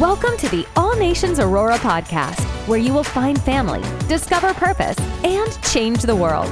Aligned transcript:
Welcome 0.00 0.38
to 0.38 0.48
the 0.48 0.66
All 0.76 0.96
Nations 0.96 1.38
Aurora 1.40 1.76
podcast, 1.76 2.40
where 2.66 2.78
you 2.78 2.94
will 2.94 3.04
find 3.04 3.38
family, 3.38 3.82
discover 4.08 4.54
purpose, 4.54 4.98
and 5.22 5.62
change 5.62 6.00
the 6.00 6.16
world. 6.16 6.50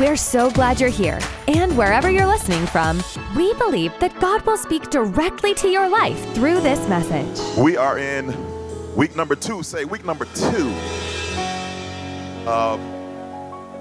We're 0.00 0.16
so 0.16 0.50
glad 0.50 0.80
you're 0.80 0.90
here. 0.90 1.20
And 1.46 1.78
wherever 1.78 2.10
you're 2.10 2.26
listening 2.26 2.66
from, 2.66 3.00
we 3.36 3.54
believe 3.54 3.92
that 4.00 4.18
God 4.18 4.44
will 4.44 4.56
speak 4.56 4.90
directly 4.90 5.54
to 5.54 5.68
your 5.68 5.88
life 5.88 6.18
through 6.34 6.60
this 6.60 6.88
message. 6.88 7.56
We 7.56 7.76
are 7.76 8.00
in 8.00 8.34
week 8.96 9.14
number 9.14 9.36
two, 9.36 9.62
say 9.62 9.84
week 9.84 10.04
number 10.04 10.24
two 10.34 10.74
of 12.48 12.80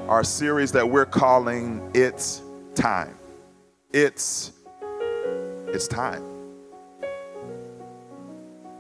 our 0.07 0.23
series 0.23 0.71
that 0.73 0.87
we're 0.87 1.07
calling 1.07 1.89
It's 1.95 2.43
Time. 2.75 3.17
It's 3.93 4.51
it's 5.69 5.87
time. 5.87 6.36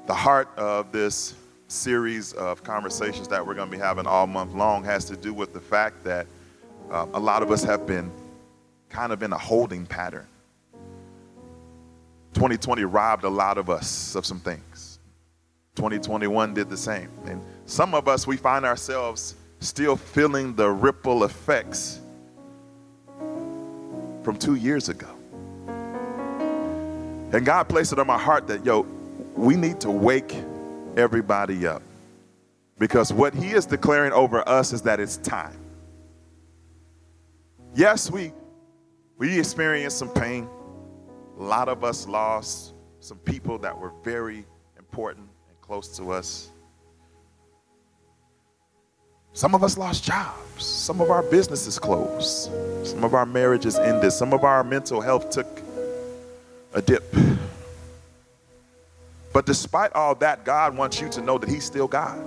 The 0.07 0.13
heart 0.13 0.47
of 0.55 0.93
this 0.93 1.35
series 1.67 2.31
of 2.31 2.63
conversations 2.63 3.27
that 3.27 3.45
we're 3.45 3.55
going 3.55 3.69
to 3.69 3.75
be 3.75 3.81
having 3.81 4.07
all 4.07 4.25
month 4.25 4.53
long 4.53 4.85
has 4.85 5.03
to 5.05 5.17
do 5.17 5.33
with 5.33 5.51
the 5.51 5.59
fact 5.59 6.01
that 6.05 6.27
um, 6.89 7.13
a 7.13 7.19
lot 7.19 7.43
of 7.43 7.51
us 7.51 7.61
have 7.65 7.85
been 7.85 8.09
kind 8.87 9.11
of 9.11 9.21
in 9.21 9.33
a 9.33 9.37
holding 9.37 9.85
pattern. 9.85 10.25
2020 12.35 12.85
robbed 12.85 13.25
a 13.25 13.29
lot 13.29 13.57
of 13.57 13.69
us 13.69 14.15
of 14.15 14.25
some 14.25 14.39
things. 14.39 14.99
2021 15.75 16.53
did 16.53 16.69
the 16.69 16.77
same. 16.77 17.09
And 17.25 17.41
some 17.65 17.93
of 17.93 18.07
us, 18.07 18.25
we 18.25 18.37
find 18.37 18.63
ourselves 18.63 19.35
still 19.59 19.97
feeling 19.97 20.55
the 20.55 20.69
ripple 20.69 21.25
effects 21.25 21.99
from 24.23 24.37
two 24.39 24.55
years 24.55 24.87
ago. 24.87 25.09
And 27.33 27.45
God 27.45 27.67
placed 27.67 27.91
it 27.91 27.99
on 27.99 28.07
my 28.07 28.17
heart 28.17 28.47
that, 28.47 28.65
yo, 28.65 28.87
we 29.37 29.55
need 29.55 29.79
to 29.81 29.91
wake 29.91 30.35
everybody 30.97 31.67
up. 31.67 31.83
Because 32.79 33.13
what 33.13 33.33
He 33.33 33.51
is 33.51 33.65
declaring 33.65 34.11
over 34.13 34.47
us 34.47 34.73
is 34.73 34.81
that 34.83 34.99
it's 34.99 35.17
time. 35.17 35.57
Yes, 37.75 38.09
we, 38.09 38.33
we 39.17 39.39
experienced 39.39 39.97
some 39.97 40.09
pain. 40.09 40.49
A 41.39 41.43
lot 41.43 41.69
of 41.69 41.83
us 41.83 42.07
lost 42.07 42.73
some 42.99 43.17
people 43.19 43.57
that 43.59 43.77
were 43.77 43.91
very 44.03 44.45
important 44.77 45.29
and 45.47 45.61
close 45.61 45.95
to 45.97 46.11
us. 46.11 46.51
Some 49.33 49.53
of 49.53 49.63
us 49.63 49.77
lost 49.77 50.03
jobs. 50.03 50.65
Some 50.65 50.99
of 50.99 51.11
our 51.11 51.21
businesses 51.21 51.77
closed. 51.77 52.49
Some 52.83 53.03
of 53.03 53.13
our 53.13 53.25
marriages 53.25 53.77
ended. 53.77 54.11
Some 54.11 54.33
of 54.33 54.43
our 54.43 54.63
mental 54.63 54.99
health 54.99 55.29
took 55.29 55.61
a 56.73 56.81
dip. 56.81 57.03
But 59.37 59.45
despite 59.45 59.93
all 59.93 60.15
that, 60.15 60.45
God 60.45 60.75
wants 60.75 60.99
you 60.99 61.09
to 61.09 61.21
know 61.21 61.37
that 61.37 61.47
He's 61.47 61.63
still 61.63 61.87
God. 61.87 62.25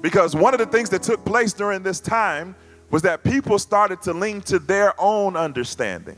Because 0.00 0.34
one 0.34 0.54
of 0.54 0.58
the 0.58 0.64
things 0.64 0.88
that 0.88 1.02
took 1.02 1.22
place 1.26 1.52
during 1.52 1.82
this 1.82 2.00
time 2.00 2.56
was 2.90 3.02
that 3.02 3.22
people 3.22 3.58
started 3.58 4.00
to 4.00 4.14
lean 4.14 4.40
to 4.40 4.58
their 4.58 4.98
own 4.98 5.36
understanding. 5.36 6.16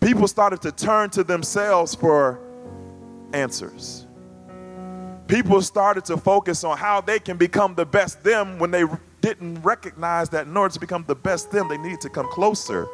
People 0.00 0.26
started 0.26 0.60
to 0.62 0.72
turn 0.72 1.08
to 1.10 1.22
themselves 1.22 1.94
for 1.94 2.40
answers. 3.32 4.04
People 5.28 5.62
started 5.62 6.04
to 6.06 6.16
focus 6.16 6.64
on 6.64 6.76
how 6.76 7.00
they 7.00 7.20
can 7.20 7.36
become 7.36 7.76
the 7.76 7.86
best 7.86 8.24
them 8.24 8.58
when 8.58 8.72
they 8.72 8.82
didn't 9.20 9.62
recognize 9.62 10.30
that 10.30 10.48
in 10.48 10.56
order 10.56 10.74
to 10.74 10.80
become 10.80 11.04
the 11.06 11.14
best 11.14 11.52
them, 11.52 11.68
they 11.68 11.78
needed 11.78 12.00
to 12.00 12.10
come 12.10 12.28
closer 12.32 12.88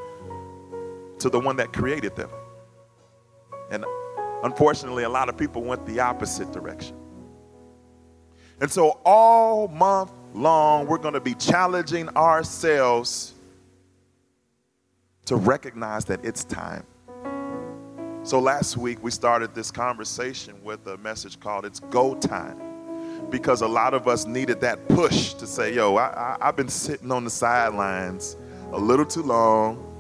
to 1.21 1.31
the 1.31 1.41
one 1.41 1.57
that 1.57 1.73
created 1.73 2.15
them. 2.17 2.29
And 3.75 3.85
unfortunately, 4.43 5.05
a 5.05 5.09
lot 5.09 5.29
of 5.29 5.37
people 5.37 5.63
went 5.63 5.85
the 5.85 6.01
opposite 6.01 6.53
direction. 6.53 6.97
And 8.61 8.71
so, 8.71 9.01
all 9.05 9.69
month 9.69 10.13
long, 10.33 10.87
we're 10.87 10.99
going 10.99 11.15
to 11.15 11.21
be 11.21 11.35
challenging 11.35 12.09
ourselves 12.11 13.35
to 15.27 15.37
recognize 15.37 16.05
that 16.07 16.25
it's 16.25 16.45
time. 16.45 16.87
So, 18.23 18.39
last 18.39 18.77
week, 18.77 19.03
we 19.03 19.11
started 19.11 19.55
this 19.55 19.71
conversation 19.71 20.63
with 20.63 20.87
a 20.87 20.97
message 20.99 21.41
called 21.41 21.67
It's 21.67 21.81
Go 21.81 22.15
Time. 22.15 22.61
Because 23.31 23.63
a 23.63 23.69
lot 23.69 23.93
of 23.93 24.07
us 24.07 24.27
needed 24.27 24.61
that 24.61 24.89
push 24.89 25.35
to 25.35 25.47
say, 25.47 25.75
yo, 25.75 25.97
I, 25.97 26.37
I've 26.41 26.57
been 26.57 26.69
sitting 26.69 27.11
on 27.11 27.25
the 27.25 27.31
sidelines 27.31 28.37
a 28.73 28.79
little 28.79 29.05
too 29.05 29.23
long. 29.23 29.91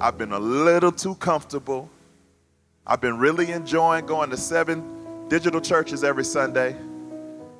I've 0.00 0.18
been 0.18 0.32
a 0.32 0.38
little 0.38 0.92
too 0.92 1.14
comfortable. 1.16 1.88
I've 2.86 3.00
been 3.00 3.18
really 3.18 3.50
enjoying 3.50 4.04
going 4.04 4.28
to 4.30 4.36
seven 4.36 5.28
digital 5.28 5.60
churches 5.60 6.04
every 6.04 6.24
Sunday. 6.24 6.76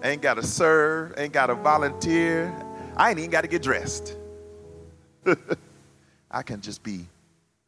Ain't 0.03 0.21
got 0.21 0.35
to 0.35 0.43
serve, 0.43 1.15
ain't 1.17 1.33
got 1.33 1.47
to 1.47 1.55
volunteer. 1.55 2.55
I 2.95 3.11
ain't 3.11 3.19
even 3.19 3.31
got 3.31 3.41
to 3.41 3.49
get 3.49 3.63
dressed. 3.63 4.17
I 6.31 6.43
can 6.43 6.61
just 6.61 6.83
be 6.83 7.07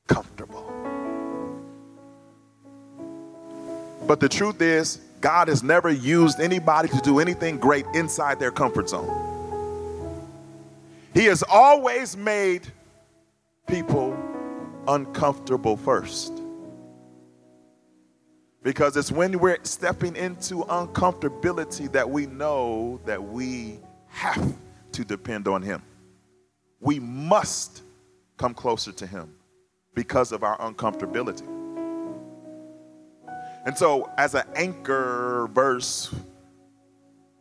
comfortable. 0.06 0.71
But 4.06 4.21
the 4.21 4.28
truth 4.28 4.61
is, 4.61 5.00
God 5.22 5.49
has 5.49 5.62
never 5.62 5.91
used 5.91 6.41
anybody 6.41 6.89
to 6.91 7.00
do 7.00 7.21
anything 7.21 7.56
great 7.56 7.87
inside 7.95 8.39
their 8.39 8.50
comfort 8.50 8.91
zone. 8.91 9.22
He 11.15 11.25
has 11.25 11.43
always 11.43 12.19
made 12.19 12.71
people 13.66 14.15
uncomfortable 14.87 15.78
first. 15.78 16.43
Because 18.66 18.97
it's 18.97 19.12
when 19.12 19.38
we're 19.38 19.59
stepping 19.62 20.16
into 20.16 20.65
uncomfortability 20.65 21.93
that 21.93 22.10
we 22.10 22.27
know 22.27 22.99
that 23.04 23.22
we 23.22 23.78
have 24.09 24.56
to 24.91 25.04
depend 25.04 25.47
on 25.47 25.62
Him. 25.62 25.81
We 26.81 26.99
must 26.99 27.82
come 28.37 28.54
closer 28.54 28.91
to 28.91 29.06
Him 29.06 29.32
because 29.94 30.32
of 30.32 30.43
our 30.43 30.59
uncomfortability. 30.59 31.47
And 33.66 33.78
so, 33.78 34.10
as 34.19 34.34
an 34.34 34.43
anchor 34.56 35.48
verse 35.53 36.12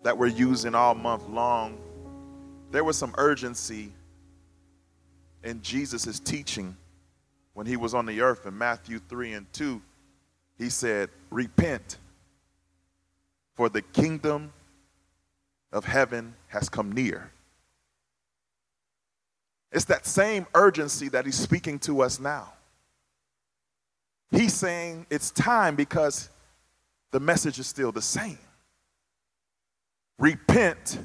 that 0.04 0.16
we're 0.16 0.28
using 0.28 0.76
all 0.76 0.94
month 0.94 1.28
long, 1.28 1.80
there 2.70 2.84
was 2.84 3.00
some 3.00 3.16
urgency 3.18 3.92
in 5.44 5.60
Jesus' 5.64 6.20
teaching 6.20 6.78
when 7.56 7.66
he 7.66 7.78
was 7.78 7.96
on 7.96 8.06
the 8.06 8.22
earth 8.22 8.46
in 8.46 8.56
Matthew 8.56 9.00
3 9.00 9.34
and 9.34 9.54
2, 9.54 9.82
he 10.58 10.70
said, 10.70 11.10
Repent, 11.30 11.98
for 13.56 13.70
the 13.70 13.82
kingdom 13.82 14.54
of 15.72 15.86
heaven 15.86 16.36
has 16.48 16.70
come 16.70 16.92
near. 16.92 17.32
It's 19.72 19.86
that 19.86 20.06
same 20.06 20.48
urgency 20.56 21.10
that 21.10 21.26
he's 21.26 21.38
speaking 21.38 21.80
to 21.80 22.02
us 22.02 22.20
now. 22.20 22.54
He's 24.32 24.54
saying 24.54 25.06
it's 25.10 25.32
time 25.32 25.76
because 25.76 26.30
the 27.12 27.20
message 27.20 27.60
is 27.60 27.68
still 27.68 27.92
the 27.92 28.02
same. 28.02 28.38
Repent, 30.18 31.00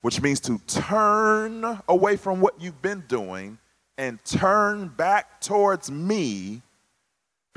which 0.00 0.22
means 0.22 0.40
to 0.40 0.58
turn 0.66 1.80
away 1.88 2.16
from 2.16 2.40
what 2.40 2.60
you've 2.60 2.80
been 2.80 3.04
doing 3.06 3.58
and 3.98 4.22
turn 4.24 4.88
back 4.88 5.40
towards 5.40 5.90
me 5.90 6.62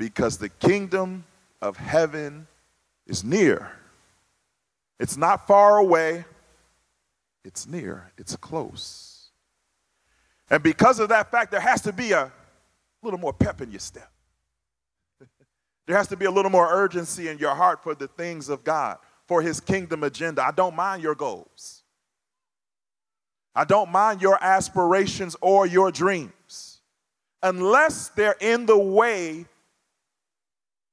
because 0.00 0.38
the 0.38 0.48
kingdom 0.48 1.24
of 1.60 1.76
heaven 1.76 2.46
is 3.06 3.22
near. 3.22 3.70
It's 4.98 5.18
not 5.18 5.46
far 5.46 5.76
away, 5.76 6.24
it's 7.44 7.66
near, 7.66 8.10
it's 8.16 8.34
close. 8.36 9.28
And 10.48 10.62
because 10.62 11.00
of 11.00 11.10
that 11.10 11.30
fact, 11.30 11.50
there 11.50 11.60
has 11.60 11.82
to 11.82 11.92
be 11.92 12.12
a 12.12 12.32
little 13.02 13.20
more 13.20 13.34
pep 13.34 13.60
in 13.60 13.70
your 13.70 13.78
step. 13.78 14.10
there 15.86 15.98
has 15.98 16.08
to 16.08 16.16
be 16.16 16.24
a 16.24 16.30
little 16.30 16.50
more 16.50 16.72
urgency 16.72 17.28
in 17.28 17.36
your 17.36 17.54
heart 17.54 17.82
for 17.82 17.94
the 17.94 18.08
things 18.08 18.48
of 18.48 18.64
God, 18.64 18.96
for 19.26 19.42
his 19.42 19.60
kingdom 19.60 20.02
agenda. 20.02 20.42
I 20.42 20.50
don't 20.50 20.74
mind 20.74 21.02
your 21.02 21.14
goals. 21.14 21.82
I 23.54 23.64
don't 23.64 23.90
mind 23.90 24.22
your 24.22 24.42
aspirations 24.42 25.36
or 25.42 25.66
your 25.66 25.92
dreams 25.92 26.80
unless 27.42 28.08
they're 28.08 28.36
in 28.40 28.64
the 28.64 28.78
way 28.78 29.44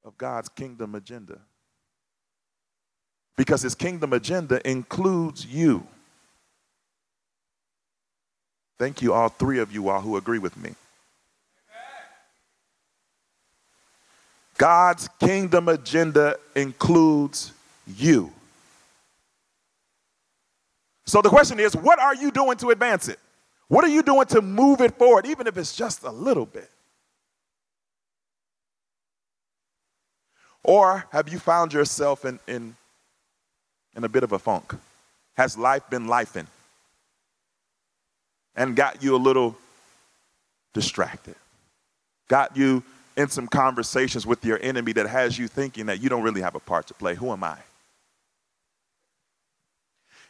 of 0.07 0.17
God's 0.17 0.47
kingdom 0.47 0.95
agenda. 0.95 1.37
Because 3.35 3.61
his 3.61 3.75
kingdom 3.75 4.13
agenda 4.13 4.67
includes 4.67 5.45
you. 5.45 5.85
Thank 8.79 9.01
you, 9.01 9.13
all 9.13 9.29
three 9.29 9.59
of 9.59 9.71
you 9.71 9.89
all 9.89 9.99
who 9.99 10.15
agree 10.15 10.39
with 10.39 10.55
me. 10.55 10.71
God's 14.57 15.09
kingdom 15.19 15.67
agenda 15.67 16.37
includes 16.55 17.51
you. 17.85 18.31
So 21.05 21.21
the 21.21 21.29
question 21.29 21.59
is, 21.59 21.75
what 21.75 21.99
are 21.99 22.15
you 22.15 22.31
doing 22.31 22.57
to 22.57 22.69
advance 22.69 23.07
it? 23.07 23.19
What 23.67 23.83
are 23.83 23.89
you 23.89 24.01
doing 24.01 24.25
to 24.27 24.41
move 24.41 24.81
it 24.81 24.97
forward, 24.97 25.25
even 25.25 25.47
if 25.47 25.57
it's 25.57 25.75
just 25.75 26.03
a 26.03 26.11
little 26.11 26.45
bit? 26.45 26.71
Or 30.63 31.05
have 31.11 31.29
you 31.29 31.39
found 31.39 31.73
yourself 31.73 32.25
in, 32.25 32.39
in, 32.47 32.75
in 33.95 34.03
a 34.03 34.09
bit 34.09 34.23
of 34.23 34.31
a 34.31 34.39
funk? 34.39 34.73
Has 35.35 35.57
life 35.57 35.89
been 35.89 36.07
lifing 36.07 36.47
and 38.55 38.75
got 38.75 39.03
you 39.03 39.15
a 39.15 39.17
little 39.17 39.55
distracted? 40.73 41.35
Got 42.27 42.57
you 42.57 42.83
in 43.15 43.29
some 43.29 43.47
conversations 43.47 44.25
with 44.25 44.43
your 44.43 44.59
enemy 44.61 44.93
that 44.93 45.07
has 45.07 45.37
you 45.39 45.47
thinking 45.47 45.87
that 45.87 46.01
you 46.01 46.09
don't 46.09 46.23
really 46.23 46.41
have 46.41 46.55
a 46.55 46.59
part 46.59 46.87
to 46.87 46.93
play? 46.93 47.15
Who 47.15 47.31
am 47.31 47.43
I? 47.43 47.57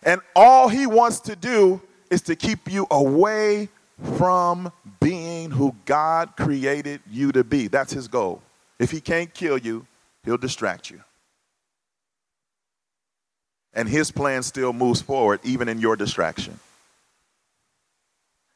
And 0.03 0.21
all 0.35 0.69
he 0.69 0.85
wants 0.85 1.19
to 1.21 1.35
do 1.35 1.81
is 2.09 2.21
to 2.23 2.35
keep 2.35 2.71
you 2.71 2.88
away 2.91 3.69
from 4.18 4.71
being 5.00 5.51
who 5.51 5.75
God 5.85 6.35
created 6.38 7.01
you 7.09 7.31
to 7.31 7.44
be. 7.44 7.68
That's 7.68 7.91
his 7.91 8.07
goal. 8.07 8.41
If 8.80 8.91
he 8.91 9.01
can't 9.01 9.33
kill 9.33 9.57
you, 9.57 9.85
he'll 10.27 10.38
distract 10.38 10.91
you. 10.91 11.01
And 13.74 13.88
his 13.88 14.12
plan 14.12 14.44
still 14.44 14.74
moves 14.74 15.01
forward, 15.01 15.39
even 15.44 15.69
in 15.69 15.79
your 15.79 15.95
distraction. 15.95 16.59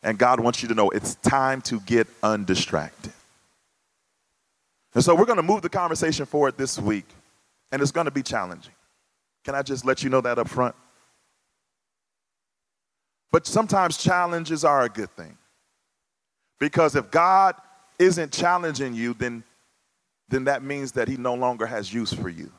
And 0.04 0.18
God 0.18 0.40
wants 0.40 0.62
you 0.62 0.68
to 0.68 0.76
know 0.76 0.90
it's 0.90 1.16
time 1.16 1.62
to 1.64 1.80
get 1.80 2.08
undistracted. 2.22 3.14
And 4.94 5.04
so 5.04 5.16
we're 5.16 5.26
going 5.26 5.38
to 5.38 5.44
move 5.44 5.62
the 5.62 5.70
conversation 5.70 6.26
forward 6.26 6.58
this 6.58 6.78
week, 6.78 7.06
and 7.72 7.82
it's 7.82 7.92
going 7.92 8.06
to 8.06 8.12
be 8.12 8.24
challenging. 8.24 8.74
Can 9.46 9.56
I 9.56 9.62
just 9.62 9.86
let 9.86 10.04
you 10.04 10.10
know 10.10 10.22
that 10.22 10.38
up 10.38 10.50
front? 10.50 10.76
But 13.32 13.48
sometimes 13.48 13.96
challenges 13.96 14.66
are 14.66 14.84
a 14.84 14.90
good 14.90 15.10
thing. 15.12 15.38
Because 16.60 16.98
if 16.98 17.10
God 17.10 17.56
isn't 17.98 18.34
challenging 18.34 18.94
you, 18.94 19.14
then, 19.14 19.44
then 20.32 20.46
that 20.46 20.64
means 20.64 20.94
that 20.94 21.08
He 21.08 21.18
no 21.18 21.36
longer 21.36 21.68
has 21.68 21.94
use 21.94 22.12
for 22.12 22.30
you. 22.30 22.52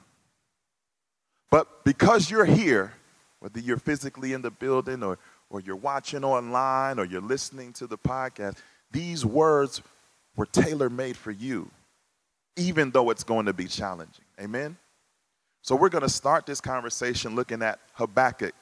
But 1.51 1.85
because 1.85 2.31
you're 2.31 2.45
here, 2.45 2.93
whether 3.41 3.59
you're 3.59 3.79
physically 3.79 4.33
in 4.33 4.43
the 4.43 4.51
building 4.51 5.03
or, 5.03 5.19
or 5.51 5.61
you're 5.61 5.77
watching 5.77 6.25
online 6.25 6.99
or 6.99 7.05
you're 7.05 7.21
listening 7.21 7.73
to 7.75 7.87
the 7.87 7.99
podcast, 7.99 8.57
these 8.93 9.27
words 9.27 9.83
were 10.37 10.47
tailor 10.47 10.89
made 10.89 11.17
for 11.17 11.31
you, 11.31 11.71
even 12.57 12.91
though 12.91 13.11
it's 13.11 13.25
going 13.25 13.47
to 13.47 13.53
be 13.53 13.67
challenging. 13.67 14.25
Amen? 14.41 14.77
So 15.63 15.77
we're 15.77 15.89
going 15.89 16.03
to 16.03 16.09
start 16.09 16.47
this 16.47 16.61
conversation 16.61 17.35
looking 17.35 17.63
at 17.63 17.79
Habakkuk, 17.95 18.55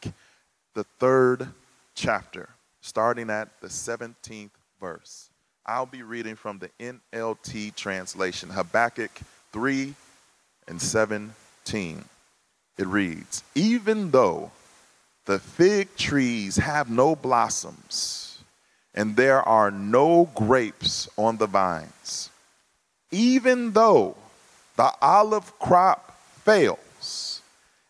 the 0.75 0.85
third 0.99 1.49
chapter, 1.95 2.49
starting 2.81 3.31
at 3.31 3.49
the 3.61 3.69
17th 3.69 4.51
verse. 4.81 5.30
I'll 5.67 5.87
be 5.87 6.03
reading 6.03 6.37
from 6.37 6.59
the 6.59 6.71
NLT 7.13 7.75
translation, 7.75 8.51
Habakkuk 8.51 9.11
3 9.53 9.95
and 10.69 10.81
17. 10.81 12.05
It 12.79 12.87
reads 12.87 13.45
Even 13.55 14.11
though 14.11 14.51
the 15.27 15.39
fig 15.39 15.95
trees 15.97 16.57
have 16.57 16.91
no 16.91 17.15
blossoms, 17.15 18.39
and 18.95 19.17
there 19.17 19.43
are 19.43 19.71
no 19.71 20.31
grapes 20.35 21.09
on 21.17 21.37
the 21.37 21.47
vines, 21.47 22.31
even 23.11 23.73
though 23.73 24.17
the 24.77 24.91
olive 25.03 25.59
crop 25.59 26.19
fails, 26.43 27.43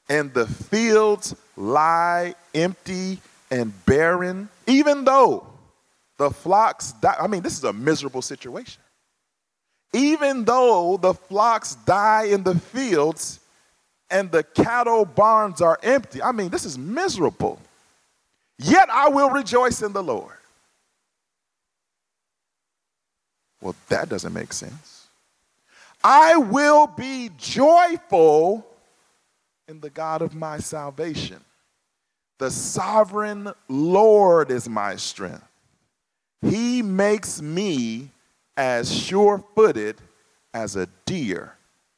and 0.08 0.34
the 0.34 0.46
fields 0.46 1.36
lie 1.56 2.34
empty 2.54 3.20
and 3.50 3.86
barren, 3.86 4.48
even 4.66 5.04
though 5.04 5.46
the 6.20 6.30
flocks 6.30 6.92
die. 6.92 7.16
I 7.18 7.26
mean, 7.26 7.40
this 7.40 7.56
is 7.56 7.64
a 7.64 7.72
miserable 7.72 8.20
situation. 8.20 8.82
Even 9.94 10.44
though 10.44 10.98
the 10.98 11.14
flocks 11.14 11.76
die 11.86 12.24
in 12.24 12.42
the 12.42 12.56
fields 12.56 13.40
and 14.10 14.30
the 14.30 14.42
cattle 14.42 15.06
barns 15.06 15.62
are 15.62 15.78
empty. 15.82 16.22
I 16.22 16.32
mean, 16.32 16.50
this 16.50 16.66
is 16.66 16.76
miserable. 16.76 17.58
Yet 18.58 18.90
I 18.90 19.08
will 19.08 19.30
rejoice 19.30 19.80
in 19.80 19.94
the 19.94 20.02
Lord. 20.02 20.34
Well, 23.62 23.74
that 23.88 24.10
doesn't 24.10 24.34
make 24.34 24.52
sense. 24.52 25.06
I 26.04 26.36
will 26.36 26.86
be 26.86 27.30
joyful 27.38 28.66
in 29.68 29.80
the 29.80 29.90
God 29.90 30.20
of 30.20 30.34
my 30.34 30.58
salvation. 30.58 31.40
The 32.36 32.50
sovereign 32.50 33.50
Lord 33.68 34.50
is 34.50 34.68
my 34.68 34.96
strength. 34.96 35.49
He 36.42 36.82
makes 36.82 37.42
me 37.42 38.10
as 38.56 38.92
sure 38.92 39.44
footed 39.54 40.00
as 40.54 40.76
a 40.76 40.88
deer, 41.04 41.56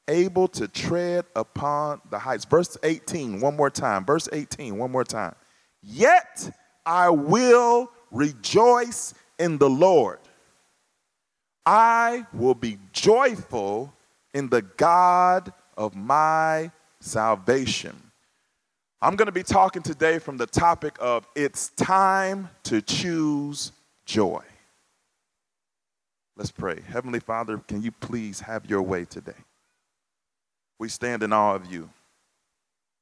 able 0.09 0.49
to 0.49 0.69
tread 0.69 1.25
upon 1.37 2.01
the 2.11 2.19
heights. 2.19 2.45
Verse 2.45 2.77
18, 2.83 3.41
one 3.41 3.57
more 3.57 3.71
time. 3.71 4.05
Verse 4.05 4.29
18, 4.33 4.77
one 4.77 4.91
more 4.91 5.05
time. 5.05 5.35
Yet 5.83 6.51
I 6.85 7.11
will 7.11 7.91
rejoice 8.11 9.15
in 9.39 9.59
the 9.59 9.71
Lord. 9.71 10.19
I 11.65 12.27
will 12.33 12.55
be 12.55 12.79
joyful 12.93 13.93
in 14.35 14.49
the 14.49 14.63
God 14.63 15.53
of 15.77 15.95
my 15.95 16.71
salvation. 17.01 17.97
I'm 19.01 19.17
going 19.17 19.27
to 19.27 19.33
be 19.33 19.43
talking 19.43 19.83
today 19.83 20.19
from 20.19 20.37
the 20.37 20.47
topic 20.47 20.97
of 21.01 21.27
it's 21.35 21.71
time 21.71 22.49
to 22.65 22.81
choose 22.83 23.73
joy. 24.13 24.43
Let's 26.37 26.51
pray. 26.51 26.81
Heavenly 26.87 27.21
Father, 27.21 27.57
can 27.67 27.81
you 27.81 27.91
please 27.91 28.41
have 28.41 28.69
your 28.69 28.83
way 28.83 29.07
today? 29.07 29.33
We 30.79 30.91
stand 30.91 31.23
in 31.23 31.33
awe 31.33 31.55
of 31.55 31.73
you. 31.73 31.89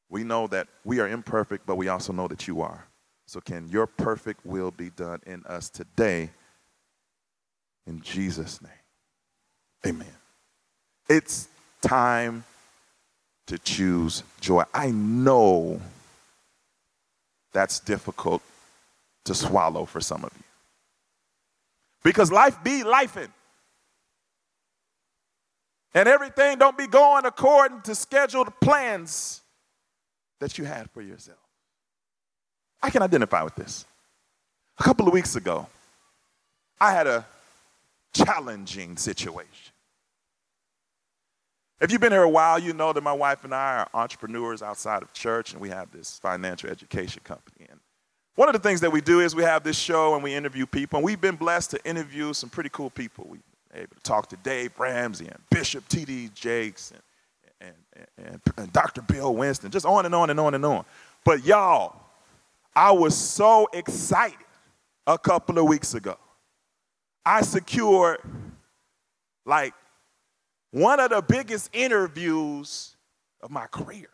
We 0.08 0.22
know 0.22 0.46
that 0.48 0.68
we 0.84 1.00
are 1.00 1.08
imperfect, 1.08 1.66
but 1.66 1.76
we 1.76 1.88
also 1.88 2.12
know 2.12 2.28
that 2.28 2.46
you 2.46 2.60
are. 2.60 2.86
So, 3.26 3.40
can 3.40 3.68
your 3.68 3.86
perfect 3.86 4.46
will 4.46 4.70
be 4.70 4.90
done 4.90 5.20
in 5.26 5.44
us 5.46 5.68
today? 5.68 6.30
In 7.86 8.00
Jesus' 8.00 8.60
name. 8.62 8.72
Amen. 9.86 10.16
It's 11.08 11.48
time 11.80 12.44
to 13.46 13.58
choose 13.58 14.22
joy. 14.40 14.62
I 14.72 14.90
know 14.90 15.80
that's 17.52 17.80
difficult 17.80 18.42
to 19.24 19.34
swallow 19.34 19.84
for 19.86 20.00
some 20.00 20.24
of 20.24 20.30
you. 20.36 20.50
Because 22.02 22.32
life 22.32 22.62
be 22.62 22.82
lifing. 22.82 23.31
And 25.93 26.08
everything 26.08 26.58
don't 26.58 26.79
be 26.79 26.87
going 26.87 27.26
according 27.26 27.82
to 27.82 27.94
scheduled 27.94 28.49
plans 28.61 29.42
that 30.38 30.57
you 30.57 30.64
had 30.64 30.90
for 30.90 31.02
yourself. 31.02 31.38
I 32.83 32.90
can 32.90 33.02
identify 33.02 33.42
with 33.42 33.57
this. 33.57 33.85
A 34.78 34.83
couple 34.83 35.07
of 35.07 35.12
weeks 35.12 35.37
ago, 35.37 35.66
I 36.80 36.92
had 36.92 37.07
a 37.07 37.26
challenging 38.14 38.97
situation. 38.97 39.73
If 41.80 41.90
you've 41.90 42.00
been 42.00 42.12
here 42.12 42.23
a 42.23 42.28
while, 42.28 42.59
you 42.59 42.73
know 42.73 42.92
that 42.92 43.02
my 43.02 43.12
wife 43.12 43.45
and 43.45 43.54
I 43.54 43.78
are 43.78 43.88
entrepreneurs 43.95 44.62
outside 44.62 45.02
of 45.02 45.12
church, 45.12 45.52
and 45.52 45.61
we 45.61 45.71
have 45.71 45.90
this 45.90 46.19
financial 46.19 46.71
education 46.71 47.23
company. 47.25 47.66
And 47.71 47.80
one 48.37 48.49
of 48.49 48.52
the 48.54 48.60
things 48.60 48.80
that 48.80 48.90
we 48.90 49.00
do 49.00 49.20
is 49.20 49.34
we 49.34 49.42
have 49.42 49.62
this 49.64 49.78
show 49.78 50.14
and 50.14 50.22
we 50.22 50.34
interview 50.34 50.66
people, 50.66 50.99
and 50.99 51.04
we've 51.04 51.20
been 51.20 51.37
blessed 51.37 51.72
to 51.72 51.84
interview 51.84 52.32
some 52.32 52.49
pretty 52.49 52.70
cool 52.70 52.90
people. 52.90 53.26
We've 53.28 53.42
been 53.72 53.82
able 53.82 53.96
to 53.96 54.02
talk 54.02 54.28
to 54.28 54.37
Dave 54.37 54.78
Ramsey 54.78 55.26
and 55.26 55.38
Bishop 55.50 55.87
T.D. 55.88 56.30
Jakes 56.34 56.92
and, 57.60 57.72
and, 57.96 58.06
and, 58.26 58.40
and 58.56 58.72
Dr. 58.72 59.02
Bill 59.02 59.34
Winston, 59.34 59.70
just 59.70 59.87
on 59.87 60.06
and 60.06 60.14
on 60.14 60.30
and 60.30 60.40
on 60.40 60.54
and 60.54 60.64
on. 60.64 60.84
But 61.25 61.44
y'all, 61.44 61.96
I 62.75 62.92
was 62.92 63.16
so 63.16 63.68
excited 63.72 64.38
a 65.06 65.18
couple 65.18 65.58
of 65.58 65.66
weeks 65.66 65.94
ago. 65.94 66.16
I 67.26 67.42
secured 67.42 68.20
like 69.44 69.75
one 70.70 71.00
of 71.00 71.10
the 71.10 71.20
biggest 71.20 71.70
interviews 71.72 72.96
of 73.42 73.50
my 73.50 73.66
career. 73.66 74.08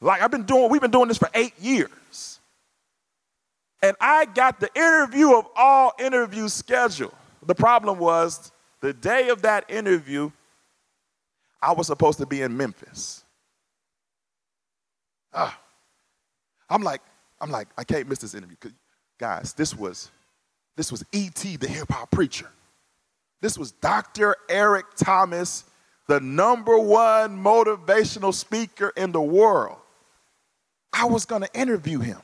Like 0.00 0.22
I've 0.22 0.30
been 0.30 0.44
doing, 0.44 0.70
we've 0.70 0.80
been 0.80 0.90
doing 0.90 1.08
this 1.08 1.18
for 1.18 1.30
eight 1.34 1.58
years. 1.60 2.39
And 3.82 3.96
I 4.00 4.26
got 4.26 4.60
the 4.60 4.70
interview 4.74 5.36
of 5.36 5.46
all 5.56 5.92
interviews 5.98 6.52
scheduled. 6.52 7.14
The 7.46 7.54
problem 7.54 7.98
was 7.98 8.52
the 8.80 8.92
day 8.92 9.28
of 9.28 9.42
that 9.42 9.70
interview, 9.70 10.30
I 11.62 11.72
was 11.72 11.86
supposed 11.86 12.18
to 12.18 12.26
be 12.26 12.42
in 12.42 12.56
Memphis. 12.56 13.24
Ah, 15.32 15.58
I'm 16.68 16.82
like, 16.82 17.00
I'm 17.40 17.50
like, 17.50 17.68
I 17.78 17.84
can't 17.84 18.08
miss 18.08 18.18
this 18.18 18.34
interview. 18.34 18.56
Guys, 19.18 19.52
this 19.54 19.76
was, 19.76 20.10
this 20.76 20.90
was 20.90 21.04
E.T. 21.12 21.56
the 21.56 21.68
hip 21.68 21.90
hop 21.90 22.10
preacher. 22.10 22.50
This 23.40 23.56
was 23.56 23.72
Dr. 23.72 24.36
Eric 24.48 24.86
Thomas, 24.96 25.64
the 26.06 26.20
number 26.20 26.78
one 26.78 27.42
motivational 27.42 28.34
speaker 28.34 28.92
in 28.96 29.12
the 29.12 29.20
world. 29.20 29.78
I 30.92 31.06
was 31.06 31.24
going 31.24 31.42
to 31.42 31.58
interview 31.58 32.00
him. 32.00 32.20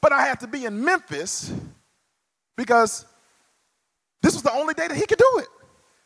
But 0.00 0.12
I 0.12 0.26
had 0.26 0.40
to 0.40 0.46
be 0.46 0.64
in 0.64 0.84
Memphis 0.84 1.52
because 2.56 3.04
this 4.22 4.34
was 4.34 4.42
the 4.42 4.52
only 4.52 4.74
day 4.74 4.88
that 4.88 4.96
he 4.96 5.06
could 5.06 5.18
do 5.18 5.38
it. 5.38 5.48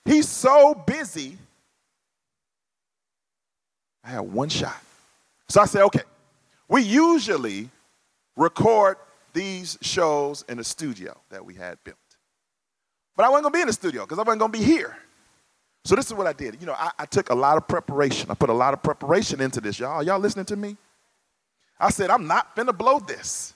He's 0.05 0.29
so 0.29 0.75
busy. 0.75 1.39
I 4.05 4.11
had 4.11 4.21
one 4.21 4.49
shot. 4.49 4.81
So 5.49 5.61
I 5.61 5.67
said, 5.67 5.83
okay, 5.85 6.03
we 6.69 6.83
usually 6.83 7.71
record 8.37 8.97
these 9.33 9.79
shows 9.81 10.45
in 10.49 10.59
a 10.59 10.65
studio 10.65 11.17
that 11.31 11.45
we 11.45 11.55
had 11.55 11.79
built. 11.85 11.97
But 13.17 13.27
I 13.27 13.29
wasn't 13.29 13.45
gonna 13.45 13.53
be 13.55 13.61
in 13.61 13.67
the 13.67 13.73
studio 13.73 14.03
because 14.03 14.19
I 14.19 14.23
wasn't 14.23 14.41
gonna 14.41 14.53
be 14.53 14.63
here. 14.63 14.97
So 15.85 15.95
this 15.95 16.07
is 16.07 16.15
what 16.15 16.27
I 16.27 16.33
did. 16.33 16.57
You 16.61 16.67
know, 16.67 16.75
I, 16.75 16.91
I, 16.99 17.05
took 17.07 17.31
a 17.31 17.35
lot 17.35 17.59
of 17.59 17.69
preparation. 17.69 18.31
I 18.31 18.35
put 18.35 18.49
a 18.49 18.55
lot 18.55 18.73
of 18.73 18.83
preparation 18.83 19.41
into 19.41 19.61
this, 19.61 19.79
y'all. 19.79 20.03
Y'all 20.03 20.19
listening 20.19 20.47
to 20.47 20.57
me? 20.57 20.77
I 21.79 21.91
said, 21.91 22.09
I'm 22.09 22.27
not 22.27 22.57
finna 22.57 22.77
blow 22.77 23.01
this. 23.01 23.54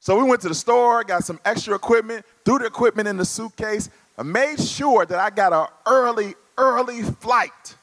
So 0.00 0.18
we 0.18 0.28
went 0.28 0.40
to 0.42 0.48
the 0.48 0.54
store, 0.54 1.04
got 1.04 1.24
some 1.24 1.38
extra 1.44 1.74
equipment, 1.74 2.24
threw 2.44 2.58
the 2.58 2.66
equipment 2.66 3.06
in 3.06 3.18
the 3.18 3.24
suitcase, 3.24 3.90
I 4.20 4.22
made 4.22 4.60
sure 4.60 5.06
that 5.06 5.18
I 5.18 5.30
got 5.30 5.54
an 5.54 5.66
early, 5.86 6.34
early 6.58 7.02
flight 7.02 7.76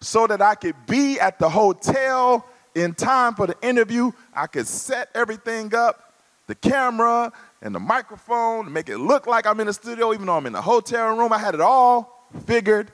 so 0.00 0.26
that 0.26 0.42
I 0.42 0.56
could 0.56 0.74
be 0.86 1.20
at 1.20 1.38
the 1.38 1.48
hotel 1.48 2.44
in 2.74 2.94
time 2.94 3.36
for 3.36 3.46
the 3.46 3.56
interview. 3.62 4.10
I 4.34 4.48
could 4.48 4.66
set 4.66 5.08
everything 5.14 5.72
up, 5.76 6.14
the 6.48 6.56
camera 6.56 7.32
and 7.62 7.72
the 7.72 7.78
microphone, 7.78 8.72
make 8.72 8.88
it 8.88 8.98
look 8.98 9.28
like 9.28 9.46
I'm 9.46 9.60
in 9.60 9.68
the 9.68 9.72
studio, 9.72 10.12
even 10.12 10.26
though 10.26 10.36
I'm 10.36 10.46
in 10.46 10.52
the 10.52 10.62
hotel 10.62 11.16
room. 11.16 11.32
I 11.32 11.38
had 11.38 11.54
it 11.54 11.60
all 11.60 12.28
figured 12.44 12.90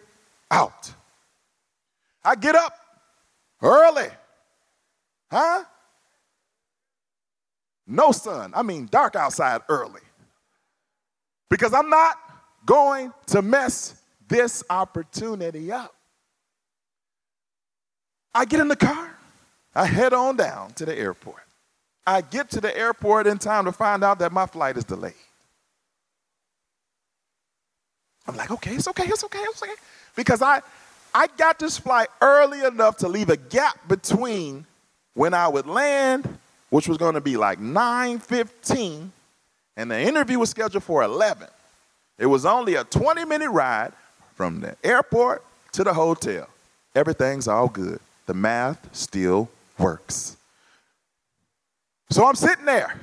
out. 0.50 0.92
I 2.22 2.34
get 2.34 2.54
up 2.54 2.76
early. 3.62 4.08
Huh? 5.30 5.64
No 7.86 8.12
sun. 8.12 8.52
I 8.54 8.62
mean, 8.62 8.88
dark 8.90 9.16
outside 9.16 9.60
early. 9.68 10.00
Because 11.50 11.74
I'm 11.74 11.90
not 11.90 12.16
going 12.64 13.12
to 13.26 13.42
mess 13.42 14.00
this 14.28 14.64
opportunity 14.70 15.70
up. 15.70 15.94
I 18.34 18.44
get 18.44 18.60
in 18.60 18.68
the 18.68 18.76
car. 18.76 19.10
I 19.74 19.86
head 19.86 20.12
on 20.12 20.36
down 20.36 20.72
to 20.74 20.84
the 20.84 20.96
airport. 20.96 21.42
I 22.06 22.20
get 22.20 22.50
to 22.50 22.60
the 22.60 22.76
airport 22.76 23.26
in 23.26 23.38
time 23.38 23.64
to 23.64 23.72
find 23.72 24.04
out 24.04 24.18
that 24.18 24.32
my 24.32 24.46
flight 24.46 24.76
is 24.76 24.84
delayed. 24.84 25.14
I'm 28.26 28.36
like, 28.36 28.50
okay, 28.50 28.74
it's 28.74 28.88
okay, 28.88 29.04
it's 29.04 29.24
okay, 29.24 29.38
it's 29.38 29.62
okay. 29.62 29.72
Because 30.16 30.42
I, 30.42 30.60
I 31.14 31.26
got 31.36 31.58
this 31.58 31.78
flight 31.78 32.08
early 32.20 32.64
enough 32.64 32.98
to 32.98 33.08
leave 33.08 33.30
a 33.30 33.36
gap 33.36 33.76
between 33.88 34.66
when 35.14 35.34
I 35.34 35.48
would 35.48 35.66
land, 35.66 36.38
which 36.74 36.88
was 36.88 36.98
going 36.98 37.14
to 37.14 37.20
be 37.20 37.36
like 37.36 37.60
9:15, 37.60 39.10
and 39.76 39.90
the 39.92 40.00
interview 40.00 40.40
was 40.40 40.50
scheduled 40.50 40.82
for 40.82 41.04
11. 41.04 41.46
It 42.18 42.26
was 42.26 42.44
only 42.44 42.74
a 42.74 42.82
20 42.82 43.24
minute 43.26 43.50
ride 43.50 43.92
from 44.34 44.60
the 44.60 44.74
airport 44.82 45.44
to 45.70 45.84
the 45.84 45.94
hotel. 45.94 46.48
Everything's 46.92 47.46
all 47.46 47.68
good. 47.68 48.00
The 48.26 48.34
math 48.34 48.88
still 48.90 49.48
works. 49.78 50.36
So 52.10 52.26
I'm 52.26 52.34
sitting 52.34 52.64
there, 52.64 52.98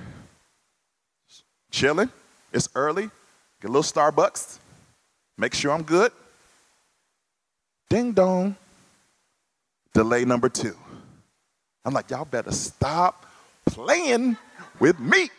chilling. 1.71 2.09
It's 2.51 2.67
early. 2.75 3.09
Get 3.61 3.69
a 3.69 3.71
little 3.71 3.83
Starbucks. 3.83 4.59
Make 5.37 5.53
sure 5.53 5.71
I'm 5.71 5.83
good. 5.83 6.11
Ding 7.87 8.11
dong. 8.11 8.57
Delay 9.93 10.25
number 10.25 10.49
two. 10.49 10.75
I'm 11.85 11.93
like, 11.93 12.09
y'all 12.09 12.25
better 12.25 12.51
stop 12.51 13.27
playing 13.73 14.37
with 14.79 14.99
me. 14.99 15.29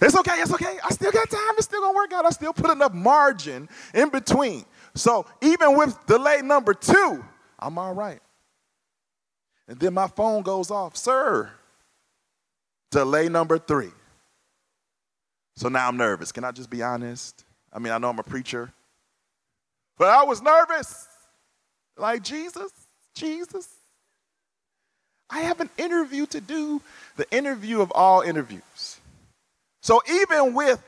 It's 0.00 0.16
okay, 0.16 0.40
it's 0.40 0.52
okay. 0.52 0.78
I 0.82 0.90
still 0.90 1.12
got 1.12 1.28
time. 1.28 1.54
It's 1.56 1.66
still 1.66 1.80
gonna 1.80 1.94
work 1.94 2.12
out. 2.12 2.24
I 2.24 2.30
still 2.30 2.52
put 2.52 2.70
enough 2.70 2.94
margin 2.94 3.68
in 3.94 4.08
between. 4.08 4.64
So 4.94 5.26
even 5.40 5.76
with 5.76 5.98
delay 6.06 6.40
number 6.42 6.74
two, 6.74 7.24
I'm 7.58 7.78
all 7.78 7.94
right. 7.94 8.20
And 9.68 9.78
then 9.78 9.94
my 9.94 10.06
phone 10.06 10.42
goes 10.42 10.70
off, 10.70 10.96
sir. 10.96 11.50
Delay 12.90 13.28
number 13.28 13.58
three. 13.58 13.92
So 15.56 15.68
now 15.68 15.88
I'm 15.88 15.96
nervous. 15.96 16.32
Can 16.32 16.44
I 16.44 16.52
just 16.52 16.70
be 16.70 16.82
honest? 16.82 17.44
I 17.72 17.78
mean, 17.78 17.92
I 17.92 17.98
know 17.98 18.10
I'm 18.10 18.18
a 18.18 18.22
preacher, 18.22 18.72
but 19.98 20.08
I 20.08 20.24
was 20.24 20.42
nervous. 20.42 21.06
Like, 21.96 22.22
Jesus, 22.22 22.72
Jesus. 23.14 23.68
I 25.32 25.40
have 25.40 25.60
an 25.60 25.70
interview 25.78 26.26
to 26.26 26.40
do, 26.40 26.82
the 27.16 27.26
interview 27.34 27.80
of 27.80 27.90
all 27.92 28.20
interviews. 28.20 29.00
So 29.80 30.02
even 30.08 30.52
with 30.52 30.82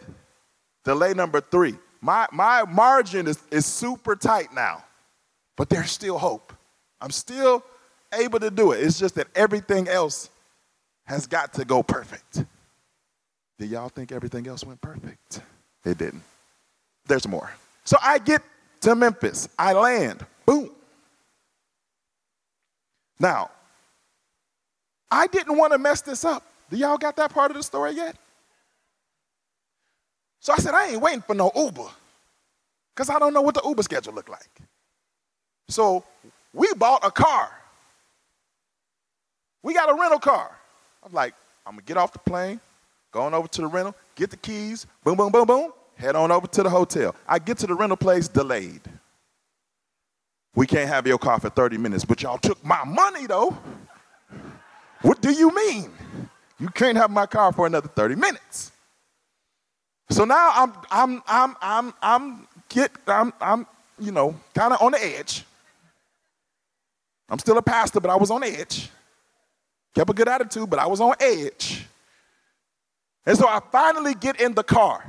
delay 0.84 1.14
number 1.14 1.40
three, 1.40 1.74
my, 2.02 2.26
my 2.30 2.64
margin 2.64 3.26
is, 3.26 3.42
is 3.50 3.64
super 3.64 4.14
tight 4.14 4.52
now, 4.54 4.84
but 5.56 5.70
there's 5.70 5.90
still 5.90 6.18
hope. 6.18 6.52
I'm 7.00 7.10
still 7.10 7.64
able 8.12 8.38
to 8.40 8.50
do 8.50 8.72
it. 8.72 8.82
It's 8.82 8.98
just 8.98 9.14
that 9.14 9.28
everything 9.34 9.88
else 9.88 10.28
has 11.06 11.26
got 11.26 11.54
to 11.54 11.64
go 11.64 11.82
perfect. 11.82 12.44
Did 13.58 13.70
y'all 13.70 13.88
think 13.88 14.12
everything 14.12 14.46
else 14.46 14.62
went 14.62 14.80
perfect? 14.82 15.40
It 15.86 15.96
didn't. 15.96 16.22
There's 17.06 17.26
more. 17.26 17.50
So 17.84 17.96
I 18.02 18.18
get 18.18 18.42
to 18.82 18.94
Memphis. 18.94 19.48
I 19.58 19.72
land. 19.72 20.24
Boom. 20.44 20.70
Now, 23.18 23.50
I 25.14 25.28
didn't 25.28 25.56
want 25.56 25.72
to 25.72 25.78
mess 25.78 26.00
this 26.00 26.24
up. 26.24 26.42
Do 26.70 26.76
y'all 26.76 26.98
got 26.98 27.14
that 27.16 27.32
part 27.32 27.50
of 27.50 27.56
the 27.56 27.62
story 27.62 27.92
yet? 27.92 28.16
So 30.40 30.52
I 30.52 30.56
said, 30.56 30.74
I 30.74 30.88
ain't 30.88 31.00
waiting 31.00 31.22
for 31.22 31.34
no 31.34 31.52
Uber 31.54 31.86
because 32.94 33.08
I 33.08 33.18
don't 33.18 33.32
know 33.32 33.40
what 33.40 33.54
the 33.54 33.62
Uber 33.64 33.82
schedule 33.82 34.12
look 34.12 34.28
like. 34.28 34.50
So 35.68 36.04
we 36.52 36.68
bought 36.76 37.06
a 37.06 37.10
car. 37.10 37.48
We 39.62 39.72
got 39.72 39.88
a 39.88 39.94
rental 39.94 40.18
car. 40.18 40.50
I'm 41.04 41.12
like, 41.12 41.34
I'm 41.64 41.74
gonna 41.74 41.82
get 41.82 41.96
off 41.96 42.12
the 42.12 42.18
plane, 42.18 42.60
going 43.12 43.34
over 43.34 43.48
to 43.48 43.60
the 43.62 43.66
rental, 43.68 43.94
get 44.16 44.30
the 44.30 44.36
keys, 44.36 44.86
boom, 45.04 45.16
boom, 45.16 45.30
boom, 45.32 45.46
boom, 45.46 45.72
head 45.96 46.16
on 46.16 46.30
over 46.32 46.46
to 46.48 46.62
the 46.62 46.70
hotel. 46.70 47.14
I 47.26 47.38
get 47.38 47.56
to 47.58 47.66
the 47.66 47.74
rental 47.74 47.96
place 47.96 48.28
delayed. 48.28 48.82
We 50.54 50.66
can't 50.66 50.88
have 50.88 51.06
your 51.06 51.18
car 51.18 51.40
for 51.40 51.50
30 51.50 51.78
minutes, 51.78 52.04
but 52.04 52.22
y'all 52.22 52.38
took 52.38 52.62
my 52.64 52.84
money 52.84 53.26
though. 53.26 53.56
What 55.04 55.20
do 55.20 55.30
you 55.30 55.54
mean? 55.54 55.90
You 56.58 56.68
can't 56.68 56.96
have 56.96 57.10
my 57.10 57.26
car 57.26 57.52
for 57.52 57.66
another 57.66 57.88
30 57.88 58.14
minutes. 58.14 58.72
So 60.08 60.24
now 60.24 60.50
I'm 60.54 60.72
I'm 60.90 61.22
I'm 61.28 61.56
I'm 61.60 61.94
I'm 62.00 62.48
get 62.70 62.90
I'm 63.06 63.30
I'm 63.38 63.66
you 63.98 64.12
know 64.12 64.34
kind 64.54 64.72
of 64.72 64.80
on 64.80 64.92
the 64.92 65.04
edge. 65.04 65.44
I'm 67.28 67.38
still 67.38 67.58
a 67.58 67.62
pastor, 67.62 68.00
but 68.00 68.10
I 68.10 68.16
was 68.16 68.30
on 68.30 68.44
edge. 68.44 68.88
Kept 69.94 70.08
a 70.08 70.14
good 70.14 70.26
attitude, 70.28 70.70
but 70.70 70.78
I 70.78 70.86
was 70.86 71.02
on 71.02 71.14
edge. 71.20 71.86
And 73.26 73.36
so 73.36 73.46
I 73.46 73.60
finally 73.70 74.14
get 74.14 74.40
in 74.40 74.54
the 74.54 74.64
car. 74.64 75.04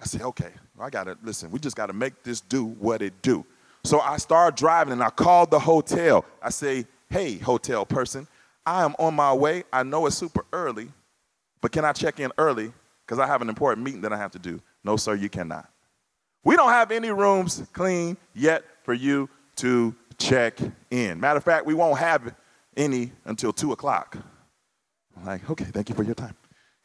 I 0.00 0.04
say, 0.04 0.20
okay, 0.20 0.50
I 0.80 0.90
gotta 0.90 1.16
listen, 1.22 1.52
we 1.52 1.60
just 1.60 1.76
gotta 1.76 1.92
make 1.92 2.24
this 2.24 2.40
do 2.40 2.64
what 2.64 3.02
it 3.02 3.22
do. 3.22 3.46
So 3.84 4.00
I 4.00 4.16
start 4.16 4.56
driving 4.56 4.92
and 4.92 5.02
I 5.02 5.10
call 5.10 5.46
the 5.46 5.60
hotel. 5.60 6.24
I 6.42 6.50
say, 6.50 6.86
hey, 7.08 7.38
hotel 7.38 7.86
person, 7.86 8.26
I 8.70 8.84
am 8.84 8.94
on 9.00 9.14
my 9.14 9.32
way. 9.32 9.64
I 9.72 9.82
know 9.82 10.06
it's 10.06 10.16
super 10.16 10.46
early, 10.52 10.90
but 11.60 11.72
can 11.72 11.84
I 11.84 11.92
check 11.92 12.20
in 12.20 12.30
early? 12.38 12.72
Because 13.04 13.18
I 13.18 13.26
have 13.26 13.42
an 13.42 13.48
important 13.48 13.84
meeting 13.84 14.02
that 14.02 14.12
I 14.12 14.16
have 14.16 14.30
to 14.30 14.38
do. 14.38 14.60
No, 14.84 14.96
sir, 14.96 15.16
you 15.16 15.28
cannot. 15.28 15.68
We 16.44 16.54
don't 16.54 16.70
have 16.70 16.92
any 16.92 17.10
rooms 17.10 17.66
clean 17.72 18.16
yet 18.32 18.62
for 18.84 18.94
you 18.94 19.28
to 19.56 19.92
check 20.18 20.60
in. 20.88 21.18
Matter 21.18 21.38
of 21.38 21.44
fact, 21.44 21.66
we 21.66 21.74
won't 21.74 21.98
have 21.98 22.32
any 22.76 23.10
until 23.24 23.52
2 23.52 23.72
o'clock. 23.72 24.16
I'm 25.16 25.26
like, 25.26 25.50
okay, 25.50 25.64
thank 25.64 25.88
you 25.88 25.96
for 25.96 26.04
your 26.04 26.14
time. 26.14 26.36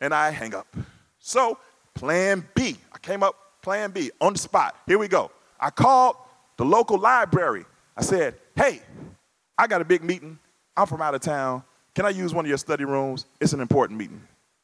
And 0.01 0.11
I 0.11 0.31
hang 0.31 0.55
up. 0.55 0.65
So, 1.19 1.59
plan 1.93 2.49
B. 2.55 2.77
I 2.93 2.97
came 2.97 3.21
up, 3.21 3.35
plan 3.61 3.91
B, 3.91 4.09
on 4.19 4.33
the 4.33 4.39
spot. 4.39 4.75
Here 4.87 4.97
we 4.97 5.07
go. 5.07 5.29
I 5.59 5.69
called 5.69 6.15
the 6.57 6.65
local 6.65 6.97
library. 6.97 7.63
I 7.95 8.01
said, 8.01 8.33
hey, 8.55 8.81
I 9.55 9.67
got 9.67 9.81
a 9.81 9.85
big 9.85 10.03
meeting. 10.03 10.39
I'm 10.75 10.87
from 10.87 11.03
out 11.03 11.13
of 11.13 11.21
town. 11.21 11.63
Can 11.95 12.05
I 12.05 12.09
use 12.09 12.33
one 12.33 12.45
of 12.45 12.49
your 12.49 12.57
study 12.57 12.85
rooms? 12.85 13.25
It's 13.39 13.53
an 13.53 13.61
important 13.61 13.97
meeting. 13.97 14.21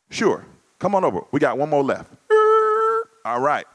Sure. 0.09 0.45
Come 0.79 0.95
on 0.95 1.03
over. 1.03 1.21
We 1.31 1.39
got 1.39 1.57
one 1.57 1.69
more 1.69 1.83
left. 1.83 2.11
All 3.25 3.39
right. 3.39 3.65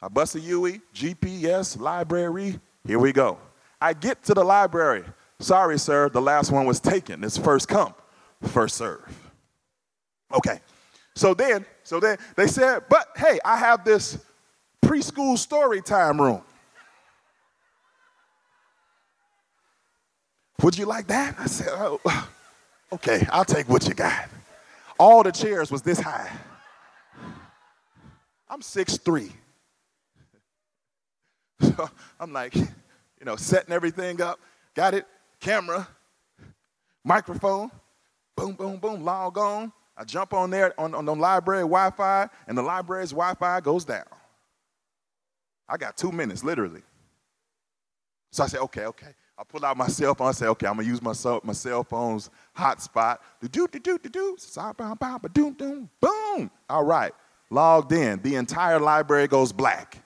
I 0.00 0.08
bust 0.08 0.34
a 0.34 0.40
UE, 0.40 0.80
GPS, 0.92 1.78
library. 1.78 2.58
Here 2.84 2.98
we 2.98 3.12
go. 3.12 3.38
I 3.80 3.92
get 3.92 4.22
to 4.24 4.34
the 4.34 4.42
library. 4.42 5.04
Sorry, 5.38 5.78
sir, 5.78 6.08
the 6.08 6.20
last 6.20 6.50
one 6.50 6.66
was 6.66 6.80
taken. 6.80 7.22
It's 7.22 7.38
first 7.38 7.68
come, 7.68 7.94
first 8.42 8.76
serve. 8.76 9.00
Okay. 10.34 10.60
So 11.14 11.34
then, 11.34 11.66
so 11.84 12.00
then 12.00 12.16
they 12.36 12.46
said, 12.46 12.84
but 12.88 13.08
hey, 13.16 13.38
I 13.44 13.56
have 13.56 13.84
this 13.84 14.18
preschool 14.84 15.36
story 15.38 15.82
time 15.82 16.20
room. 16.20 16.42
Would 20.62 20.78
you 20.78 20.86
like 20.86 21.08
that? 21.08 21.34
I 21.38 21.46
said, 21.46 21.68
oh, 21.70 22.00
okay, 22.92 23.26
I'll 23.30 23.44
take 23.44 23.68
what 23.68 23.86
you 23.88 23.94
got. 23.94 24.28
All 24.98 25.22
the 25.22 25.32
chairs 25.32 25.70
was 25.70 25.82
this 25.82 25.98
high. 25.98 26.30
I'm 28.48 28.60
6'3. 28.60 29.32
So 31.60 31.90
I'm 32.20 32.32
like, 32.32 32.54
you 32.54 33.24
know, 33.24 33.36
setting 33.36 33.72
everything 33.72 34.20
up. 34.20 34.38
Got 34.74 34.94
it, 34.94 35.06
camera, 35.40 35.86
microphone, 37.04 37.70
boom, 38.36 38.54
boom, 38.54 38.76
boom, 38.76 39.04
log 39.04 39.36
on. 39.38 39.72
I 39.96 40.04
jump 40.04 40.32
on 40.32 40.50
there 40.50 40.78
on, 40.80 40.94
on 40.94 41.04
the 41.04 41.14
library 41.14 41.62
Wi 41.62 41.90
Fi, 41.90 42.28
and 42.46 42.56
the 42.56 42.62
library's 42.62 43.10
Wi 43.10 43.34
Fi 43.34 43.60
goes 43.60 43.84
down. 43.84 44.06
I 45.68 45.76
got 45.76 45.96
two 45.96 46.10
minutes, 46.10 46.42
literally. 46.42 46.82
So 48.30 48.44
I 48.44 48.46
said, 48.46 48.60
okay, 48.60 48.86
okay. 48.86 49.14
I 49.42 49.44
pull 49.44 49.64
out 49.64 49.76
my 49.76 49.88
cell 49.88 50.14
phone. 50.14 50.28
I 50.28 50.32
say, 50.32 50.46
okay, 50.46 50.68
I'm 50.68 50.76
gonna 50.76 50.86
use 50.86 51.02
my 51.02 51.12
cell, 51.12 51.40
my 51.42 51.52
cell 51.52 51.82
phone's 51.82 52.30
hotspot. 52.56 53.18
Do 53.40 53.66
do 53.66 53.66
do 53.66 53.98
do 53.98 54.08
do. 54.08 54.36
Boom 55.34 55.52
boom 55.54 55.90
boom. 56.00 56.50
All 56.70 56.84
right, 56.84 57.12
logged 57.50 57.90
in. 57.90 58.22
The 58.22 58.36
entire 58.36 58.78
library 58.78 59.26
goes 59.26 59.52
black. 59.52 59.98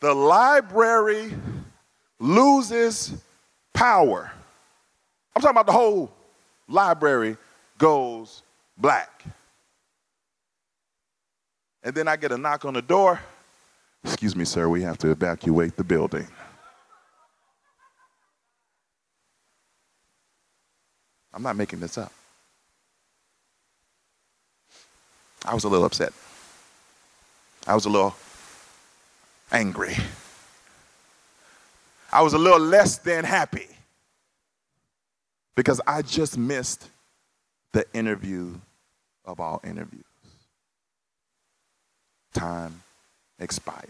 The 0.00 0.12
library 0.12 1.32
loses 2.18 3.14
power. 3.72 4.30
I'm 5.34 5.40
talking 5.40 5.54
about 5.54 5.64
the 5.64 5.72
whole 5.72 6.12
library 6.68 7.38
goes 7.78 8.42
black. 8.76 9.24
And 11.82 11.94
then 11.94 12.06
I 12.06 12.16
get 12.16 12.32
a 12.32 12.36
knock 12.36 12.66
on 12.66 12.74
the 12.74 12.82
door. 12.82 13.18
Excuse 14.04 14.34
me, 14.34 14.44
sir, 14.44 14.68
we 14.68 14.82
have 14.82 14.98
to 14.98 15.10
evacuate 15.10 15.76
the 15.76 15.84
building. 15.84 16.26
I'm 21.34 21.42
not 21.42 21.56
making 21.56 21.80
this 21.80 21.96
up. 21.96 22.12
I 25.44 25.54
was 25.54 25.64
a 25.64 25.68
little 25.68 25.84
upset. 25.84 26.12
I 27.66 27.74
was 27.74 27.84
a 27.84 27.88
little 27.88 28.14
angry. 29.50 29.96
I 32.12 32.22
was 32.22 32.34
a 32.34 32.38
little 32.38 32.60
less 32.60 32.98
than 32.98 33.24
happy 33.24 33.68
because 35.54 35.80
I 35.86 36.02
just 36.02 36.36
missed 36.36 36.88
the 37.72 37.86
interview 37.94 38.54
of 39.24 39.40
all 39.40 39.60
interviews. 39.64 40.04
Time 42.34 42.82
expired. 43.42 43.88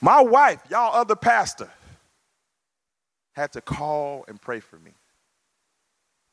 My 0.00 0.20
wife, 0.20 0.60
y'all 0.70 0.94
other 0.94 1.16
pastor, 1.16 1.70
had 3.32 3.52
to 3.52 3.60
call 3.60 4.24
and 4.28 4.40
pray 4.40 4.60
for 4.60 4.76
me. 4.78 4.92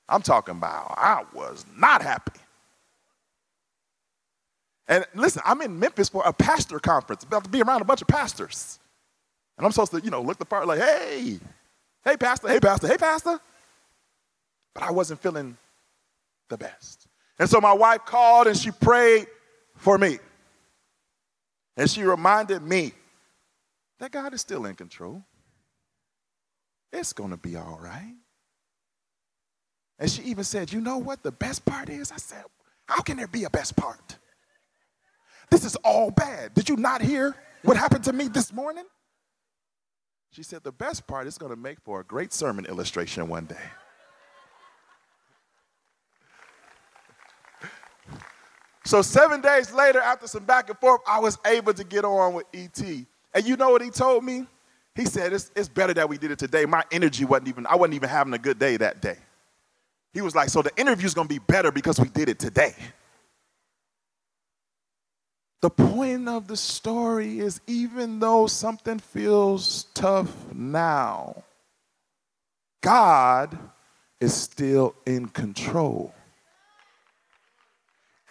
I'm 0.10 0.22
talking 0.22 0.58
about, 0.58 0.96
I 0.98 1.24
was 1.34 1.66
not 1.78 2.02
happy. 2.02 2.40
And 4.88 5.06
listen, 5.16 5.42
I'm 5.46 5.62
in 5.62 5.80
Memphis 5.80 6.10
for 6.10 6.22
a 6.26 6.34
pastor 6.34 6.80
conference, 6.80 7.24
about 7.24 7.46
to 7.46 7.50
be 7.50 7.62
around 7.62 7.82
a 7.82 7.86
bunch 7.86 8.02
of 8.02 8.08
pastors. 8.08 8.78
And 9.58 9.66
I'm 9.66 9.72
supposed 9.72 9.92
to, 9.92 10.02
you 10.02 10.12
know, 10.12 10.22
look 10.22 10.38
the 10.38 10.46
part 10.46 10.68
like, 10.68 10.80
hey, 10.80 11.40
hey, 12.04 12.18
pastor, 12.18 12.50
hey, 12.50 12.60
pastor, 12.60 12.88
hey, 12.88 12.98
pastor. 12.98 13.40
But 14.74 14.84
I 14.84 14.92
wasn't 14.92 15.22
feeling 15.22 15.56
the 16.50 16.58
best. 16.58 17.08
And 17.40 17.50
so 17.50 17.62
my 17.62 17.74
wife 17.74 18.06
called 18.06 18.48
and 18.48 18.58
she 18.58 18.72
prayed 18.72 19.28
for 19.78 19.98
me. 19.98 20.20
And 21.78 21.90
she 21.90 22.04
reminded 22.04 22.62
me 22.62 22.94
that 24.00 24.12
God 24.12 24.34
is 24.34 24.42
still 24.42 24.66
in 24.66 24.76
control. 24.76 25.24
It's 26.92 27.14
going 27.14 27.30
to 27.30 27.38
be 27.38 27.56
all 27.56 27.80
right. 27.82 28.16
And 29.98 30.10
she 30.10 30.24
even 30.24 30.44
said, 30.44 30.74
You 30.74 30.82
know 30.82 30.98
what 30.98 31.24
the 31.24 31.32
best 31.32 31.64
part 31.66 31.90
is? 31.90 32.12
I 32.12 32.18
said, 32.18 32.44
How 32.88 33.02
can 33.02 33.18
there 33.18 33.28
be 33.28 33.44
a 33.46 33.50
best 33.50 33.76
part? 33.76 34.18
This 35.50 35.64
is 35.64 35.76
all 35.78 36.12
bad. 36.12 36.54
Did 36.54 36.70
you 36.70 36.76
not 36.76 37.02
hear 37.02 37.36
what 37.64 37.78
happened 37.78 38.04
to 38.06 38.14
me 38.14 38.28
this 38.28 38.52
morning? 38.52 38.86
She 40.32 40.44
said, 40.44 40.64
The 40.64 40.72
best 40.72 41.08
part 41.08 41.28
is 41.28 41.38
going 41.38 41.52
to 41.52 41.56
make 41.56 41.80
for 41.82 42.00
a 42.00 42.04
great 42.04 42.34
sermon 42.34 42.66
illustration 42.66 43.28
one 43.28 43.46
day. 43.46 43.56
So 48.84 49.02
seven 49.02 49.42
days 49.42 49.72
later, 49.72 50.00
after 50.00 50.28
some 50.28 50.44
back 50.44 50.70
and 50.70 50.78
forth, 50.80 51.02
I 51.08 51.20
was 51.20 51.38
able 51.46 51.74
to 51.74 51.84
get 51.84 52.04
on 52.04 52.34
with 52.34 52.46
ET. 52.54 52.82
And 53.34 53.46
you 53.46 53.56
know 53.56 53.70
what 53.70 53.82
he 53.82 53.90
told 53.90 54.24
me? 54.24 54.48
He 54.96 55.06
said, 55.06 55.34
it's, 55.34 55.52
it's 55.56 55.70
better 55.70 55.94
that 55.94 56.10
we 56.10 56.18
did 56.18 56.32
it 56.32 56.40
today. 56.40 56.66
My 56.66 56.84
energy 56.92 57.24
wasn't 57.24 57.50
even, 57.50 57.66
I 57.68 57.76
wasn't 57.76 57.96
even 57.96 58.10
having 58.10 58.34
a 58.34 58.38
good 58.38 58.60
day 58.60 58.78
that 58.78 59.02
day. 59.02 59.18
He 60.14 60.22
was 60.22 60.36
like, 60.36 60.50
so 60.50 60.62
the 60.62 60.76
interview's 60.78 61.14
gonna 61.14 61.30
be 61.30 61.40
better 61.40 61.72
because 61.72 62.00
we 62.00 62.10
did 62.10 62.28
it 62.28 62.40
today. 62.40 62.76
The 65.62 65.70
point 65.70 66.28
of 66.28 66.48
the 66.48 66.58
story 66.58 67.40
is 67.40 67.62
even 67.68 68.20
though 68.20 68.48
something 68.48 69.00
feels 69.00 69.86
tough 69.94 70.34
now, 70.54 71.44
God 72.82 73.58
is 74.20 74.34
still 74.34 74.96
in 75.06 75.28
control 75.28 76.14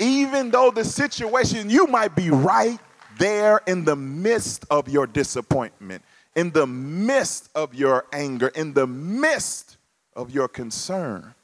even 0.00 0.50
though 0.50 0.70
the 0.70 0.84
situation, 0.84 1.70
you 1.70 1.86
might 1.86 2.16
be 2.16 2.30
right 2.30 2.80
there 3.18 3.60
in 3.66 3.84
the 3.84 3.94
midst 3.94 4.64
of 4.70 4.88
your 4.88 5.06
disappointment, 5.06 6.02
in 6.34 6.50
the 6.50 6.66
midst 6.66 7.50
of 7.54 7.74
your 7.74 8.06
anger, 8.12 8.48
in 8.48 8.72
the 8.72 8.86
midst 8.86 9.76
of 10.16 10.30
your 10.30 10.48
concern. 10.48 11.34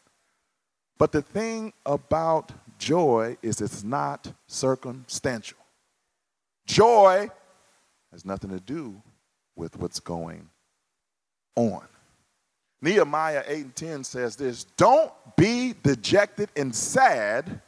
But 0.99 1.13
the 1.13 1.21
thing 1.21 1.75
about 1.85 2.51
joy 2.79 3.37
is 3.43 3.61
it's 3.61 3.85
not 3.85 4.33
circumstantial. 4.47 5.59
Joy 6.67 7.31
has 8.11 8.25
nothing 8.25 8.51
to 8.51 8.61
do 8.61 9.03
with 9.55 9.77
what's 9.77 10.01
going 10.01 10.49
on. 11.55 11.87
Nehemiah 12.81 13.45
8 13.47 13.65
and 13.65 13.77
10 13.77 14.05
says 14.05 14.37
this 14.37 14.65
Don't 14.77 15.13
be 15.37 15.75
dejected 15.83 16.49
and 16.57 16.75
sad 16.75 17.61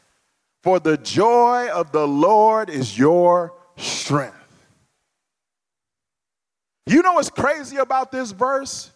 for 0.69 0.79
the 0.79 0.99
joy 0.99 1.67
of 1.73 1.93
the 1.93 2.07
Lord 2.07 2.69
is 2.69 2.99
your 2.99 3.55
strength. 3.79 4.37
You 6.87 7.01
know 7.01 7.15
what's 7.15 7.31
crazy 7.31 7.79
about 7.79 8.13
this 8.13 8.33
verse? 8.33 8.91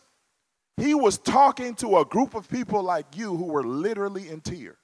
He 0.76 0.92
was 0.92 1.16
talking 1.16 1.74
to 1.76 1.96
a 1.96 2.04
group 2.04 2.34
of 2.34 2.46
people 2.50 2.82
like 2.82 3.16
you 3.16 3.34
who 3.34 3.46
were 3.46 3.64
literally 3.64 4.28
in 4.28 4.42
tears. 4.42 4.76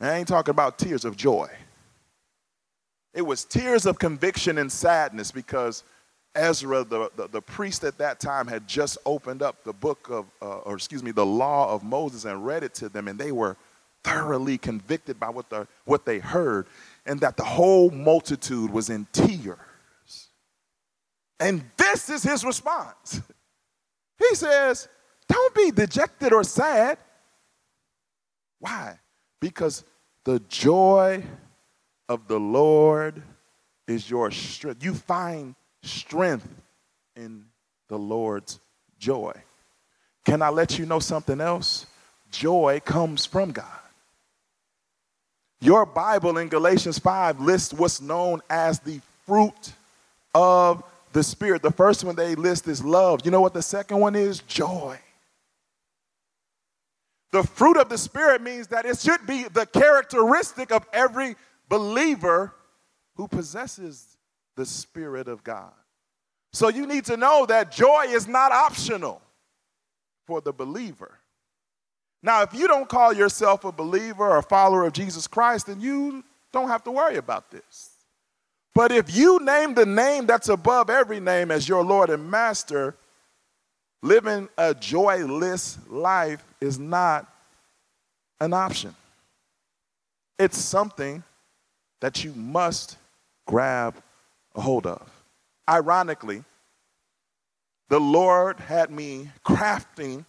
And 0.00 0.10
I 0.10 0.18
ain't 0.18 0.26
talking 0.26 0.50
about 0.50 0.76
tears 0.76 1.04
of 1.04 1.16
joy. 1.16 1.48
It 3.14 3.22
was 3.22 3.44
tears 3.44 3.86
of 3.86 4.00
conviction 4.00 4.58
and 4.58 4.72
sadness 4.72 5.30
because 5.30 5.84
Ezra, 6.34 6.82
the, 6.82 7.12
the, 7.14 7.28
the, 7.28 7.40
priest 7.40 7.84
at 7.84 7.98
that 7.98 8.18
time, 8.18 8.48
had 8.48 8.66
just 8.66 8.98
opened 9.06 9.40
up 9.40 9.62
the 9.62 9.72
book 9.72 10.08
of, 10.10 10.26
uh, 10.42 10.56
or 10.62 10.74
excuse 10.74 11.04
me, 11.04 11.12
the 11.12 11.24
law 11.24 11.72
of 11.72 11.84
Moses 11.84 12.24
and 12.24 12.44
read 12.44 12.64
it 12.64 12.74
to 12.74 12.88
them, 12.88 13.06
and 13.06 13.16
they 13.16 13.30
were 13.30 13.56
thoroughly 14.04 14.58
convicted 14.58 15.18
by 15.18 15.30
what, 15.30 15.50
the, 15.50 15.66
what 15.84 16.04
they 16.04 16.20
heard, 16.20 16.66
and 17.06 17.20
that 17.20 17.36
the 17.36 17.44
whole 17.44 17.90
multitude 17.90 18.70
was 18.70 18.90
in 18.90 19.06
tears. 19.12 19.58
And 21.40 21.64
this 21.76 22.08
is 22.08 22.22
his 22.22 22.44
response. 22.44 23.20
He 24.16 24.36
says, 24.36 24.88
Don't 25.28 25.54
be 25.56 25.72
dejected 25.72 26.32
or 26.32 26.44
sad. 26.44 26.98
Why? 28.60 28.98
Because 29.40 29.84
the 30.24 30.38
joy 30.48 31.24
of 32.08 32.28
the 32.28 32.38
Lord 32.38 33.22
is 33.86 34.08
your 34.08 34.30
strength. 34.30 34.84
You 34.84 34.94
find 34.94 35.54
strength 35.82 36.48
in 37.16 37.44
the 37.88 37.98
Lord's 37.98 38.60
joy. 38.98 39.34
Can 40.24 40.40
I 40.40 40.48
let 40.48 40.78
you 40.78 40.86
know 40.86 41.00
something 41.00 41.40
else? 41.40 41.86
Joy 42.30 42.80
comes 42.84 43.26
from 43.26 43.52
God. 43.52 43.83
Your 45.60 45.86
Bible 45.86 46.38
in 46.38 46.48
Galatians 46.48 46.98
5 46.98 47.40
lists 47.40 47.72
what's 47.72 48.00
known 48.00 48.42
as 48.50 48.80
the 48.80 49.00
fruit 49.26 49.72
of 50.34 50.84
the 51.12 51.22
Spirit. 51.22 51.62
The 51.62 51.70
first 51.70 52.04
one 52.04 52.16
they 52.16 52.34
list 52.34 52.68
is 52.68 52.84
love. 52.84 53.22
You 53.24 53.30
know 53.30 53.40
what 53.40 53.54
the 53.54 53.62
second 53.62 53.98
one 54.00 54.14
is? 54.14 54.40
Joy. 54.40 54.98
The 57.32 57.42
fruit 57.42 57.76
of 57.78 57.88
the 57.88 57.98
Spirit 57.98 58.42
means 58.42 58.68
that 58.68 58.84
it 58.84 58.98
should 58.98 59.26
be 59.26 59.44
the 59.44 59.66
characteristic 59.66 60.70
of 60.70 60.86
every 60.92 61.34
believer 61.68 62.54
who 63.16 63.26
possesses 63.26 64.16
the 64.56 64.66
Spirit 64.66 65.28
of 65.28 65.42
God. 65.42 65.72
So 66.52 66.68
you 66.68 66.86
need 66.86 67.06
to 67.06 67.16
know 67.16 67.46
that 67.46 67.72
joy 67.72 68.04
is 68.08 68.28
not 68.28 68.52
optional 68.52 69.20
for 70.26 70.40
the 70.40 70.52
believer. 70.52 71.18
Now, 72.24 72.40
if 72.40 72.54
you 72.54 72.66
don't 72.66 72.88
call 72.88 73.12
yourself 73.12 73.66
a 73.66 73.70
believer 73.70 74.26
or 74.26 74.38
a 74.38 74.42
follower 74.42 74.86
of 74.86 74.94
Jesus 74.94 75.26
Christ, 75.26 75.66
then 75.66 75.82
you 75.82 76.24
don't 76.52 76.68
have 76.68 76.82
to 76.84 76.90
worry 76.90 77.16
about 77.16 77.50
this. 77.50 77.90
But 78.74 78.92
if 78.92 79.14
you 79.14 79.40
name 79.40 79.74
the 79.74 79.84
name 79.84 80.24
that's 80.24 80.48
above 80.48 80.88
every 80.88 81.20
name 81.20 81.50
as 81.50 81.68
your 81.68 81.84
Lord 81.84 82.08
and 82.08 82.30
Master, 82.30 82.96
living 84.02 84.48
a 84.56 84.74
joyless 84.74 85.76
life 85.86 86.42
is 86.62 86.78
not 86.78 87.30
an 88.40 88.54
option. 88.54 88.96
It's 90.38 90.56
something 90.56 91.22
that 92.00 92.24
you 92.24 92.32
must 92.32 92.96
grab 93.46 93.96
a 94.54 94.62
hold 94.62 94.86
of. 94.86 95.10
Ironically, 95.68 96.42
the 97.90 98.00
Lord 98.00 98.58
had 98.60 98.90
me 98.90 99.30
crafting 99.44 100.24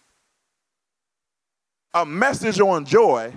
a 1.96 2.04
message 2.04 2.60
on 2.60 2.84
joy 2.84 3.32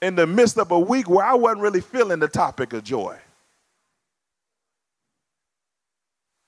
in 0.00 0.14
the 0.14 0.26
midst 0.26 0.56
of 0.58 0.70
a 0.70 0.80
week 0.80 1.08
where 1.08 1.24
I 1.24 1.34
wasn't 1.34 1.60
really 1.60 1.82
feeling 1.82 2.18
the 2.18 2.28
topic 2.28 2.72
of 2.72 2.82
joy. 2.82 3.18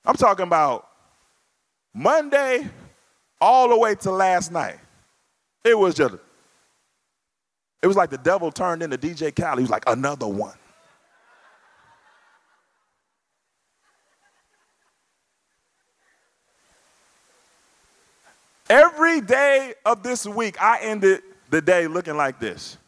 I'm 0.07 0.17
talking 0.17 0.47
about 0.47 0.89
Monday 1.93 2.67
all 3.39 3.69
the 3.69 3.77
way 3.77 3.95
to 3.97 4.11
last 4.11 4.51
night. 4.51 4.79
It 5.63 5.79
was 5.79 5.95
just, 5.95 6.15
it 7.83 7.87
was 7.87 7.97
like 7.97 8.09
the 8.09 8.17
devil 8.17 8.51
turned 8.51 8.83
into 8.83 8.97
DJ 8.97 9.37
Khaled. 9.37 9.59
He 9.59 9.63
was 9.63 9.71
like, 9.71 9.85
another 9.87 10.27
one. 10.27 10.57
Every 18.73 19.21
day 19.21 19.75
of 19.85 20.03
this 20.03 20.25
week, 20.25 20.57
I 20.59 20.79
ended 20.81 21.21
the 21.51 21.61
day 21.61 21.87
looking 21.87 22.17
like 22.17 22.41
this. 22.41 22.79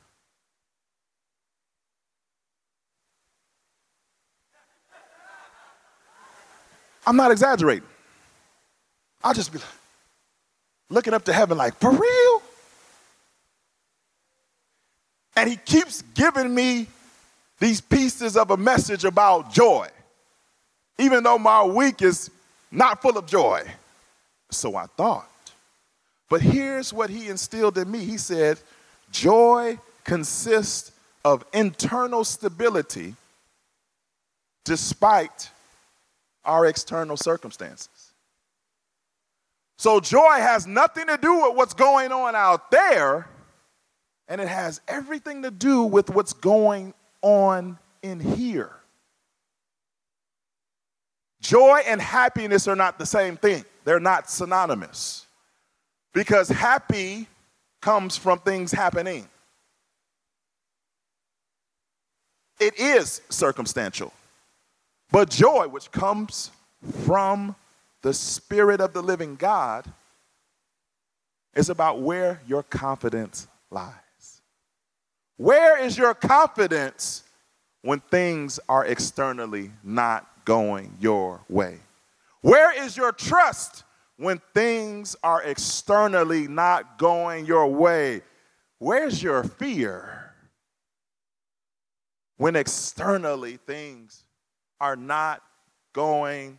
I'm 7.07 7.17
not 7.17 7.31
exaggerating. 7.33 7.87
I'll 9.23 9.35
just 9.35 9.53
be 9.53 9.59
like, 9.59 9.69
looking 10.89 11.13
up 11.13 11.27
to 11.27 11.35
heaven 11.35 11.59
like, 11.59 11.79
for 11.79 11.91
real? 11.91 12.43
And 15.37 15.51
he 15.51 15.57
keeps 15.57 16.01
giving 16.15 16.55
me 16.55 16.87
these 17.59 17.83
pieces 17.83 18.39
of 18.39 18.51
a 18.51 18.57
message 18.57 19.05
about 19.05 19.53
joy, 19.53 19.89
even 20.97 21.23
though 21.23 21.37
my 21.37 21.63
week 21.63 22.01
is 22.01 22.31
not 22.71 23.03
full 23.03 23.19
of 23.19 23.27
joy. 23.27 23.65
So 24.51 24.77
I 24.77 24.87
thought. 24.87 25.29
But 26.35 26.43
here's 26.43 26.93
what 26.93 27.11
he 27.11 27.29
instilled 27.29 27.79
in 27.79 27.89
me 27.89 28.01
he 28.01 28.19
said, 28.19 28.59
Joy 29.13 29.79
consists 30.03 30.91
of 31.25 31.45
internal 31.53 32.25
stability 32.25 33.15
despite 34.65 35.49
our 36.45 36.67
external 36.67 37.17
circumstances. 37.17 38.11
So 39.79 40.01
joy 40.01 40.39
has 40.39 40.67
nothing 40.67 41.07
to 41.07 41.17
do 41.19 41.43
with 41.43 41.55
what's 41.55 41.75
going 41.75 42.11
on 42.11 42.35
out 42.35 42.69
there, 42.73 43.29
and 44.27 44.41
it 44.41 44.49
has 44.49 44.81
everything 44.89 45.43
to 45.43 45.53
do 45.53 45.85
with 45.85 46.11
what's 46.11 46.33
going 46.33 46.95
on 47.23 47.79
in 48.03 48.19
here. 48.19 48.75
Joy 51.41 51.83
and 51.87 52.03
happiness 52.03 52.67
are 52.67 52.75
not 52.75 52.99
the 52.99 53.07
same 53.07 53.37
thing, 53.37 53.65
they're 53.85 54.01
not 54.01 54.29
synonymous. 54.29 55.24
Because 56.15 56.49
happy 56.49 57.27
comes 57.83 58.17
from 58.17 58.39
things 58.39 58.73
happening, 58.73 59.29
it 62.59 62.79
is 62.79 63.21
circumstantial. 63.29 64.13
But 65.11 65.29
joy, 65.29 65.69
which 65.69 65.91
comes 65.91 66.51
from 67.05 67.55
the 68.03 68.15
Spirit 68.15 68.81
of 68.81 68.93
the 68.93 69.03
living 69.03 69.37
God, 69.37 69.85
is 71.55 71.69
about 71.69 72.01
where 72.01 72.41
your 72.47 72.63
confidence 72.63 73.47
lies. 73.71 73.93
Where 75.37 75.79
is 75.79 75.99
your 75.99 76.15
confidence 76.15 77.23
when 77.83 78.01
things 78.01 78.61
are 78.69 78.85
externally 78.85 79.71
not 79.83 80.27
going 80.45 80.97
your 81.01 81.41
way? 81.49 81.79
Where 82.41 82.73
is 82.85 82.97
your 82.97 83.13
trust 83.13 83.84
when 84.17 84.41
things 84.53 85.17
are 85.23 85.43
externally 85.43 86.47
not 86.49 86.99
going 86.99 87.47
your 87.47 87.67
way? 87.67 88.23
Where's 88.79 89.23
your 89.23 89.45
fear 89.45 90.25
when 92.37 92.57
externally 92.57 93.57
things 93.57 94.25
are 94.81 94.97
not 94.97 95.43
going 95.93 96.59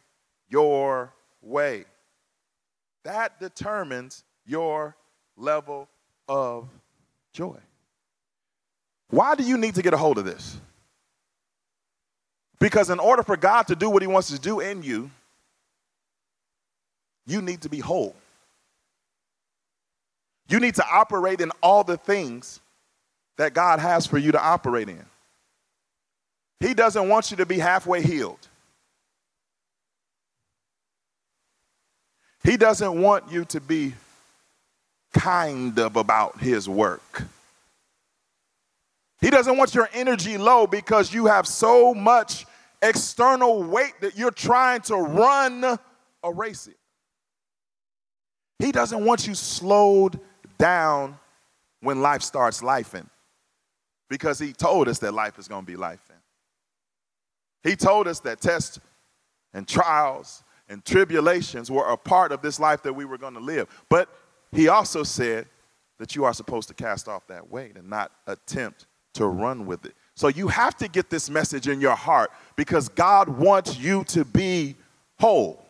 your 0.49 1.13
way. 1.41 1.85
That 3.03 3.39
determines 3.39 4.23
your 4.45 4.95
level 5.37 5.87
of 6.27 6.67
joy. 7.33 7.59
Why 9.09 9.35
do 9.35 9.43
you 9.43 9.57
need 9.57 9.75
to 9.75 9.81
get 9.81 9.93
a 9.93 9.97
hold 9.97 10.17
of 10.17 10.25
this? 10.25 10.59
Because 12.59 12.89
in 12.89 12.99
order 12.99 13.21
for 13.21 13.37
God 13.37 13.67
to 13.67 13.75
do 13.75 13.89
what 13.89 14.01
He 14.01 14.07
wants 14.07 14.31
to 14.31 14.39
do 14.39 14.59
in 14.59 14.81
you, 14.81 15.11
you 17.25 17.41
need 17.41 17.61
to 17.61 17.69
be 17.69 17.79
whole. 17.79 18.15
You 20.47 20.59
need 20.59 20.75
to 20.75 20.85
operate 20.87 21.41
in 21.41 21.51
all 21.63 21.83
the 21.83 21.97
things 21.97 22.59
that 23.37 23.53
God 23.53 23.79
has 23.79 24.05
for 24.05 24.17
you 24.17 24.31
to 24.31 24.41
operate 24.41 24.89
in. 24.89 25.05
He 26.59 26.73
doesn't 26.73 27.09
want 27.09 27.31
you 27.31 27.37
to 27.37 27.45
be 27.45 27.59
halfway 27.59 28.01
healed. 28.01 28.47
He 32.43 32.57
doesn't 32.57 33.01
want 33.01 33.31
you 33.31 33.43
to 33.45 33.59
be 33.59 33.95
kind 35.13 35.77
of 35.79 35.95
about 35.95 36.39
his 36.39 36.69
work. 36.69 37.23
He 39.19 39.29
doesn't 39.31 39.57
want 39.57 39.73
your 39.73 39.89
energy 39.93 40.37
low 40.37 40.67
because 40.67 41.11
you 41.11 41.25
have 41.25 41.47
so 41.47 41.93
much 41.93 42.45
external 42.81 43.63
weight 43.63 43.93
that 44.01 44.15
you're 44.15 44.29
trying 44.29 44.81
to 44.81 44.97
run 44.97 45.79
a 46.23 46.31
race 46.31 46.67
it. 46.67 46.77
He 48.59 48.71
doesn't 48.71 49.03
want 49.03 49.27
you 49.27 49.35
slowed 49.35 50.19
down 50.57 51.17
when 51.81 52.01
life 52.01 52.21
starts 52.21 52.61
lifing 52.61 53.07
because 54.09 54.39
he 54.39 54.53
told 54.53 54.87
us 54.87 54.99
that 54.99 55.13
life 55.13 55.37
is 55.37 55.47
going 55.47 55.65
to 55.65 55.71
be 55.71 55.77
lifing. 55.77 55.99
He 57.63 57.75
told 57.75 58.07
us 58.07 58.19
that 58.21 58.41
tests 58.41 58.79
and 59.53 59.67
trials 59.67 60.43
and 60.69 60.83
tribulations 60.85 61.69
were 61.69 61.87
a 61.89 61.97
part 61.97 62.31
of 62.31 62.41
this 62.41 62.59
life 62.59 62.83
that 62.83 62.93
we 62.93 63.05
were 63.05 63.17
going 63.17 63.33
to 63.33 63.39
live. 63.39 63.67
But 63.89 64.09
he 64.51 64.67
also 64.67 65.03
said 65.03 65.47
that 65.97 66.15
you 66.15 66.23
are 66.23 66.33
supposed 66.33 66.67
to 66.67 66.73
cast 66.73 67.07
off 67.07 67.27
that 67.27 67.49
weight 67.49 67.75
and 67.75 67.89
not 67.89 68.11
attempt 68.27 68.85
to 69.13 69.27
run 69.27 69.65
with 69.65 69.85
it. 69.85 69.93
So 70.15 70.27
you 70.27 70.47
have 70.47 70.75
to 70.77 70.87
get 70.87 71.09
this 71.09 71.29
message 71.29 71.67
in 71.67 71.81
your 71.81 71.95
heart 71.95 72.31
because 72.55 72.89
God 72.89 73.29
wants 73.29 73.77
you 73.77 74.03
to 74.05 74.25
be 74.25 74.75
whole. 75.19 75.64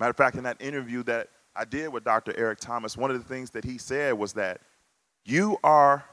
Matter 0.00 0.10
of 0.10 0.16
fact, 0.16 0.36
in 0.36 0.44
that 0.44 0.60
interview 0.60 1.02
that 1.04 1.28
I 1.54 1.64
did 1.64 1.92
with 1.92 2.04
Dr. 2.04 2.34
Eric 2.36 2.58
Thomas, 2.60 2.96
one 2.96 3.10
of 3.10 3.18
the 3.18 3.28
things 3.28 3.50
that 3.50 3.64
he 3.64 3.78
said 3.78 4.14
was 4.14 4.32
that 4.34 4.60
you 5.24 5.56
are 5.62 6.04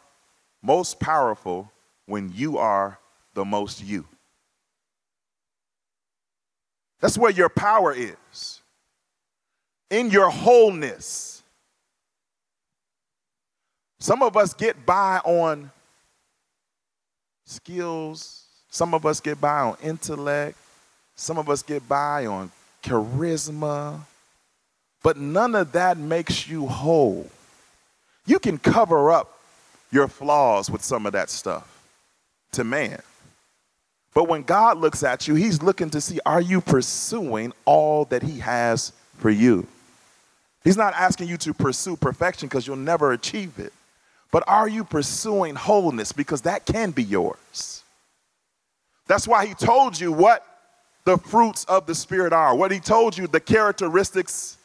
most 0.61 0.99
powerful 0.99 1.71
when 2.05 2.31
you 2.33 2.57
are 2.57 2.99
the 3.33 3.43
most 3.43 3.83
you. 3.83 4.05
That's 6.99 7.17
where 7.17 7.31
your 7.31 7.49
power 7.49 7.93
is. 7.93 8.61
In 9.89 10.11
your 10.11 10.29
wholeness. 10.29 11.41
Some 13.99 14.23
of 14.23 14.37
us 14.37 14.53
get 14.53 14.85
by 14.85 15.19
on 15.25 15.71
skills, 17.45 18.45
some 18.69 18.93
of 18.93 19.05
us 19.05 19.19
get 19.19 19.39
by 19.41 19.59
on 19.61 19.77
intellect, 19.83 20.57
some 21.15 21.37
of 21.37 21.49
us 21.49 21.61
get 21.61 21.87
by 21.87 22.25
on 22.25 22.51
charisma, 22.81 24.01
but 25.03 25.17
none 25.17 25.55
of 25.55 25.71
that 25.73 25.97
makes 25.97 26.47
you 26.47 26.67
whole. 26.67 27.29
You 28.25 28.39
can 28.39 28.57
cover 28.57 29.11
up 29.11 29.39
your 29.91 30.07
flaws 30.07 30.69
with 30.69 30.83
some 30.83 31.05
of 31.05 31.13
that 31.13 31.29
stuff 31.29 31.67
to 32.53 32.63
man. 32.63 33.01
But 34.13 34.27
when 34.27 34.43
God 34.43 34.77
looks 34.77 35.03
at 35.03 35.27
you, 35.27 35.35
He's 35.35 35.61
looking 35.61 35.89
to 35.91 36.01
see 36.01 36.19
are 36.25 36.41
you 36.41 36.61
pursuing 36.61 37.53
all 37.65 38.05
that 38.05 38.23
He 38.23 38.39
has 38.39 38.93
for 39.17 39.29
you? 39.29 39.67
He's 40.63 40.77
not 40.77 40.93
asking 40.93 41.27
you 41.27 41.37
to 41.37 41.53
pursue 41.53 41.95
perfection 41.95 42.47
because 42.47 42.67
you'll 42.67 42.75
never 42.75 43.13
achieve 43.13 43.57
it. 43.57 43.73
But 44.31 44.43
are 44.47 44.67
you 44.67 44.83
pursuing 44.83 45.55
wholeness? 45.55 46.11
Because 46.11 46.41
that 46.41 46.65
can 46.65 46.91
be 46.91 47.03
yours. 47.03 47.83
That's 49.07 49.27
why 49.27 49.45
He 49.45 49.53
told 49.53 49.99
you 49.99 50.11
what 50.11 50.45
the 51.03 51.17
fruits 51.17 51.63
of 51.65 51.85
the 51.85 51.95
Spirit 51.95 52.33
are, 52.33 52.55
what 52.55 52.71
He 52.71 52.79
told 52.79 53.17
you 53.17 53.27
the 53.27 53.39
characteristics 53.39 54.57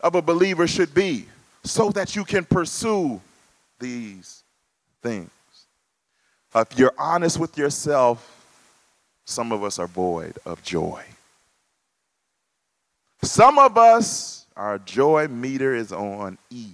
of 0.00 0.14
a 0.14 0.22
believer 0.22 0.66
should 0.66 0.92
be, 0.94 1.26
so 1.64 1.90
that 1.90 2.14
you 2.14 2.24
can 2.24 2.44
pursue 2.44 3.20
these 3.78 4.42
things. 5.02 5.30
If 6.54 6.78
you're 6.78 6.94
honest 6.98 7.38
with 7.38 7.58
yourself, 7.58 8.32
some 9.24 9.52
of 9.52 9.62
us 9.62 9.78
are 9.78 9.86
void 9.86 10.38
of 10.46 10.62
joy. 10.62 11.02
Some 13.22 13.58
of 13.58 13.76
us 13.76 14.46
Our 14.56 14.78
joy 14.78 15.28
meter 15.28 15.74
is 15.74 15.92
on 15.92 16.38
E. 16.50 16.68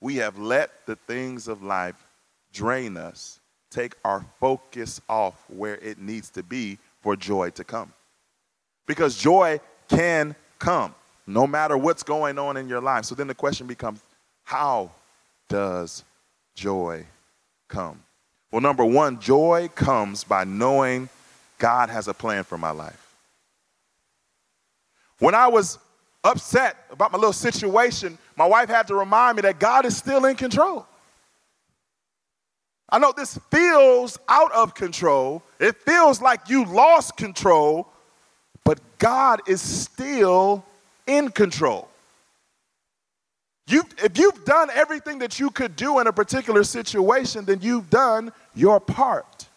We 0.00 0.16
have 0.16 0.38
let 0.38 0.86
the 0.86 0.94
things 0.94 1.48
of 1.48 1.62
life 1.62 1.96
drain 2.52 2.96
us, 2.96 3.40
take 3.70 3.94
our 4.04 4.24
focus 4.38 5.00
off 5.08 5.42
where 5.48 5.76
it 5.76 5.98
needs 5.98 6.30
to 6.30 6.44
be 6.44 6.78
for 7.04 7.14
joy 7.14 7.50
to 7.50 7.62
come. 7.64 7.92
Because 8.86 9.14
joy 9.18 9.60
can 9.88 10.34
come 10.58 10.94
no 11.26 11.46
matter 11.46 11.76
what's 11.76 12.02
going 12.02 12.38
on 12.38 12.56
in 12.56 12.66
your 12.66 12.80
life. 12.80 13.04
So 13.04 13.14
then 13.14 13.26
the 13.26 13.34
question 13.34 13.66
becomes 13.66 14.02
how 14.42 14.90
does 15.50 16.02
joy 16.54 17.04
come? 17.68 18.02
Well, 18.50 18.62
number 18.62 18.86
one, 18.86 19.20
joy 19.20 19.68
comes 19.74 20.24
by 20.24 20.44
knowing 20.44 21.10
God 21.58 21.90
has 21.90 22.08
a 22.08 22.14
plan 22.14 22.42
for 22.42 22.56
my 22.56 22.70
life. 22.70 23.14
When 25.18 25.34
I 25.34 25.48
was 25.48 25.78
upset 26.24 26.86
about 26.90 27.12
my 27.12 27.18
little 27.18 27.34
situation, 27.34 28.16
my 28.34 28.46
wife 28.46 28.70
had 28.70 28.86
to 28.86 28.94
remind 28.94 29.36
me 29.36 29.42
that 29.42 29.58
God 29.58 29.84
is 29.84 29.94
still 29.94 30.24
in 30.24 30.36
control. 30.36 30.86
I 32.88 32.98
know 32.98 33.12
this 33.16 33.38
feels 33.50 34.18
out 34.28 34.52
of 34.52 34.74
control. 34.74 35.42
It 35.58 35.76
feels 35.82 36.20
like 36.20 36.48
you 36.48 36.64
lost 36.64 37.16
control, 37.16 37.88
but 38.64 38.78
God 38.98 39.40
is 39.48 39.60
still 39.60 40.64
in 41.06 41.30
control. 41.30 41.88
You, 43.66 43.84
if 43.98 44.18
you've 44.18 44.44
done 44.44 44.68
everything 44.74 45.18
that 45.20 45.40
you 45.40 45.50
could 45.50 45.74
do 45.74 45.98
in 45.98 46.06
a 46.06 46.12
particular 46.12 46.64
situation, 46.64 47.46
then 47.46 47.60
you've 47.62 47.88
done 47.88 48.32
your 48.54 48.78
part. 48.78 49.48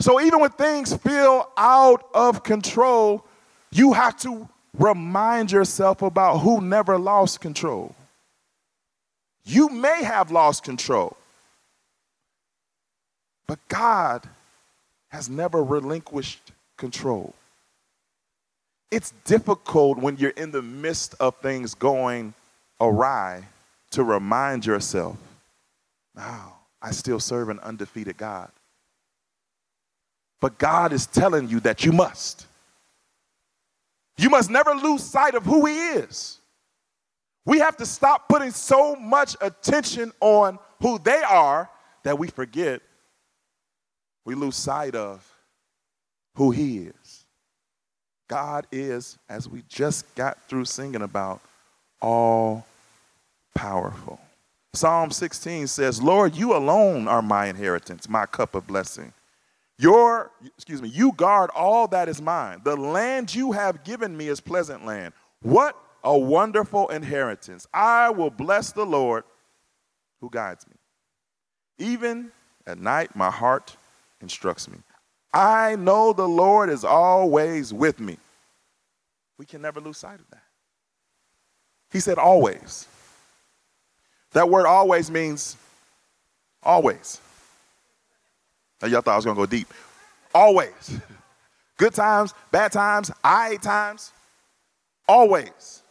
So 0.00 0.20
even 0.20 0.40
when 0.40 0.50
things 0.50 0.94
feel 0.94 1.50
out 1.56 2.06
of 2.14 2.42
control, 2.44 3.24
you 3.72 3.94
have 3.94 4.16
to 4.18 4.48
remind 4.78 5.50
yourself 5.50 6.02
about 6.02 6.38
who 6.38 6.60
never 6.60 6.98
lost 6.98 7.40
control. 7.40 7.94
You 9.44 9.70
may 9.70 10.04
have 10.04 10.30
lost 10.30 10.62
control, 10.62 11.16
but 13.48 13.58
God 13.68 14.28
has 15.08 15.28
never 15.28 15.64
relinquished 15.64 16.52
control. 16.76 17.34
It's 18.90 19.12
difficult 19.24 19.98
when 19.98 20.16
you're 20.18 20.30
in 20.30 20.52
the 20.52 20.62
midst 20.62 21.14
of 21.18 21.36
things 21.38 21.74
going 21.74 22.34
awry 22.80 23.42
to 23.90 24.04
remind 24.04 24.64
yourself, 24.64 25.16
now 26.14 26.54
I 26.80 26.92
still 26.92 27.18
serve 27.18 27.48
an 27.48 27.58
undefeated 27.60 28.16
God. 28.16 28.50
But 30.40 30.58
God 30.58 30.92
is 30.92 31.06
telling 31.06 31.48
you 31.48 31.58
that 31.60 31.84
you 31.84 31.92
must. 31.92 32.46
You 34.18 34.30
must 34.30 34.50
never 34.50 34.74
lose 34.74 35.02
sight 35.02 35.34
of 35.34 35.44
who 35.44 35.66
He 35.66 35.74
is. 35.90 36.38
We 37.44 37.58
have 37.60 37.76
to 37.78 37.86
stop 37.86 38.28
putting 38.28 38.50
so 38.50 38.94
much 38.94 39.36
attention 39.40 40.12
on 40.20 40.58
who 40.80 40.98
they 40.98 41.22
are 41.22 41.68
that 42.04 42.18
we 42.18 42.28
forget, 42.28 42.82
we 44.28 44.34
lose 44.34 44.56
sight 44.56 44.94
of 44.94 45.26
who 46.34 46.50
He 46.50 46.80
is. 46.80 47.24
God 48.28 48.66
is, 48.70 49.18
as 49.26 49.48
we 49.48 49.62
just 49.70 50.14
got 50.16 50.36
through 50.46 50.66
singing 50.66 51.00
about, 51.00 51.40
all 52.02 52.66
powerful. 53.54 54.20
Psalm 54.74 55.10
16 55.10 55.66
says, 55.66 56.02
Lord, 56.02 56.36
you 56.36 56.54
alone 56.54 57.08
are 57.08 57.22
my 57.22 57.46
inheritance, 57.46 58.06
my 58.06 58.26
cup 58.26 58.54
of 58.54 58.66
blessing. 58.66 59.14
Your, 59.78 60.30
excuse 60.58 60.82
me, 60.82 60.90
you 60.90 61.12
guard 61.12 61.48
all 61.56 61.88
that 61.88 62.10
is 62.10 62.20
mine. 62.20 62.60
The 62.64 62.76
land 62.76 63.34
you 63.34 63.52
have 63.52 63.82
given 63.82 64.14
me 64.14 64.28
is 64.28 64.42
pleasant 64.42 64.84
land. 64.84 65.14
What 65.40 65.74
a 66.04 66.18
wonderful 66.18 66.88
inheritance. 66.88 67.66
I 67.72 68.10
will 68.10 68.28
bless 68.28 68.72
the 68.72 68.84
Lord 68.84 69.24
who 70.20 70.28
guides 70.28 70.66
me. 70.66 70.74
Even 71.78 72.30
at 72.66 72.78
night, 72.78 73.16
my 73.16 73.30
heart 73.30 73.77
instructs 74.20 74.68
me. 74.68 74.78
I 75.32 75.76
know 75.76 76.12
the 76.12 76.28
Lord 76.28 76.70
is 76.70 76.84
always 76.84 77.72
with 77.72 78.00
me. 78.00 78.16
We 79.38 79.46
can 79.46 79.62
never 79.62 79.80
lose 79.80 79.98
sight 79.98 80.20
of 80.20 80.28
that. 80.30 80.42
He 81.92 82.00
said 82.00 82.18
always. 82.18 82.86
That 84.32 84.48
word 84.48 84.66
always 84.66 85.10
means 85.10 85.56
always. 86.62 87.20
Now, 88.82 88.88
y'all 88.88 89.00
thought 89.00 89.12
I 89.12 89.16
was 89.16 89.24
going 89.24 89.36
to 89.36 89.42
go 89.42 89.46
deep. 89.46 89.72
Always. 90.34 91.00
Good 91.76 91.94
times, 91.94 92.34
bad 92.50 92.72
times, 92.72 93.10
I 93.22 93.56
times. 93.56 94.12
Always. 95.08 95.82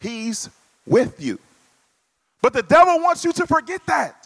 He's 0.00 0.48
with 0.86 1.20
you. 1.20 1.38
But 2.40 2.52
the 2.52 2.62
devil 2.62 3.00
wants 3.00 3.24
you 3.24 3.32
to 3.34 3.46
forget 3.46 3.84
that. 3.86 4.25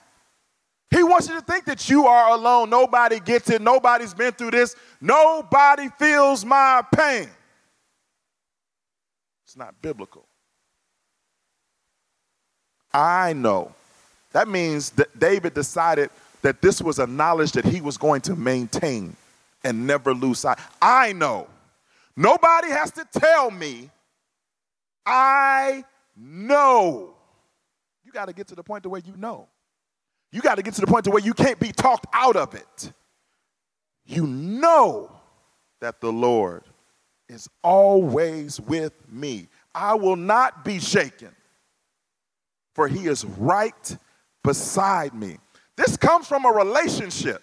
He 0.90 1.04
wants 1.04 1.28
you 1.28 1.36
to 1.36 1.40
think 1.40 1.66
that 1.66 1.88
you 1.88 2.06
are 2.06 2.30
alone. 2.34 2.68
Nobody 2.68 3.20
gets 3.20 3.48
it. 3.48 3.62
Nobody's 3.62 4.12
been 4.12 4.32
through 4.32 4.50
this. 4.50 4.74
Nobody 5.00 5.88
feels 5.98 6.44
my 6.44 6.82
pain. 6.94 7.28
It's 9.44 9.56
not 9.56 9.80
biblical. 9.80 10.26
I 12.92 13.32
know. 13.34 13.72
That 14.32 14.48
means 14.48 14.90
that 14.90 15.16
David 15.18 15.54
decided 15.54 16.10
that 16.42 16.60
this 16.60 16.82
was 16.82 16.98
a 16.98 17.06
knowledge 17.06 17.52
that 17.52 17.64
he 17.64 17.80
was 17.80 17.96
going 17.96 18.20
to 18.22 18.34
maintain 18.34 19.16
and 19.62 19.86
never 19.86 20.14
lose 20.14 20.40
sight. 20.40 20.58
I 20.80 21.12
know. 21.12 21.46
Nobody 22.16 22.70
has 22.70 22.90
to 22.92 23.06
tell 23.12 23.50
me. 23.50 23.90
I 25.06 25.84
know. 26.16 27.14
You 28.04 28.12
got 28.12 28.26
to 28.26 28.32
get 28.32 28.48
to 28.48 28.54
the 28.54 28.62
point 28.62 28.82
to 28.84 28.88
where 28.88 29.02
you 29.04 29.16
know. 29.16 29.46
You 30.32 30.40
got 30.40 30.56
to 30.56 30.62
get 30.62 30.74
to 30.74 30.80
the 30.80 30.86
point 30.86 31.04
to 31.04 31.10
where 31.10 31.22
you 31.22 31.34
can't 31.34 31.58
be 31.58 31.72
talked 31.72 32.06
out 32.12 32.36
of 32.36 32.54
it. 32.54 32.92
You 34.06 34.26
know 34.26 35.10
that 35.80 36.00
the 36.00 36.12
Lord 36.12 36.62
is 37.28 37.48
always 37.62 38.60
with 38.60 38.92
me. 39.08 39.48
I 39.74 39.94
will 39.94 40.16
not 40.16 40.64
be 40.64 40.78
shaken, 40.78 41.30
for 42.74 42.88
he 42.88 43.06
is 43.06 43.24
right 43.24 43.96
beside 44.42 45.14
me. 45.14 45.38
This 45.76 45.96
comes 45.96 46.26
from 46.26 46.44
a 46.44 46.50
relationship. 46.50 47.42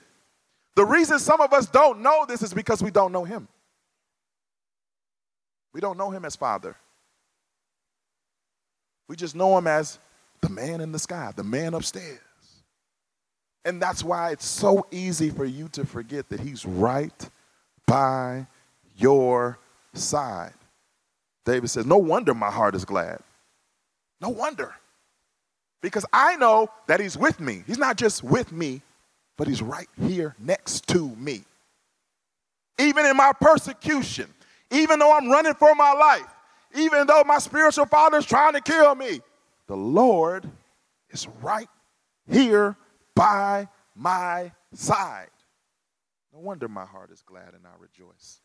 The 0.75 0.85
reason 0.85 1.19
some 1.19 1.41
of 1.41 1.53
us 1.53 1.67
don't 1.67 2.01
know 2.01 2.25
this 2.27 2.41
is 2.43 2.53
because 2.53 2.83
we 2.83 2.91
don't 2.91 3.11
know 3.11 3.23
him. 3.23 3.47
We 5.73 5.81
don't 5.81 5.97
know 5.97 6.11
him 6.11 6.25
as 6.25 6.35
Father. 6.35 6.75
We 9.07 9.15
just 9.15 9.35
know 9.35 9.57
him 9.57 9.67
as 9.67 9.99
the 10.41 10.49
man 10.49 10.81
in 10.81 10.91
the 10.91 10.99
sky, 10.99 11.31
the 11.35 11.43
man 11.43 11.73
upstairs. 11.73 12.19
And 13.67 13.81
that's 13.81 14.01
why 14.01 14.31
it's 14.31 14.45
so 14.45 14.87
easy 14.91 15.29
for 15.29 15.43
you 15.43 15.67
to 15.73 15.85
forget 15.85 16.29
that 16.29 16.39
he's 16.39 16.65
right 16.65 17.29
by 17.85 18.47
your 18.95 19.59
side. 19.93 20.53
David 21.45 21.69
says, 21.69 21.85
No 21.85 21.97
wonder 21.97 22.33
my 22.33 22.49
heart 22.49 22.75
is 22.75 22.85
glad. 22.85 23.19
No 24.21 24.29
wonder 24.29 24.73
because 25.81 26.05
I 26.11 26.35
know 26.37 26.69
that 26.87 26.99
He's 26.99 27.17
with 27.17 27.39
me. 27.39 27.63
He's 27.67 27.77
not 27.77 27.97
just 27.97 28.23
with 28.23 28.51
me, 28.51 28.81
but 29.37 29.47
He's 29.47 29.61
right 29.61 29.87
here 30.01 30.35
next 30.39 30.87
to 30.87 31.09
me. 31.15 31.43
Even 32.79 33.05
in 33.05 33.15
my 33.17 33.31
persecution, 33.39 34.27
even 34.71 34.99
though 34.99 35.15
I'm 35.15 35.29
running 35.29 35.53
for 35.53 35.73
my 35.75 35.93
life, 35.93 36.27
even 36.75 37.07
though 37.07 37.23
my 37.25 37.39
spiritual 37.39 37.85
father 37.85 38.17
is 38.17 38.25
trying 38.25 38.53
to 38.53 38.61
kill 38.61 38.95
me, 38.95 39.21
the 39.67 39.77
Lord 39.77 40.49
is 41.09 41.27
right 41.41 41.69
here 42.29 42.75
by 43.17 43.67
my 43.95 44.51
side. 44.73 45.29
No 46.31 46.39
wonder 46.39 46.67
my 46.67 46.85
heart 46.85 47.11
is 47.11 47.23
glad 47.23 47.53
and 47.53 47.65
I 47.65 47.71
rejoice. 47.79 48.41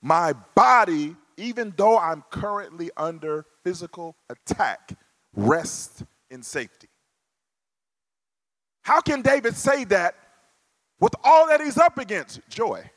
My 0.00 0.32
body, 0.54 1.14
even 1.36 1.74
though 1.76 1.98
I'm 1.98 2.24
currently 2.30 2.90
under 2.96 3.44
physical 3.62 4.16
attack, 4.30 4.92
rests 5.36 6.02
in 6.30 6.42
safety. 6.42 6.88
How 8.82 9.00
can 9.00 9.22
David 9.22 9.56
say 9.56 9.84
that 9.84 10.14
with 11.00 11.14
all 11.22 11.48
that 11.48 11.60
he's 11.60 11.78
up 11.78 11.98
against? 11.98 12.40
Joy. 12.48 12.90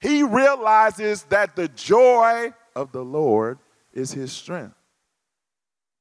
He 0.00 0.22
realizes 0.22 1.24
that 1.24 1.56
the 1.56 1.68
joy 1.68 2.52
of 2.76 2.92
the 2.92 3.04
Lord 3.04 3.58
is 3.92 4.12
his 4.12 4.32
strength. 4.32 4.76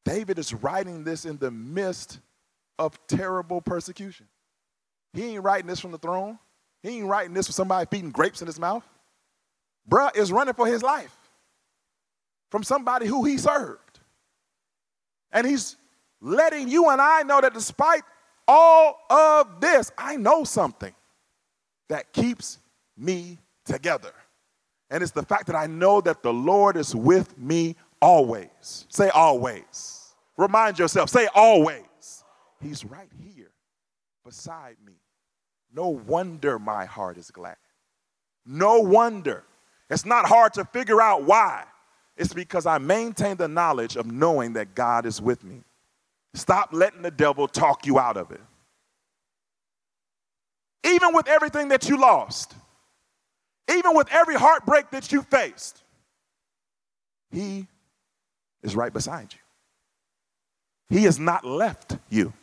David 0.05 0.37
is 0.39 0.53
writing 0.53 1.03
this 1.03 1.25
in 1.25 1.37
the 1.37 1.51
midst 1.51 2.19
of 2.79 2.97
terrible 3.07 3.61
persecution. 3.61 4.27
He 5.13 5.23
ain't 5.33 5.43
writing 5.43 5.67
this 5.67 5.79
from 5.79 5.91
the 5.91 5.97
throne. 5.97 6.37
He 6.83 6.99
ain't 6.99 7.07
writing 7.07 7.33
this 7.33 7.47
with 7.47 7.55
somebody 7.55 7.87
feeding 7.89 8.11
grapes 8.11 8.41
in 8.41 8.47
his 8.47 8.59
mouth. 8.59 8.83
Bruh 9.89 10.15
is 10.15 10.31
running 10.31 10.53
for 10.53 10.67
his 10.67 10.83
life 10.83 11.15
from 12.51 12.63
somebody 12.63 13.07
who 13.07 13.23
he 13.23 13.37
served. 13.37 13.99
And 15.31 15.45
he's 15.45 15.75
letting 16.21 16.67
you 16.67 16.89
and 16.89 17.01
I 17.01 17.23
know 17.23 17.41
that 17.41 17.53
despite 17.53 18.03
all 18.47 18.99
of 19.09 19.59
this, 19.59 19.91
I 19.97 20.15
know 20.15 20.43
something 20.43 20.93
that 21.89 22.11
keeps 22.13 22.59
me 22.97 23.37
together. 23.65 24.13
And 24.89 25.03
it's 25.03 25.11
the 25.11 25.23
fact 25.23 25.47
that 25.47 25.55
I 25.55 25.67
know 25.67 25.99
that 26.01 26.23
the 26.23 26.33
Lord 26.33 26.77
is 26.77 26.95
with 26.95 27.37
me 27.37 27.75
always. 28.01 28.85
Say 28.89 29.09
always. 29.09 30.13
Remind 30.37 30.79
yourself, 30.79 31.09
say 31.09 31.27
always. 31.33 31.83
He's 32.61 32.83
right 32.83 33.09
here 33.21 33.51
beside 34.25 34.77
me. 34.85 34.93
No 35.73 35.89
wonder 35.89 36.59
my 36.59 36.85
heart 36.85 37.17
is 37.17 37.31
glad. 37.31 37.57
No 38.45 38.79
wonder. 38.79 39.43
It's 39.89 40.05
not 40.05 40.25
hard 40.25 40.53
to 40.53 40.65
figure 40.65 41.01
out 41.01 41.23
why. 41.23 41.65
It's 42.15 42.33
because 42.33 42.65
I 42.65 42.77
maintain 42.77 43.37
the 43.37 43.47
knowledge 43.47 43.95
of 43.95 44.11
knowing 44.11 44.53
that 44.53 44.73
God 44.73 45.05
is 45.05 45.21
with 45.21 45.43
me. 45.43 45.63
Stop 46.33 46.69
letting 46.71 47.01
the 47.01 47.11
devil 47.11 47.47
talk 47.47 47.85
you 47.85 47.99
out 47.99 48.17
of 48.17 48.31
it. 48.31 48.41
Even 50.83 51.13
with 51.13 51.27
everything 51.27 51.69
that 51.69 51.89
you 51.89 51.99
lost, 51.99 52.53
even 53.69 53.95
with 53.95 54.07
every 54.11 54.35
heartbreak 54.35 54.89
that 54.91 55.11
you 55.11 55.21
faced, 55.21 55.83
He 57.31 57.67
is 58.63 58.75
right 58.75 58.93
beside 58.93 59.33
you. 59.33 59.39
He 60.97 61.03
has 61.03 61.19
not 61.19 61.45
left 61.45 61.97
you. 62.09 62.33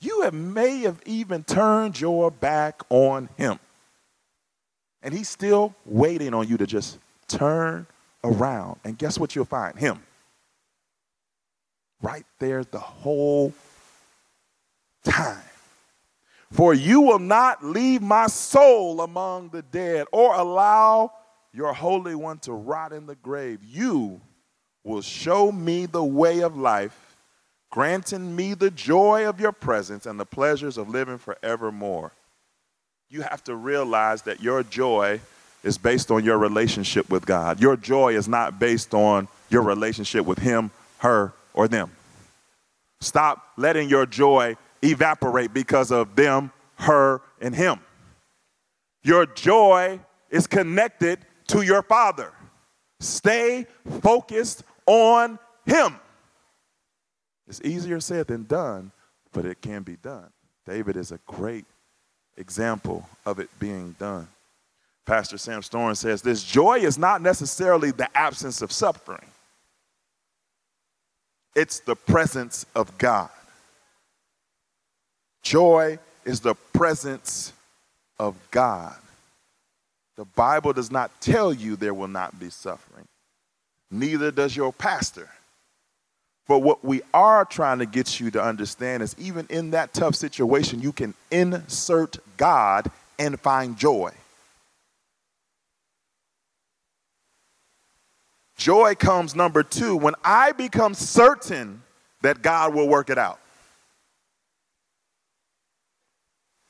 You 0.00 0.22
have, 0.22 0.34
may 0.34 0.78
have 0.80 1.00
even 1.04 1.44
turned 1.44 2.00
your 2.00 2.30
back 2.30 2.82
on 2.88 3.28
Him. 3.36 3.58
And 5.02 5.14
He's 5.14 5.28
still 5.28 5.74
waiting 5.84 6.34
on 6.34 6.48
you 6.48 6.56
to 6.56 6.66
just 6.66 6.98
turn 7.28 7.86
around. 8.24 8.80
And 8.84 8.96
guess 8.96 9.18
what 9.18 9.36
you'll 9.36 9.44
find? 9.44 9.78
Him. 9.78 10.02
Right 12.02 12.24
there 12.38 12.64
the 12.64 12.78
whole 12.78 13.52
time. 15.04 15.42
For 16.52 16.74
you 16.74 17.02
will 17.02 17.18
not 17.18 17.64
leave 17.64 18.02
my 18.02 18.26
soul 18.26 19.02
among 19.02 19.50
the 19.50 19.62
dead 19.62 20.06
or 20.12 20.34
allow 20.34 21.12
your 21.52 21.72
Holy 21.72 22.14
One 22.14 22.38
to 22.40 22.52
rot 22.52 22.92
in 22.92 23.06
the 23.06 23.14
grave. 23.14 23.60
You 23.62 24.20
will 24.82 25.02
show 25.02 25.52
me 25.52 25.86
the 25.86 26.02
way 26.02 26.40
of 26.40 26.56
life, 26.56 27.09
granting 27.70 28.34
me 28.34 28.54
the 28.54 28.70
joy 28.70 29.28
of 29.28 29.40
your 29.40 29.52
presence 29.52 30.06
and 30.06 30.18
the 30.18 30.26
pleasures 30.26 30.76
of 30.76 30.88
living 30.88 31.18
forevermore. 31.18 32.12
You 33.08 33.22
have 33.22 33.42
to 33.44 33.54
realize 33.54 34.22
that 34.22 34.40
your 34.40 34.62
joy 34.62 35.20
is 35.62 35.78
based 35.78 36.10
on 36.10 36.24
your 36.24 36.38
relationship 36.38 37.10
with 37.10 37.26
God. 37.26 37.60
Your 37.60 37.76
joy 37.76 38.14
is 38.14 38.28
not 38.28 38.58
based 38.58 38.94
on 38.94 39.28
your 39.50 39.62
relationship 39.62 40.24
with 40.24 40.38
Him, 40.38 40.70
her, 40.98 41.32
or 41.54 41.68
them. 41.68 41.90
Stop 43.00 43.46
letting 43.56 43.88
your 43.88 44.06
joy 44.06 44.56
evaporate 44.82 45.52
because 45.52 45.90
of 45.90 46.16
them, 46.16 46.52
her, 46.76 47.20
and 47.40 47.54
him. 47.54 47.80
Your 49.02 49.26
joy 49.26 50.00
is 50.30 50.46
connected 50.46 51.18
to 51.48 51.62
your 51.62 51.82
Father. 51.82 52.32
Stay 53.00 53.66
focused 54.02 54.62
on 54.86 55.38
Him. 55.64 55.96
It's 57.50 57.60
easier 57.62 57.98
said 57.98 58.28
than 58.28 58.44
done, 58.44 58.92
but 59.32 59.44
it 59.44 59.60
can 59.60 59.82
be 59.82 59.96
done. 59.96 60.30
David 60.66 60.96
is 60.96 61.10
a 61.10 61.18
great 61.26 61.64
example 62.36 63.08
of 63.26 63.40
it 63.40 63.50
being 63.58 63.96
done. 63.98 64.28
Pastor 65.04 65.36
Sam 65.36 65.60
Storm 65.60 65.96
says 65.96 66.22
this 66.22 66.44
joy 66.44 66.78
is 66.78 66.96
not 66.96 67.20
necessarily 67.20 67.90
the 67.90 68.08
absence 68.16 68.62
of 68.62 68.70
suffering, 68.70 69.26
it's 71.56 71.80
the 71.80 71.96
presence 71.96 72.66
of 72.76 72.96
God. 72.98 73.30
Joy 75.42 75.98
is 76.24 76.38
the 76.38 76.54
presence 76.54 77.52
of 78.20 78.36
God. 78.52 78.94
The 80.16 80.24
Bible 80.24 80.72
does 80.72 80.92
not 80.92 81.10
tell 81.20 81.52
you 81.52 81.74
there 81.74 81.94
will 81.94 82.06
not 82.06 82.38
be 82.38 82.48
suffering, 82.48 83.08
neither 83.90 84.30
does 84.30 84.54
your 84.54 84.72
pastor. 84.72 85.28
But 86.50 86.64
what 86.64 86.84
we 86.84 87.00
are 87.14 87.44
trying 87.44 87.78
to 87.78 87.86
get 87.86 88.18
you 88.18 88.32
to 88.32 88.42
understand 88.42 89.04
is 89.04 89.14
even 89.20 89.46
in 89.50 89.70
that 89.70 89.94
tough 89.94 90.16
situation, 90.16 90.80
you 90.80 90.90
can 90.90 91.14
insert 91.30 92.18
God 92.36 92.90
and 93.20 93.38
find 93.38 93.78
joy. 93.78 94.10
Joy 98.56 98.96
comes 98.96 99.36
number 99.36 99.62
two 99.62 99.94
when 99.94 100.14
I 100.24 100.50
become 100.50 100.92
certain 100.92 101.84
that 102.22 102.42
God 102.42 102.74
will 102.74 102.88
work 102.88 103.10
it 103.10 103.16
out. 103.16 103.38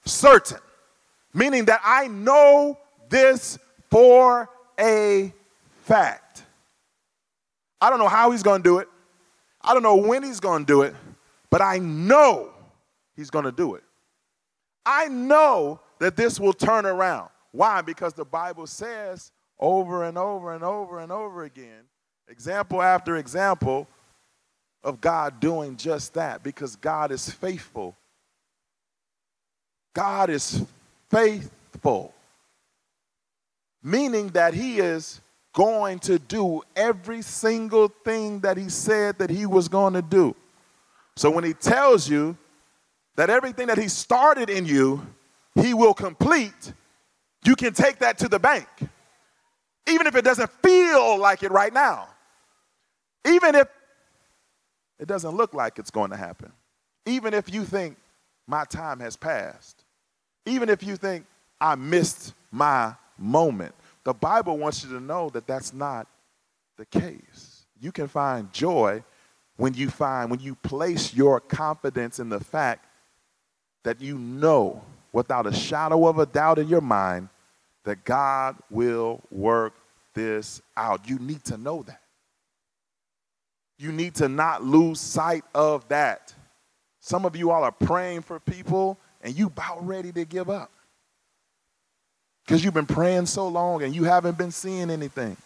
Certain, 0.04 0.58
meaning 1.32 1.64
that 1.64 1.80
I 1.82 2.06
know 2.06 2.76
this 3.08 3.58
for 3.90 4.50
a 4.78 5.32
fact. 5.84 6.42
I 7.80 7.88
don't 7.88 7.98
know 7.98 8.08
how 8.08 8.32
he's 8.32 8.42
going 8.42 8.62
to 8.62 8.68
do 8.68 8.76
it. 8.76 8.88
I 9.62 9.74
don't 9.74 9.82
know 9.82 9.96
when 9.96 10.22
he's 10.22 10.40
going 10.40 10.64
to 10.64 10.72
do 10.72 10.82
it, 10.82 10.94
but 11.50 11.60
I 11.60 11.78
know 11.78 12.50
he's 13.16 13.30
going 13.30 13.44
to 13.44 13.52
do 13.52 13.74
it. 13.74 13.84
I 14.84 15.08
know 15.08 15.80
that 15.98 16.16
this 16.16 16.40
will 16.40 16.52
turn 16.52 16.86
around. 16.86 17.28
Why? 17.52 17.82
Because 17.82 18.14
the 18.14 18.24
Bible 18.24 18.66
says 18.66 19.32
over 19.58 20.04
and 20.04 20.16
over 20.16 20.54
and 20.54 20.64
over 20.64 21.00
and 21.00 21.12
over 21.12 21.44
again, 21.44 21.82
example 22.28 22.80
after 22.80 23.16
example 23.16 23.86
of 24.82 25.00
God 25.00 25.40
doing 25.40 25.76
just 25.76 26.14
that 26.14 26.42
because 26.42 26.76
God 26.76 27.12
is 27.12 27.30
faithful. 27.30 27.96
God 29.92 30.30
is 30.30 30.64
faithful, 31.10 32.14
meaning 33.82 34.28
that 34.28 34.54
He 34.54 34.78
is 34.78 35.20
going 35.52 35.98
to 36.00 36.18
do 36.18 36.62
every 36.76 37.22
single 37.22 37.88
thing 37.88 38.40
that 38.40 38.56
He 38.56 38.68
said 38.68 39.18
that 39.18 39.30
He 39.30 39.46
was 39.46 39.68
going 39.68 39.94
to 39.94 40.02
do. 40.02 40.34
So 41.16 41.30
when 41.30 41.44
He 41.44 41.54
tells 41.54 42.08
you 42.08 42.36
that 43.16 43.30
everything 43.30 43.66
that 43.66 43.78
He 43.78 43.88
started 43.88 44.48
in 44.48 44.64
you, 44.64 45.06
He 45.54 45.74
will 45.74 45.94
complete, 45.94 46.72
you 47.44 47.56
can 47.56 47.72
take 47.72 47.98
that 47.98 48.18
to 48.18 48.28
the 48.28 48.38
bank. 48.38 48.68
Even 49.88 50.06
if 50.06 50.14
it 50.14 50.22
doesn't 50.22 50.50
feel 50.62 51.18
like 51.18 51.42
it 51.42 51.50
right 51.50 51.72
now, 51.72 52.08
even 53.26 53.54
if 53.54 53.68
it 54.98 55.08
doesn't 55.08 55.36
look 55.36 55.54
like 55.54 55.78
it's 55.78 55.90
going 55.90 56.10
to 56.10 56.16
happen, 56.16 56.52
even 57.06 57.34
if 57.34 57.52
you 57.52 57.64
think 57.64 57.96
my 58.46 58.64
time 58.64 59.00
has 59.00 59.16
passed, 59.16 59.84
even 60.46 60.68
if 60.68 60.82
you 60.82 60.96
think 60.96 61.26
I 61.60 61.74
missed 61.74 62.34
my 62.50 62.94
moment, 63.18 63.74
the 64.04 64.14
Bible 64.14 64.58
wants 64.58 64.84
you 64.84 64.90
to 64.90 65.00
know 65.00 65.30
that 65.30 65.46
that's 65.46 65.72
not 65.72 66.06
the 66.76 66.86
case. 66.86 67.66
You 67.80 67.92
can 67.92 68.08
find 68.08 68.52
joy 68.52 69.02
when 69.56 69.74
you 69.74 69.90
find, 69.90 70.30
when 70.30 70.40
you 70.40 70.54
place 70.54 71.14
your 71.14 71.40
confidence 71.40 72.18
in 72.18 72.28
the 72.28 72.40
fact 72.40 72.86
that 73.82 74.00
you 74.00 74.18
know 74.18 74.82
without 75.12 75.46
a 75.46 75.52
shadow 75.52 76.06
of 76.06 76.18
a 76.18 76.26
doubt 76.26 76.58
in 76.58 76.68
your 76.68 76.80
mind 76.80 77.28
that 77.84 78.04
God 78.04 78.56
will 78.70 79.20
work 79.30 79.74
this 80.14 80.62
out. 80.76 81.08
You 81.08 81.18
need 81.18 81.44
to 81.44 81.56
know 81.56 81.82
that. 81.82 82.00
You 83.78 83.92
need 83.92 84.14
to 84.16 84.28
not 84.28 84.62
lose 84.62 85.00
sight 85.00 85.44
of 85.54 85.88
that. 85.88 86.34
Some 87.00 87.24
of 87.24 87.34
you 87.34 87.50
all 87.50 87.64
are 87.64 87.72
praying 87.72 88.22
for 88.22 88.38
people 88.38 88.98
and 89.22 89.36
you 89.36 89.46
about 89.46 89.86
ready 89.86 90.12
to 90.12 90.24
give 90.24 90.50
up. 90.50 90.70
Because 92.50 92.64
you've 92.64 92.74
been 92.74 92.84
praying 92.84 93.26
so 93.26 93.46
long 93.46 93.84
and 93.84 93.94
you 93.94 94.02
haven't 94.02 94.36
been 94.36 94.50
seeing 94.50 94.90
anything. 94.90 95.36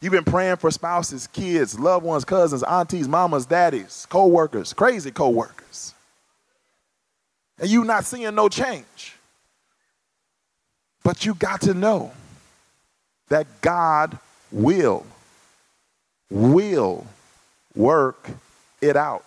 You've 0.00 0.14
been 0.14 0.24
praying 0.24 0.56
for 0.56 0.70
spouses, 0.70 1.26
kids, 1.26 1.78
loved 1.78 2.02
ones, 2.02 2.24
cousins, 2.24 2.62
aunties, 2.62 3.06
mamas, 3.06 3.44
daddies, 3.44 4.06
co-workers, 4.08 4.72
crazy 4.72 5.10
co-workers. 5.10 5.92
And 7.58 7.68
you 7.68 7.84
not 7.84 8.06
seeing 8.06 8.34
no 8.34 8.48
change. 8.48 9.18
But 11.04 11.26
you 11.26 11.34
got 11.34 11.60
to 11.60 11.74
know 11.74 12.12
that 13.28 13.46
God 13.60 14.18
will, 14.50 15.04
will 16.30 17.06
work 17.76 18.30
it 18.80 18.96
out. 18.96 19.26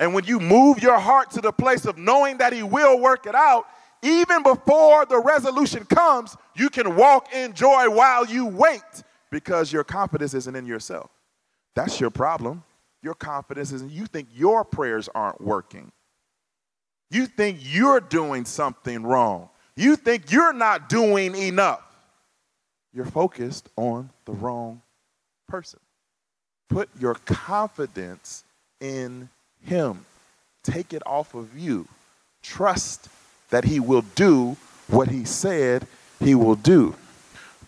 And 0.00 0.14
when 0.14 0.24
you 0.24 0.40
move 0.40 0.82
your 0.82 0.98
heart 0.98 1.30
to 1.30 1.40
the 1.40 1.52
place 1.52 1.84
of 1.84 1.96
knowing 1.96 2.38
that 2.38 2.52
He 2.52 2.64
will 2.64 2.98
work 2.98 3.26
it 3.26 3.36
out, 3.36 3.68
even 4.02 4.42
before 4.42 5.06
the 5.06 5.18
resolution 5.18 5.84
comes, 5.84 6.36
you 6.54 6.68
can 6.68 6.96
walk 6.96 7.32
in 7.34 7.52
joy 7.52 7.88
while 7.90 8.26
you 8.26 8.46
wait 8.46 8.82
because 9.30 9.72
your 9.72 9.84
confidence 9.84 10.34
isn't 10.34 10.54
in 10.54 10.66
yourself. 10.66 11.10
That's 11.74 12.00
your 12.00 12.10
problem. 12.10 12.62
Your 13.02 13.14
confidence 13.14 13.72
isn't, 13.72 13.92
you 13.92 14.06
think 14.06 14.28
your 14.34 14.64
prayers 14.64 15.08
aren't 15.14 15.40
working. 15.40 15.92
You 17.10 17.26
think 17.26 17.58
you're 17.60 18.00
doing 18.00 18.44
something 18.44 19.02
wrong. 19.02 19.48
You 19.76 19.96
think 19.96 20.32
you're 20.32 20.52
not 20.52 20.88
doing 20.88 21.34
enough. 21.34 21.82
You're 22.92 23.04
focused 23.04 23.68
on 23.76 24.10
the 24.24 24.32
wrong 24.32 24.82
person. 25.46 25.80
Put 26.68 26.88
your 26.98 27.14
confidence 27.14 28.42
in 28.80 29.28
Him. 29.62 30.04
Take 30.64 30.92
it 30.92 31.02
off 31.06 31.34
of 31.34 31.56
you. 31.56 31.86
Trust 32.42 33.08
that 33.50 33.64
He 33.64 33.80
will 33.80 34.02
do 34.14 34.56
what 34.88 35.08
He 35.08 35.24
said 35.24 35.86
He 36.20 36.34
will 36.34 36.56
do. 36.56 36.94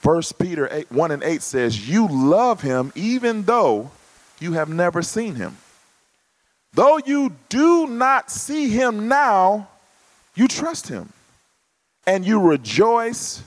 1 0.02 0.22
Peter 0.38 0.68
8, 0.70 0.92
1 0.92 1.10
and 1.10 1.22
8 1.22 1.42
says, 1.42 1.88
You 1.88 2.08
love 2.08 2.60
him 2.60 2.92
even 2.94 3.42
though 3.42 3.90
you 4.38 4.52
have 4.52 4.68
never 4.68 5.02
seen 5.02 5.34
him. 5.34 5.56
Though 6.72 6.98
you 7.04 7.34
do 7.48 7.86
not 7.86 8.30
see 8.30 8.68
him 8.68 9.08
now, 9.08 9.68
you 10.34 10.46
trust 10.46 10.88
him 10.88 11.12
and 12.06 12.24
you 12.24 12.40
rejoice 12.40 13.42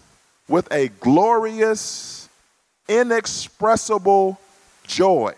with 0.49 0.71
a 0.71 0.89
glorious, 0.99 2.27
inexpressible 2.89 4.39
joy. 4.85 5.33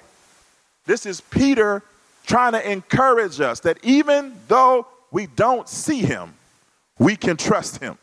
This 0.85 1.05
is 1.05 1.21
Peter 1.21 1.83
trying 2.25 2.53
to 2.53 2.71
encourage 2.71 3.39
us 3.39 3.59
that 3.61 3.77
even 3.83 4.33
though 4.47 4.87
we 5.11 5.27
don't 5.27 5.69
see 5.69 5.99
him, 5.99 6.33
we 7.03 7.17
can 7.17 7.35
trust 7.35 7.79
him. 7.79 7.97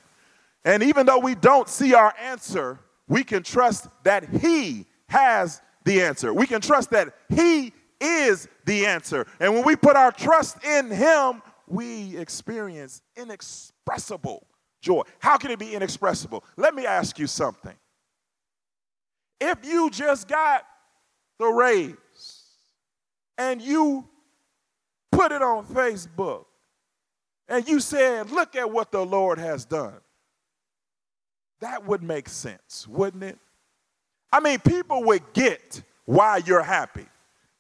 And 0.65 0.83
even 0.83 1.07
though 1.07 1.19
we 1.19 1.35
don't 1.35 1.69
see 1.69 1.95
our 1.95 2.15
answer, 2.21 2.79
we 3.09 3.25
can 3.25 3.43
trust 3.43 3.89
that 4.05 4.29
he 4.29 4.87
has 5.09 5.63
the 5.85 6.03
answer. 6.03 6.35
We 6.35 6.47
can 6.47 6.61
trust 6.61 6.91
that 6.91 7.15
he 7.31 7.73
is 7.99 8.47
the 8.67 8.85
answer. 8.85 9.27
And 9.41 9.55
when 9.55 9.65
we 9.65 9.75
put 9.75 9.97
our 9.97 10.13
trust 10.13 10.63
in 10.63 10.91
him, 10.91 11.43
we 11.67 12.17
experience 12.19 13.01
inexpressible 13.17 14.47
joy. 14.83 15.03
How 15.19 15.39
can 15.39 15.51
it 15.51 15.59
be 15.59 15.75
inexpressible? 15.75 16.45
Let 16.57 16.75
me 16.75 16.85
ask 16.85 17.19
you 17.19 17.27
something. 17.27 17.75
If 19.41 19.65
you 19.65 19.89
just 19.91 20.29
got 20.29 20.67
the 21.39 21.47
raise 21.47 21.97
and 23.39 23.63
you 23.63 24.07
put 25.11 25.33
it 25.33 25.41
on 25.41 25.65
Facebook 25.65 26.45
and 27.51 27.69
you 27.69 27.81
said, 27.81 28.31
Look 28.31 28.57
at 28.57 28.71
what 28.71 28.91
the 28.91 29.05
Lord 29.05 29.39
has 29.39 29.67
done, 29.67 30.01
that 31.61 31.85
would 31.85 32.03
make 32.03 32.29
sense, 32.29 32.89
wouldn't 32.89 33.25
it? 33.25 33.39
I 34.33 34.41
mean, 34.41 34.61
people 34.61 35.05
would 35.05 35.33
get 35.35 35.83
why 36.07 36.39
you're 36.39 36.63
happy. 36.63 37.07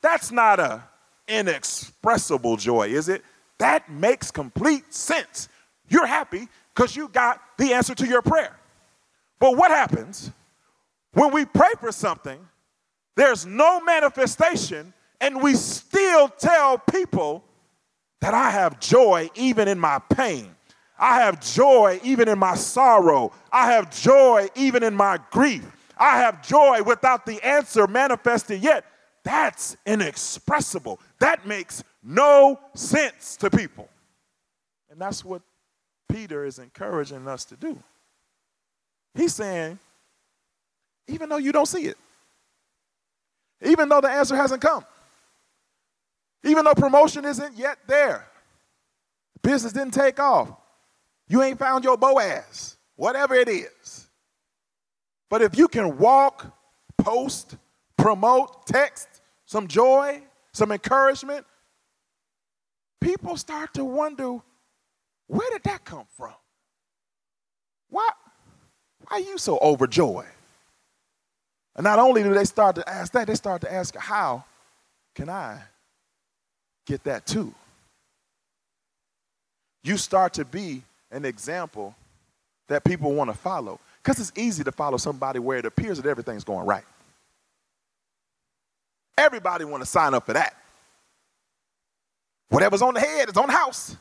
That's 0.00 0.32
not 0.32 0.60
a 0.60 0.82
inexpressible 1.28 2.56
joy, 2.56 2.88
is 2.88 3.08
it? 3.08 3.22
That 3.58 3.90
makes 3.90 4.30
complete 4.30 4.94
sense. 4.94 5.48
You're 5.88 6.06
happy 6.06 6.48
because 6.74 6.96
you 6.96 7.08
got 7.08 7.40
the 7.58 7.74
answer 7.74 7.94
to 7.96 8.06
your 8.06 8.22
prayer. 8.22 8.56
But 9.38 9.56
what 9.56 9.70
happens 9.70 10.30
when 11.12 11.32
we 11.32 11.44
pray 11.44 11.72
for 11.80 11.92
something, 11.92 12.38
there's 13.16 13.44
no 13.44 13.80
manifestation, 13.80 14.94
and 15.20 15.42
we 15.42 15.54
still 15.54 16.28
tell 16.28 16.78
people 16.78 17.44
that 18.20 18.34
I 18.34 18.50
have 18.50 18.80
joy 18.80 19.30
even 19.34 19.68
in 19.68 19.78
my 19.78 19.98
pain? 20.10 20.54
I 20.98 21.20
have 21.20 21.40
joy 21.40 21.98
even 22.04 22.28
in 22.28 22.38
my 22.38 22.54
sorrow. 22.54 23.32
I 23.50 23.72
have 23.72 23.90
joy 23.90 24.48
even 24.54 24.82
in 24.82 24.94
my 24.94 25.18
grief. 25.30 25.64
I 25.96 26.18
have 26.18 26.46
joy 26.46 26.82
without 26.82 27.24
the 27.24 27.44
answer 27.44 27.86
manifested 27.86 28.62
yet. 28.62 28.84
That's 29.22 29.76
inexpressible. 29.86 31.00
That 31.18 31.46
makes 31.46 31.82
no 32.02 32.58
sense 32.74 33.36
to 33.38 33.50
people. 33.50 33.88
And 34.90 35.00
that's 35.00 35.24
what 35.24 35.42
Peter 36.10 36.44
is 36.44 36.58
encouraging 36.58 37.28
us 37.28 37.44
to 37.46 37.56
do. 37.56 37.78
He's 39.14 39.34
saying, 39.34 39.78
even 41.08 41.28
though 41.28 41.36
you 41.38 41.52
don't 41.52 41.66
see 41.66 41.86
it, 41.86 41.98
even 43.62 43.88
though 43.88 44.00
the 44.00 44.08
answer 44.08 44.36
hasn't 44.36 44.62
come, 44.62 44.84
even 46.44 46.64
though 46.64 46.74
promotion 46.74 47.24
isn't 47.24 47.56
yet 47.56 47.78
there, 47.86 48.26
business 49.42 49.72
didn't 49.72 49.94
take 49.94 50.18
off, 50.18 50.50
you 51.28 51.42
ain't 51.42 51.58
found 51.58 51.84
your 51.84 51.96
Boaz, 51.96 52.76
whatever 52.96 53.34
it 53.34 53.48
is. 53.48 54.08
But 55.28 55.42
if 55.42 55.56
you 55.56 55.68
can 55.68 55.98
walk, 55.98 56.52
post, 56.98 57.56
promote, 57.96 58.66
text 58.66 59.08
some 59.46 59.68
joy, 59.68 60.22
some 60.52 60.72
encouragement, 60.72 61.46
people 63.00 63.36
start 63.36 63.74
to 63.74 63.84
wonder 63.84 64.38
where 65.26 65.50
did 65.50 65.62
that 65.64 65.84
come 65.84 66.06
from? 66.16 66.34
Why, 67.88 68.08
why 69.06 69.18
are 69.18 69.20
you 69.20 69.38
so 69.38 69.58
overjoyed? 69.60 70.26
And 71.76 71.84
not 71.84 71.98
only 71.98 72.22
do 72.22 72.34
they 72.34 72.44
start 72.44 72.76
to 72.76 72.88
ask 72.88 73.12
that, 73.12 73.28
they 73.28 73.34
start 73.36 73.60
to 73.62 73.72
ask, 73.72 73.96
how 73.96 74.44
can 75.14 75.28
I 75.28 75.62
get 76.86 77.04
that 77.04 77.26
too? 77.26 77.54
You 79.82 79.96
start 79.96 80.34
to 80.34 80.44
be 80.44 80.82
an 81.10 81.24
example 81.24 81.94
that 82.68 82.84
people 82.84 83.12
want 83.14 83.30
to 83.30 83.36
follow. 83.36 83.80
Because 84.02 84.18
it's 84.18 84.32
easy 84.38 84.64
to 84.64 84.72
follow 84.72 84.96
somebody 84.96 85.38
where 85.38 85.58
it 85.58 85.66
appears 85.66 86.00
that 86.00 86.08
everything's 86.08 86.44
going 86.44 86.66
right. 86.66 86.84
Everybody 89.18 89.64
want 89.66 89.82
to 89.82 89.86
sign 89.86 90.14
up 90.14 90.24
for 90.24 90.32
that. 90.32 90.56
Whatever's 92.48 92.80
on 92.82 92.94
the 92.94 93.00
head 93.00 93.28
is 93.28 93.36
on 93.36 93.48
the 93.48 93.52
house. 93.52 93.96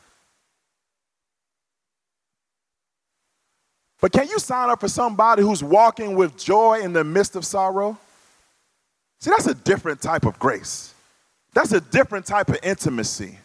But 4.00 4.12
can 4.12 4.28
you 4.28 4.38
sign 4.38 4.70
up 4.70 4.80
for 4.80 4.88
somebody 4.88 5.42
who's 5.42 5.62
walking 5.62 6.16
with 6.16 6.38
joy 6.38 6.80
in 6.80 6.94
the 6.94 7.04
midst 7.04 7.36
of 7.36 7.44
sorrow? 7.44 7.98
See, 9.20 9.30
that's 9.30 9.46
a 9.46 9.54
different 9.54 10.00
type 10.00 10.24
of 10.24 10.38
grace. 10.38 10.94
That's 11.52 11.72
a 11.72 11.80
different 11.80 12.26
type 12.26 12.48
of 12.48 12.58
intimacy. 12.62 13.38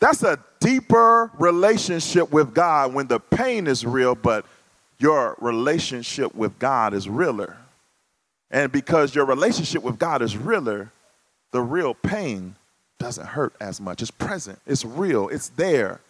That's 0.00 0.22
a 0.22 0.38
deeper 0.60 1.30
relationship 1.38 2.30
with 2.30 2.54
God 2.54 2.94
when 2.94 3.08
the 3.08 3.18
pain 3.18 3.66
is 3.66 3.84
real, 3.84 4.14
but 4.14 4.46
your 4.98 5.36
relationship 5.40 6.34
with 6.34 6.58
God 6.58 6.94
is 6.94 7.08
realer. 7.08 7.56
And 8.50 8.72
because 8.72 9.14
your 9.14 9.26
relationship 9.26 9.82
with 9.82 9.98
God 9.98 10.22
is 10.22 10.36
realer, 10.36 10.90
the 11.50 11.60
real 11.60 11.94
pain 11.94 12.54
doesn't 12.98 13.26
hurt 13.26 13.54
as 13.60 13.80
much. 13.80 14.02
It's 14.02 14.10
present, 14.10 14.58
it's 14.66 14.84
real, 14.84 15.28
it's 15.28 15.50
there. 15.50 16.00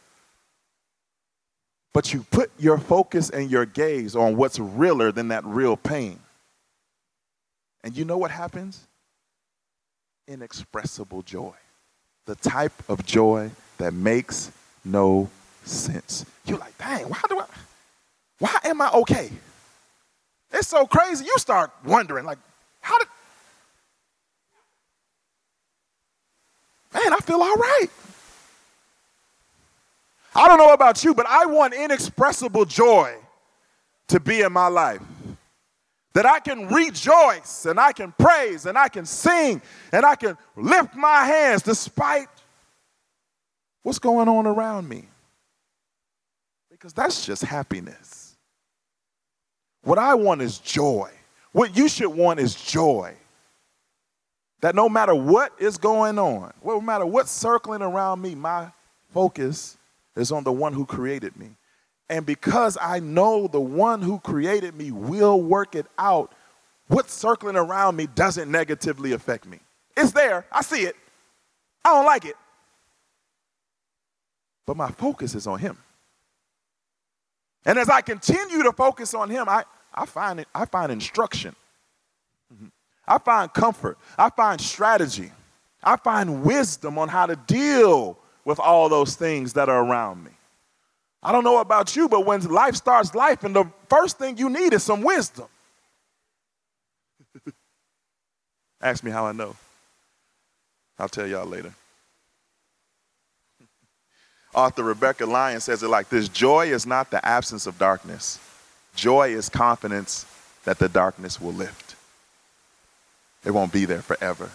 But 1.93 2.13
you 2.13 2.25
put 2.31 2.51
your 2.59 2.79
focus 2.79 3.31
and 3.31 3.51
your 3.51 3.67
gaze 3.67 4.15
on 4.15 4.37
what's 4.37 4.59
realer 4.59 5.11
than 5.11 5.29
that 5.29 5.45
real 5.45 5.77
pain. 5.77 6.21
And 7.83 7.97
you 7.97 8.05
know 8.05 8.19
what 8.19 8.31
happens? 8.31 8.87
Inexpressible 10.29 11.23
joy. 11.23 11.55
The 12.27 12.37
type 12.37 12.73
of 12.89 13.05
joy 13.05 13.51
that 13.79 13.95
makes 13.95 14.53
no 14.85 15.31
sense. 15.65 16.25
You're 16.45 16.59
like, 16.59 16.77
dang, 16.79 17.05
why 17.09 17.21
do 17.29 17.41
I, 17.41 17.47
why 18.39 18.59
am 18.65 18.81
I 18.81 18.91
okay? 18.91 19.31
It's 20.53 20.69
so 20.69 20.87
crazy. 20.87 21.25
You 21.25 21.35
start 21.39 21.71
wondering, 21.85 22.25
like, 22.25 22.39
how 22.81 22.99
did, 22.99 23.09
man, 26.95 27.13
I 27.13 27.19
feel 27.19 27.41
all 27.41 27.57
right. 27.57 27.89
I 30.35 30.47
don't 30.47 30.59
know 30.59 30.73
about 30.73 31.03
you, 31.05 31.15
but 31.15 31.27
I 31.27 31.47
want 31.47 31.75
inexpressible 31.75 32.65
joy 32.65 33.15
to 34.09 34.21
be 34.21 34.43
in 34.43 34.53
my 34.53 34.69
life. 34.69 35.01
That 36.19 36.27
I 36.27 36.41
can 36.41 36.67
rejoice 36.67 37.65
and 37.65 37.79
I 37.79 37.93
can 37.93 38.13
praise 38.19 38.67
and 38.67 38.77
I 38.77 38.89
can 38.89 39.07
sing 39.07 39.63
and 39.93 40.05
I 40.05 40.17
can 40.17 40.37
lift 40.57 40.97
my 40.97 41.25
hands 41.25 41.63
despite 41.63 42.27
what's 43.85 44.01
going 44.01 44.27
on 44.27 44.45
around 44.45 44.89
me. 44.89 45.05
Because 46.73 46.93
that's 46.93 47.25
just 47.25 47.45
happiness. 47.45 48.37
What 49.85 50.01
I 50.01 50.17
want 50.17 50.43
is 50.43 50.59
joy. 50.59 51.09
What 51.53 51.77
you 51.77 51.89
should 51.89 52.11
want 52.11 52.41
is 52.41 52.53
joy. 52.57 53.15
That 54.61 54.75
no 54.75 54.89
matter 54.89 55.15
what 55.15 55.53
is 55.61 55.79
going 55.79 56.19
on, 56.19 56.53
no 56.65 56.81
matter 56.81 57.07
what's 57.07 57.31
circling 57.31 57.81
around 57.81 58.21
me, 58.21 58.35
my 58.35 58.73
focus 59.15 59.79
is 60.17 60.33
on 60.33 60.43
the 60.43 60.51
one 60.51 60.73
who 60.73 60.85
created 60.85 61.37
me. 61.37 61.51
And 62.11 62.25
because 62.25 62.79
I 62.81 63.01
know 63.01 63.49
the 63.49 63.61
one 63.61 64.01
who 64.01 64.19
created 64.19 64.75
me 64.75 64.91
will 64.91 65.41
work 65.41 65.75
it 65.75 65.87
out, 65.99 66.35
what's 66.87 67.13
circling 67.13 67.57
around 67.57 67.97
me 67.97 68.07
doesn't 68.07 68.51
negatively 68.51 69.13
affect 69.13 69.47
me. 69.47 69.61
It's 69.97 70.13
there, 70.13 70.47
I 70.51 70.63
see 70.63 70.83
it. 70.83 70.97
I 71.85 71.91
don't 71.91 72.07
like 72.07 72.25
it. 72.25 72.37
But 74.65 74.77
my 74.77 74.91
focus 74.91 75.35
is 75.35 75.47
on 75.47 75.59
him. 75.59 75.79
And 77.65 77.79
as 77.79 77.89
I 77.89 78.01
continue 78.01 78.63
to 78.63 78.73
focus 78.73 79.13
on 79.15 79.29
him, 79.29 79.49
I, 79.49 79.65
I, 79.95 80.07
find, 80.07 80.45
I 80.55 80.65
find 80.65 80.93
instruction. 80.93 81.55
Mm-hmm. 82.53 82.69
I 83.07 83.19
find 83.19 83.53
comfort. 83.53 83.99
I 84.17 84.31
find 84.31 84.61
strategy. 84.61 85.33
I 85.83 85.97
find 85.97 86.43
wisdom 86.43 86.99
on 86.99 87.09
how 87.09 87.27
to 87.27 87.37
deal 87.37 88.19
with 88.45 88.59
all 88.59 88.89
those 88.89 89.17
things 89.17 89.53
that 89.55 89.69
are 89.69 89.85
around 89.85 90.25
me. 90.25 90.31
I 91.23 91.33
don't 91.33 91.45
know 91.45 91.59
about 91.59 91.97
you, 91.97 92.09
but 92.09 92.25
when 92.25 92.41
life 92.43 92.77
starts 92.77 93.15
life, 93.15 93.45
and 93.45 93.55
the 93.55 93.65
first 93.89 94.19
thing 94.19 94.39
you 94.39 94.49
need 94.49 94.73
is 94.73 94.83
some 94.83 95.03
wisdom. 95.03 95.47
Ask 98.81 99.03
me 99.03 99.11
how 99.11 99.27
I 99.27 99.33
know. 99.33 99.57
I'll 100.99 101.09
tell 101.09 101.27
y'all 101.27 101.47
later. 101.47 101.75
Author 104.55 104.85
Rebecca 104.85 105.27
Lyon 105.27 105.61
says 105.61 105.83
it 105.83 105.89
like 105.89 106.09
this 106.09 106.29
Joy 106.29 106.67
is 106.67 106.87
not 106.87 107.11
the 107.11 107.25
absence 107.27 107.67
of 107.67 107.79
darkness, 107.79 108.39
joy 108.95 109.31
is 109.31 109.49
confidence 109.49 110.25
that 110.65 110.79
the 110.79 110.89
darkness 110.89 111.41
will 111.41 111.53
lift. 111.53 111.97
It 113.45 113.53
won't 113.53 113.73
be 113.73 113.85
there 113.85 114.03
forever. 114.03 114.51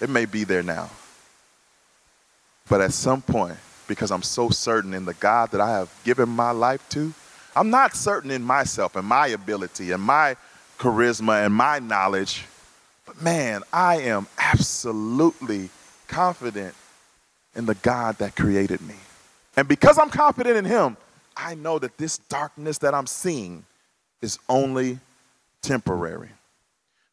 It 0.00 0.08
may 0.08 0.24
be 0.24 0.44
there 0.44 0.62
now. 0.62 0.90
But 2.68 2.80
at 2.80 2.92
some 2.92 3.22
point, 3.22 3.58
because 3.88 4.12
I'm 4.12 4.22
so 4.22 4.50
certain 4.50 4.94
in 4.94 5.04
the 5.04 5.14
God 5.14 5.50
that 5.50 5.60
I 5.60 5.70
have 5.70 5.90
given 6.04 6.28
my 6.28 6.52
life 6.52 6.86
to, 6.90 7.12
I'm 7.56 7.70
not 7.70 7.96
certain 7.96 8.30
in 8.30 8.42
myself 8.42 8.94
and 8.94 9.06
my 9.06 9.28
ability 9.28 9.90
and 9.90 10.02
my 10.02 10.36
charisma 10.78 11.44
and 11.44 11.52
my 11.52 11.80
knowledge. 11.80 12.44
But 13.04 13.20
man, 13.20 13.62
I 13.72 14.02
am 14.02 14.28
absolutely 14.38 15.70
confident 16.06 16.74
in 17.56 17.66
the 17.66 17.74
God 17.74 18.18
that 18.18 18.36
created 18.36 18.80
me. 18.82 18.94
And 19.56 19.66
because 19.66 19.98
I'm 19.98 20.10
confident 20.10 20.56
in 20.56 20.64
Him, 20.64 20.96
I 21.36 21.54
know 21.56 21.78
that 21.80 21.98
this 21.98 22.18
darkness 22.18 22.78
that 22.78 22.94
I'm 22.94 23.06
seeing 23.06 23.64
is 24.22 24.38
only 24.48 24.98
temporary. 25.62 26.30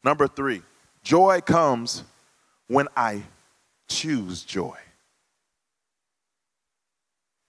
Number 0.04 0.28
three, 0.28 0.62
joy 1.02 1.40
comes 1.40 2.04
when 2.68 2.86
I 2.96 3.22
choose 3.88 4.42
joy. 4.42 4.76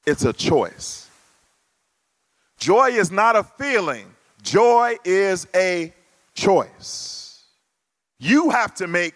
It's 0.08 0.24
a 0.24 0.32
choice. 0.32 1.10
Joy 2.58 2.92
is 2.92 3.12
not 3.12 3.36
a 3.36 3.44
feeling, 3.44 4.08
joy 4.42 4.96
is 5.04 5.46
a 5.54 5.94
choice. 6.34 7.44
You 8.18 8.50
have 8.50 8.74
to 8.76 8.88
make 8.88 9.14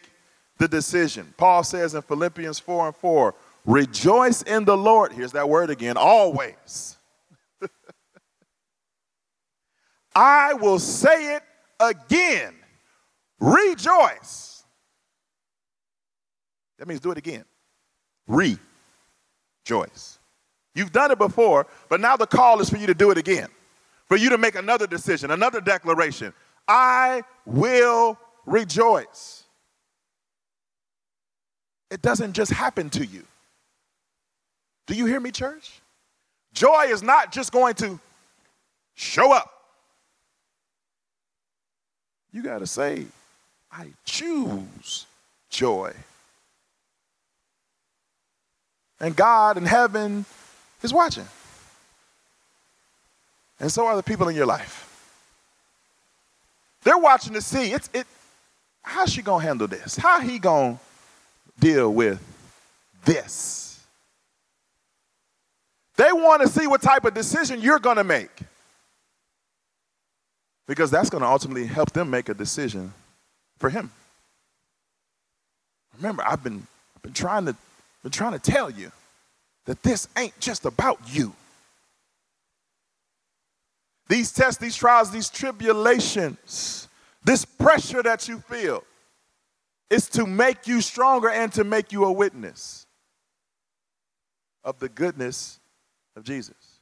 the 0.57 0.67
decision. 0.67 1.33
Paul 1.37 1.63
says 1.63 1.95
in 1.95 2.01
Philippians 2.01 2.59
4 2.59 2.87
and 2.87 2.95
4, 2.95 3.33
rejoice 3.65 4.41
in 4.41 4.65
the 4.65 4.75
Lord. 4.75 5.13
Here's 5.13 5.31
that 5.31 5.47
word 5.47 5.69
again, 5.69 5.95
always. 5.95 6.97
I 10.15 10.53
will 10.55 10.77
say 10.77 11.37
it 11.37 11.43
again. 11.79 12.53
Rejoice. 13.39 14.65
That 16.77 16.87
means 16.87 16.99
do 16.99 17.11
it 17.11 17.17
again. 17.17 17.45
Rejoice. 18.27 20.19
You've 20.73 20.91
done 20.91 21.11
it 21.11 21.17
before, 21.17 21.67
but 21.89 21.99
now 21.99 22.15
the 22.15 22.27
call 22.27 22.61
is 22.61 22.69
for 22.69 22.77
you 22.77 22.87
to 22.87 22.93
do 22.93 23.11
it 23.11 23.17
again, 23.17 23.49
for 24.05 24.15
you 24.15 24.29
to 24.29 24.37
make 24.37 24.55
another 24.55 24.87
decision, 24.87 25.31
another 25.31 25.59
declaration. 25.59 26.33
I 26.67 27.23
will 27.45 28.17
rejoice. 28.45 29.43
It 31.89 32.01
doesn't 32.01 32.33
just 32.33 32.51
happen 32.51 32.89
to 32.91 33.05
you. 33.05 33.23
Do 34.87 34.95
you 34.95 35.05
hear 35.05 35.19
me, 35.19 35.31
church? 35.31 35.81
Joy 36.53 36.85
is 36.87 37.03
not 37.03 37.31
just 37.31 37.51
going 37.51 37.75
to 37.75 37.99
show 38.93 39.33
up. 39.33 39.51
You 42.31 42.43
got 42.43 42.59
to 42.59 42.67
say, 42.67 43.05
I 43.71 43.87
choose 44.05 45.05
joy. 45.49 45.93
And 49.01 49.15
God 49.15 49.57
in 49.57 49.65
heaven 49.65 50.25
is 50.81 50.93
watching. 50.93 51.25
And 53.59 53.71
so 53.71 53.85
are 53.85 53.95
the 53.95 54.03
people 54.03 54.27
in 54.27 54.35
your 54.35 54.45
life. 54.45 54.87
They're 56.83 56.97
watching 56.97 57.33
to 57.33 57.41
see 57.41 57.71
it's 57.71 57.89
it 57.93 58.07
how's 58.81 59.11
she 59.11 59.21
gonna 59.21 59.43
handle 59.43 59.67
this? 59.67 59.95
How 59.95 60.19
he 60.19 60.39
gonna 60.39 60.79
deal 61.59 61.93
with 61.93 62.19
this? 63.05 63.79
They 65.97 66.11
want 66.11 66.41
to 66.41 66.47
see 66.47 66.65
what 66.65 66.81
type 66.81 67.05
of 67.05 67.13
decision 67.13 67.61
you're 67.61 67.79
gonna 67.79 68.03
make. 68.03 68.31
Because 70.67 70.89
that's 70.89 71.09
gonna 71.09 71.27
ultimately 71.27 71.67
help 71.67 71.91
them 71.91 72.09
make 72.09 72.29
a 72.29 72.33
decision 72.33 72.93
for 73.59 73.69
him. 73.69 73.91
Remember, 75.97 76.23
I've 76.25 76.43
been 76.43 76.65
I've 76.95 77.01
been 77.03 77.13
trying 77.13 77.45
to 77.45 77.55
been 78.01 78.11
trying 78.11 78.31
to 78.31 78.39
tell 78.39 78.71
you 78.71 78.91
that 79.71 79.83
this 79.83 80.09
ain't 80.17 80.37
just 80.37 80.65
about 80.65 80.99
you. 81.05 81.33
These 84.09 84.33
tests, 84.33 84.59
these 84.59 84.75
trials, 84.75 85.11
these 85.11 85.29
tribulations, 85.29 86.89
this 87.23 87.45
pressure 87.45 88.03
that 88.03 88.27
you 88.27 88.39
feel 88.39 88.83
is 89.89 90.09
to 90.09 90.25
make 90.25 90.67
you 90.67 90.81
stronger 90.81 91.29
and 91.29 91.53
to 91.53 91.63
make 91.63 91.93
you 91.93 92.03
a 92.03 92.11
witness 92.11 92.85
of 94.65 94.77
the 94.79 94.89
goodness 94.89 95.61
of 96.17 96.25
Jesus. 96.25 96.81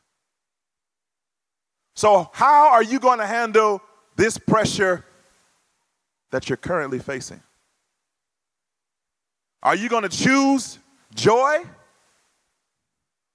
So, 1.95 2.31
how 2.33 2.69
are 2.69 2.81
you 2.81 2.99
going 2.99 3.19
to 3.19 3.27
handle 3.27 3.83
this 4.15 4.39
pressure 4.39 5.05
that 6.31 6.49
you're 6.49 6.57
currently 6.57 6.97
facing? 6.97 7.43
Are 9.61 9.75
you 9.75 9.89
going 9.89 10.09
to 10.09 10.09
choose 10.09 10.79
joy? 11.13 11.63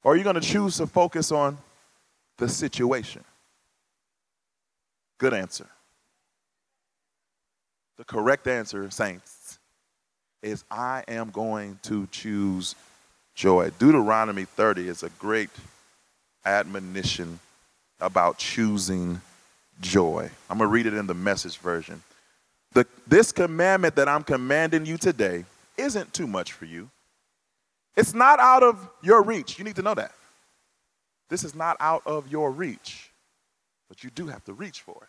Or 0.05 0.13
are 0.13 0.17
you 0.17 0.23
going 0.23 0.35
to 0.35 0.41
choose 0.41 0.77
to 0.77 0.87
focus 0.87 1.33
on 1.33 1.59
the 2.37 2.49
situation? 2.49 3.25
Good 5.19 5.33
answer. 5.33 5.67
The 7.97 8.05
correct 8.05 8.47
answer, 8.47 8.91
saints, 8.91 9.59
is 10.43 10.65
I 10.71 11.05
am 11.09 11.31
going 11.31 11.79
to 11.85 12.07
choose 12.11 12.75
joy. 13.35 13.71
Deuteronomy 13.79 14.45
30 14.45 14.89
is 14.89 15.03
a 15.03 15.09
great 15.19 15.51
admonition 16.45 17.39
about 18.01 18.37
choosing 18.39 19.21
joy. 19.81 20.31
I'm 20.51 20.59
going 20.59 20.69
to 20.69 20.73
read 20.73 20.87
it 20.87 20.95
in 20.95 21.07
the 21.07 21.15
message 21.15 21.57
version. 21.59 22.03
The, 22.75 22.87
this 23.07 23.33
commandment 23.33 23.97
that 23.97 24.09
I'm 24.09 24.25
commanding 24.25 24.85
you 24.85 24.99
today 24.99 25.45
isn't 25.79 26.13
too 26.13 26.27
much 26.27 26.53
for 26.53 26.67
you. 26.67 26.91
It's 27.97 28.15
not 28.15 28.41
out 28.41 28.63
of 28.63 28.89
your 29.03 29.23
reach. 29.23 29.59
You 29.59 29.65
need 29.65 29.77
to 29.77 29.83
know 29.83 29.95
that. 29.95 30.13
This 31.29 31.45
is 31.45 31.55
not 31.55 31.77
out 31.81 32.03
of 32.07 32.29
your 32.29 32.51
reach, 32.51 33.11
but 33.89 34.05
you 34.05 34.11
do 34.11 34.27
have 34.27 34.45
to 34.45 34.53
reach 34.53 34.81
for 34.83 34.97
it. 35.03 35.09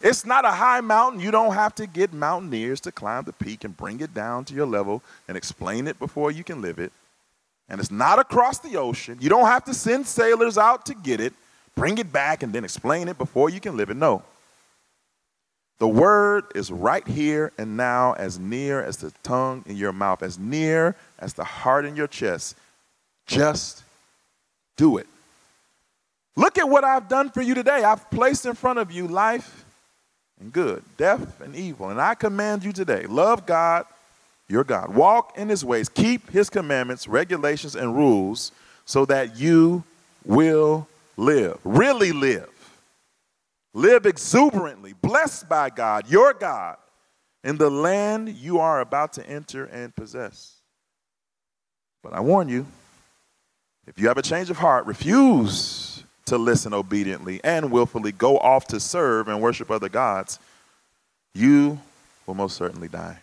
It's 0.00 0.24
not 0.24 0.44
a 0.44 0.50
high 0.50 0.80
mountain. 0.80 1.20
You 1.20 1.32
don't 1.32 1.54
have 1.54 1.74
to 1.76 1.86
get 1.86 2.12
mountaineers 2.12 2.80
to 2.82 2.92
climb 2.92 3.24
the 3.24 3.32
peak 3.32 3.64
and 3.64 3.76
bring 3.76 4.00
it 4.00 4.14
down 4.14 4.44
to 4.46 4.54
your 4.54 4.66
level 4.66 5.02
and 5.26 5.36
explain 5.36 5.88
it 5.88 5.98
before 5.98 6.30
you 6.30 6.44
can 6.44 6.62
live 6.62 6.78
it. 6.78 6.92
And 7.68 7.80
it's 7.80 7.90
not 7.90 8.18
across 8.18 8.60
the 8.60 8.76
ocean. 8.76 9.18
You 9.20 9.28
don't 9.28 9.46
have 9.46 9.64
to 9.64 9.74
send 9.74 10.06
sailors 10.06 10.56
out 10.56 10.86
to 10.86 10.94
get 10.94 11.20
it, 11.20 11.32
bring 11.74 11.98
it 11.98 12.12
back, 12.12 12.42
and 12.42 12.52
then 12.52 12.64
explain 12.64 13.08
it 13.08 13.18
before 13.18 13.50
you 13.50 13.60
can 13.60 13.76
live 13.76 13.90
it. 13.90 13.96
No. 13.96 14.22
The 15.78 15.88
word 15.88 16.44
is 16.54 16.72
right 16.72 17.06
here 17.06 17.52
and 17.58 17.76
now, 17.76 18.14
as 18.14 18.38
near 18.38 18.82
as 18.82 18.96
the 18.96 19.12
tongue 19.22 19.64
in 19.66 19.76
your 19.76 19.92
mouth, 19.92 20.22
as 20.22 20.38
near 20.38 20.96
as 21.18 21.34
the 21.34 21.44
heart 21.44 21.84
in 21.84 21.96
your 21.96 22.06
chest. 22.06 22.56
Just 23.26 23.82
do 24.76 24.98
it. 24.98 25.06
Look 26.36 26.56
at 26.56 26.68
what 26.68 26.84
I've 26.84 27.08
done 27.08 27.30
for 27.30 27.42
you 27.42 27.54
today. 27.54 27.82
I've 27.82 28.08
placed 28.10 28.46
in 28.46 28.54
front 28.54 28.78
of 28.78 28.92
you 28.92 29.08
life 29.08 29.64
and 30.40 30.52
good, 30.52 30.82
death 30.96 31.40
and 31.40 31.54
evil. 31.56 31.90
And 31.90 32.00
I 32.00 32.14
command 32.14 32.64
you 32.64 32.72
today 32.72 33.06
love 33.06 33.44
God, 33.44 33.86
your 34.48 34.64
God. 34.64 34.94
Walk 34.94 35.36
in 35.36 35.48
his 35.48 35.64
ways, 35.64 35.88
keep 35.88 36.30
his 36.30 36.48
commandments, 36.48 37.08
regulations, 37.08 37.74
and 37.74 37.96
rules 37.96 38.52
so 38.84 39.04
that 39.06 39.36
you 39.36 39.82
will 40.24 40.86
live. 41.16 41.58
Really 41.64 42.12
live. 42.12 42.48
Live 43.74 44.06
exuberantly, 44.06 44.94
blessed 45.02 45.48
by 45.48 45.70
God, 45.70 46.08
your 46.08 46.32
God, 46.32 46.76
in 47.44 47.58
the 47.58 47.70
land 47.70 48.28
you 48.30 48.58
are 48.58 48.80
about 48.80 49.12
to 49.14 49.28
enter 49.28 49.64
and 49.66 49.94
possess. 49.94 50.57
But 52.02 52.12
I 52.12 52.20
warn 52.20 52.48
you, 52.48 52.66
if 53.86 53.98
you 53.98 54.08
have 54.08 54.18
a 54.18 54.22
change 54.22 54.50
of 54.50 54.58
heart, 54.58 54.86
refuse 54.86 56.02
to 56.26 56.38
listen 56.38 56.74
obediently 56.74 57.40
and 57.42 57.72
willfully 57.72 58.12
go 58.12 58.38
off 58.38 58.66
to 58.68 58.80
serve 58.80 59.28
and 59.28 59.40
worship 59.40 59.70
other 59.70 59.88
gods, 59.88 60.38
you 61.34 61.78
will 62.26 62.34
most 62.34 62.56
certainly 62.56 62.88
die. 62.88 63.18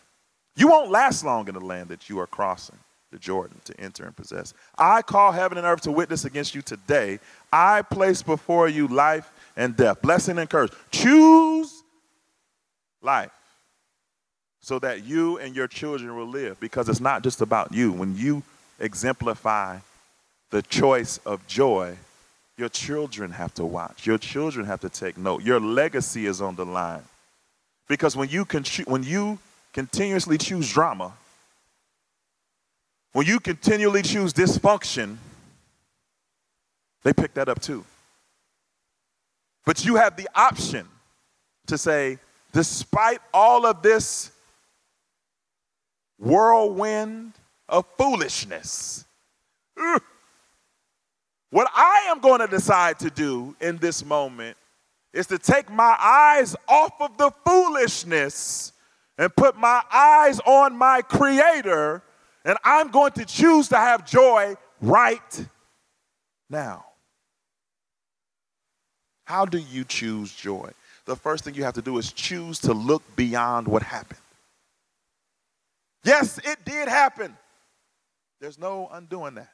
You 0.56 0.68
won't 0.70 0.90
last 0.90 1.24
long 1.24 1.48
in 1.48 1.54
the 1.54 1.60
land 1.60 1.90
that 1.90 2.10
you 2.10 2.20
are 2.20 2.28
crossing 2.28 2.78
the 3.12 3.20
Jordan 3.20 3.60
to 3.66 3.80
enter 3.80 4.06
and 4.06 4.16
possess. 4.16 4.54
I 4.78 5.02
call 5.02 5.32
heaven 5.32 5.58
and 5.58 5.68
earth 5.68 5.82
to 5.82 5.92
witness 5.92 6.26
against 6.26 6.56
you 6.56 6.62
today. 6.62 7.20
I 7.54 7.84
place 7.84 8.24
before 8.24 8.68
you 8.68 8.88
life 8.88 9.32
and 9.56 9.78
death, 9.78 10.02
blessing 10.02 10.40
and 10.40 10.50
curse. 10.50 10.72
Choose 10.92 11.84
life 13.02 13.32
so 14.62 14.80
that 14.80 15.06
you 15.06 15.38
and 15.38 15.56
your 15.56 15.68
children 15.68 16.16
will 16.16 16.28
live 16.28 16.60
because 16.60 16.90
it's 16.90 17.00
not 17.00 17.24
just 17.24 17.42
about 17.42 17.72
you. 17.72 17.92
When 17.92 18.18
you 18.18 18.42
exemplify 18.80 19.80
the 20.52 20.62
choice 20.62 21.20
of 21.26 21.46
joy, 21.48 21.98
your 22.58 22.70
children 22.70 23.32
have 23.32 23.54
to 23.56 23.66
watch. 23.66 24.06
Your 24.06 24.18
children 24.18 24.66
have 24.66 24.80
to 24.82 24.90
take 24.90 25.18
note. 25.18 25.44
Your 25.44 25.60
legacy 25.60 26.26
is 26.26 26.42
on 26.42 26.56
the 26.56 26.66
line. 26.66 27.04
Because 27.88 28.16
when 28.16 28.30
you, 28.30 28.46
con- 28.46 28.64
when 28.86 29.04
you 29.04 29.38
continuously 29.74 30.38
choose 30.38 30.72
drama, 30.72 31.14
when 33.12 33.26
you 33.26 33.40
continually 33.40 34.02
choose 34.02 34.34
dysfunction, 34.34 35.18
they 37.04 37.14
pick 37.14 37.34
that 37.36 37.50
up 37.50 37.62
too. 37.62 37.86
But 39.66 39.86
you 39.86 39.96
have 39.96 40.16
the 40.16 40.28
option 40.36 40.88
to 41.68 41.78
say, 41.78 42.20
despite 42.52 43.20
all 43.34 43.66
of 43.66 43.82
this 43.82 44.32
whirlwind 46.18 47.34
of 47.68 47.86
foolishness, 47.98 49.06
what 51.50 51.68
I 51.74 52.06
am 52.10 52.20
going 52.20 52.42
to 52.42 52.48
decide 52.48 53.00
to 53.00 53.10
do 53.10 53.56
in 53.62 53.78
this 53.78 54.04
moment 54.04 54.58
is 55.14 55.28
to 55.28 55.38
take 55.38 55.72
my 55.72 55.96
eyes 56.00 56.56
off 56.68 56.94
of 57.00 57.18
the 57.18 57.32
foolishness 57.46 58.74
and 59.18 59.34
put 59.36 59.56
my 59.56 59.82
eyes 59.94 60.40
on 60.42 60.78
my 60.78 61.02
Creator, 61.02 62.02
and 62.44 62.58
I'm 62.64 62.90
going 62.90 63.14
to 63.14 63.26
choose 63.26 63.70
to 63.70 63.78
have 63.78 64.06
joy 64.06 64.56
right 64.82 65.48
now. 66.50 66.86
How 69.24 69.46
do 69.46 69.58
you 69.58 69.86
choose 69.86 70.34
joy? 70.34 70.70
The 71.06 71.16
first 71.16 71.44
thing 71.44 71.56
you 71.56 71.64
have 71.64 71.76
to 71.76 71.82
do 71.82 71.98
is 71.98 72.12
choose 72.12 72.60
to 72.60 72.74
look 72.74 73.04
beyond 73.16 73.68
what 73.68 73.82
happened. 73.84 74.20
Yes, 76.04 76.38
it 76.40 76.64
did 76.66 76.88
happen. 76.88 77.36
There's 78.46 78.60
no 78.60 78.88
undoing 78.92 79.34
that. 79.34 79.50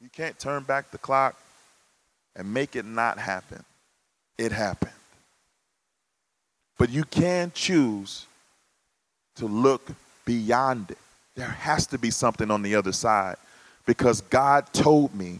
You 0.00 0.08
can't 0.08 0.36
turn 0.36 0.64
back 0.64 0.90
the 0.90 0.98
clock 0.98 1.40
and 2.34 2.52
make 2.52 2.74
it 2.74 2.84
not 2.84 3.20
happen. 3.20 3.64
It 4.36 4.50
happened. 4.50 4.90
But 6.76 6.90
you 6.90 7.04
can 7.04 7.52
choose 7.54 8.26
to 9.36 9.46
look 9.46 9.92
beyond 10.24 10.90
it. 10.90 10.98
There 11.36 11.46
has 11.46 11.86
to 11.86 11.98
be 11.98 12.10
something 12.10 12.50
on 12.50 12.62
the 12.62 12.74
other 12.74 12.90
side 12.90 13.36
because 13.86 14.20
God 14.22 14.72
told 14.72 15.14
me 15.14 15.38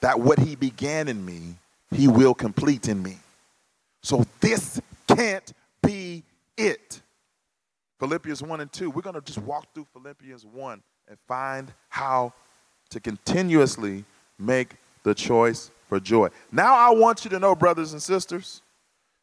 that 0.00 0.18
what 0.18 0.38
He 0.38 0.56
began 0.56 1.08
in 1.08 1.26
me, 1.26 1.56
He 1.90 2.08
will 2.08 2.32
complete 2.32 2.88
in 2.88 3.02
me. 3.02 3.18
So 4.02 4.24
this 4.40 4.80
can't 5.08 5.52
be 5.82 6.22
it. 6.56 7.02
Philippians 8.04 8.42
1 8.42 8.60
and 8.60 8.70
2, 8.70 8.90
we're 8.90 9.00
going 9.00 9.14
to 9.14 9.22
just 9.22 9.38
walk 9.38 9.66
through 9.72 9.86
Philippians 9.94 10.44
1 10.44 10.82
and 11.08 11.18
find 11.26 11.72
how 11.88 12.34
to 12.90 13.00
continuously 13.00 14.04
make 14.38 14.76
the 15.04 15.14
choice 15.14 15.70
for 15.88 15.98
joy. 15.98 16.28
Now, 16.52 16.76
I 16.76 16.90
want 16.90 17.24
you 17.24 17.30
to 17.30 17.38
know, 17.38 17.54
brothers 17.54 17.94
and 17.94 18.02
sisters, 18.02 18.60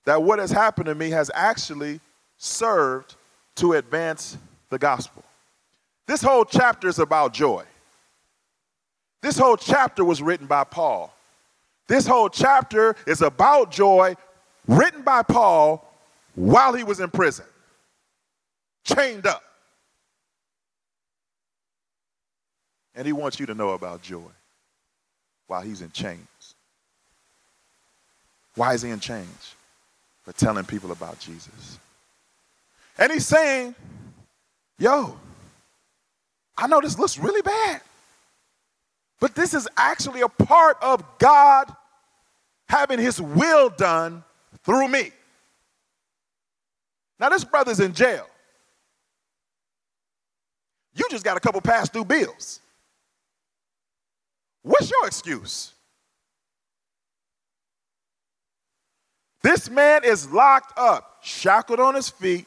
that 0.05 0.23
what 0.23 0.39
has 0.39 0.49
happened 0.49 0.88
to 0.88 0.95
me 0.95 1.11
has 1.11 1.29
actually 1.36 1.99
served 2.39 3.13
to 3.57 3.73
advance 3.73 4.36
the 4.71 4.79
gospel. 4.79 5.23
This 6.07 6.23
whole 6.23 6.43
chapter 6.43 6.88
is 6.88 6.97
about 6.97 7.36
joy. 7.36 7.63
This 9.21 9.38
whole 9.38 9.57
chapter 9.57 10.03
was 10.03 10.23
written 10.23 10.47
by 10.47 10.63
Paul. 10.63 11.13
This 11.88 12.07
whole 12.07 12.29
chapter 12.29 12.95
is 13.05 13.21
about 13.21 13.69
joy, 13.69 14.15
written 14.67 15.03
by 15.03 15.21
Paul 15.21 15.88
while 16.34 16.73
he 16.73 16.84
was 16.84 16.99
in 16.99 17.11
prison, 17.11 17.45
chained 18.84 19.25
up. 19.25 19.43
And 22.95 23.05
he 23.05 23.13
wants 23.13 23.39
you 23.39 23.45
to 23.45 23.53
know 23.53 23.71
about 23.71 24.01
joy 24.01 24.32
while 25.47 25.61
he's 25.61 25.82
in 25.82 25.91
chains. 25.91 26.55
Why 28.55 28.73
is 28.73 28.82
he 28.82 28.89
in 28.89 28.99
chains? 28.99 29.55
For 30.23 30.34
telling 30.34 30.65
people 30.65 30.91
about 30.91 31.19
Jesus. 31.19 31.79
And 32.97 33.11
he's 33.11 33.25
saying, 33.25 33.73
Yo, 34.77 35.17
I 36.57 36.67
know 36.67 36.82
this 36.82 36.97
looks 36.97 37.17
really 37.17 37.41
bad. 37.41 37.82
But 39.19 39.36
this 39.36 39.53
is 39.53 39.67
actually 39.77 40.21
a 40.21 40.27
part 40.27 40.77
of 40.82 41.03
God 41.19 41.73
having 42.67 42.97
his 42.97 43.21
will 43.21 43.69
done 43.69 44.23
through 44.63 44.88
me. 44.88 45.11
Now, 47.19 47.29
this 47.29 47.43
brother's 47.43 47.79
in 47.79 47.93
jail. 47.93 48.25
You 50.93 51.05
just 51.09 51.23
got 51.23 51.37
a 51.37 51.39
couple 51.39 51.61
past 51.61 51.93
due 51.93 52.05
bills. 52.05 52.59
What's 54.63 54.91
your 54.91 55.07
excuse? 55.07 55.73
This 59.41 59.69
man 59.69 60.03
is 60.03 60.29
locked 60.31 60.77
up, 60.77 61.17
shackled 61.23 61.79
on 61.79 61.95
his 61.95 62.09
feet, 62.09 62.45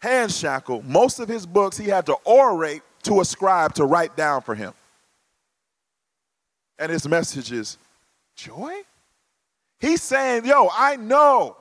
hand 0.00 0.30
shackled. 0.30 0.84
Most 0.84 1.18
of 1.18 1.28
his 1.28 1.46
books 1.46 1.78
he 1.78 1.88
had 1.88 2.06
to 2.06 2.16
orate 2.26 2.82
to 3.04 3.20
a 3.20 3.24
scribe 3.24 3.74
to 3.74 3.84
write 3.84 4.16
down 4.16 4.42
for 4.42 4.54
him. 4.54 4.74
And 6.78 6.90
his 6.90 7.08
message 7.08 7.52
is 7.52 7.78
joy? 8.36 8.72
He's 9.78 10.02
saying, 10.02 10.44
yo, 10.44 10.68
I 10.72 10.96
know 10.96 11.56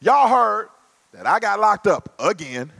y'all 0.00 0.28
heard 0.28 0.68
that 1.12 1.26
I 1.26 1.38
got 1.38 1.58
locked 1.58 1.86
up 1.86 2.14
again. 2.18 2.70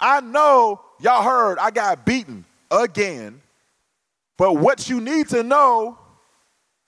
I 0.00 0.20
know 0.20 0.80
y'all 1.04 1.22
heard 1.22 1.58
I 1.58 1.70
got 1.70 2.06
beaten 2.06 2.44
again. 2.70 3.42
But 4.38 4.54
what 4.54 4.88
you 4.88 5.00
need 5.00 5.28
to 5.28 5.42
know 5.42 5.98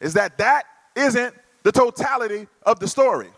is 0.01 0.15
that 0.15 0.39
that 0.39 0.65
isn't 0.97 1.35
the 1.63 1.71
totality 1.71 2.49
of 2.63 2.81
the 2.81 2.89
story. 2.89 3.29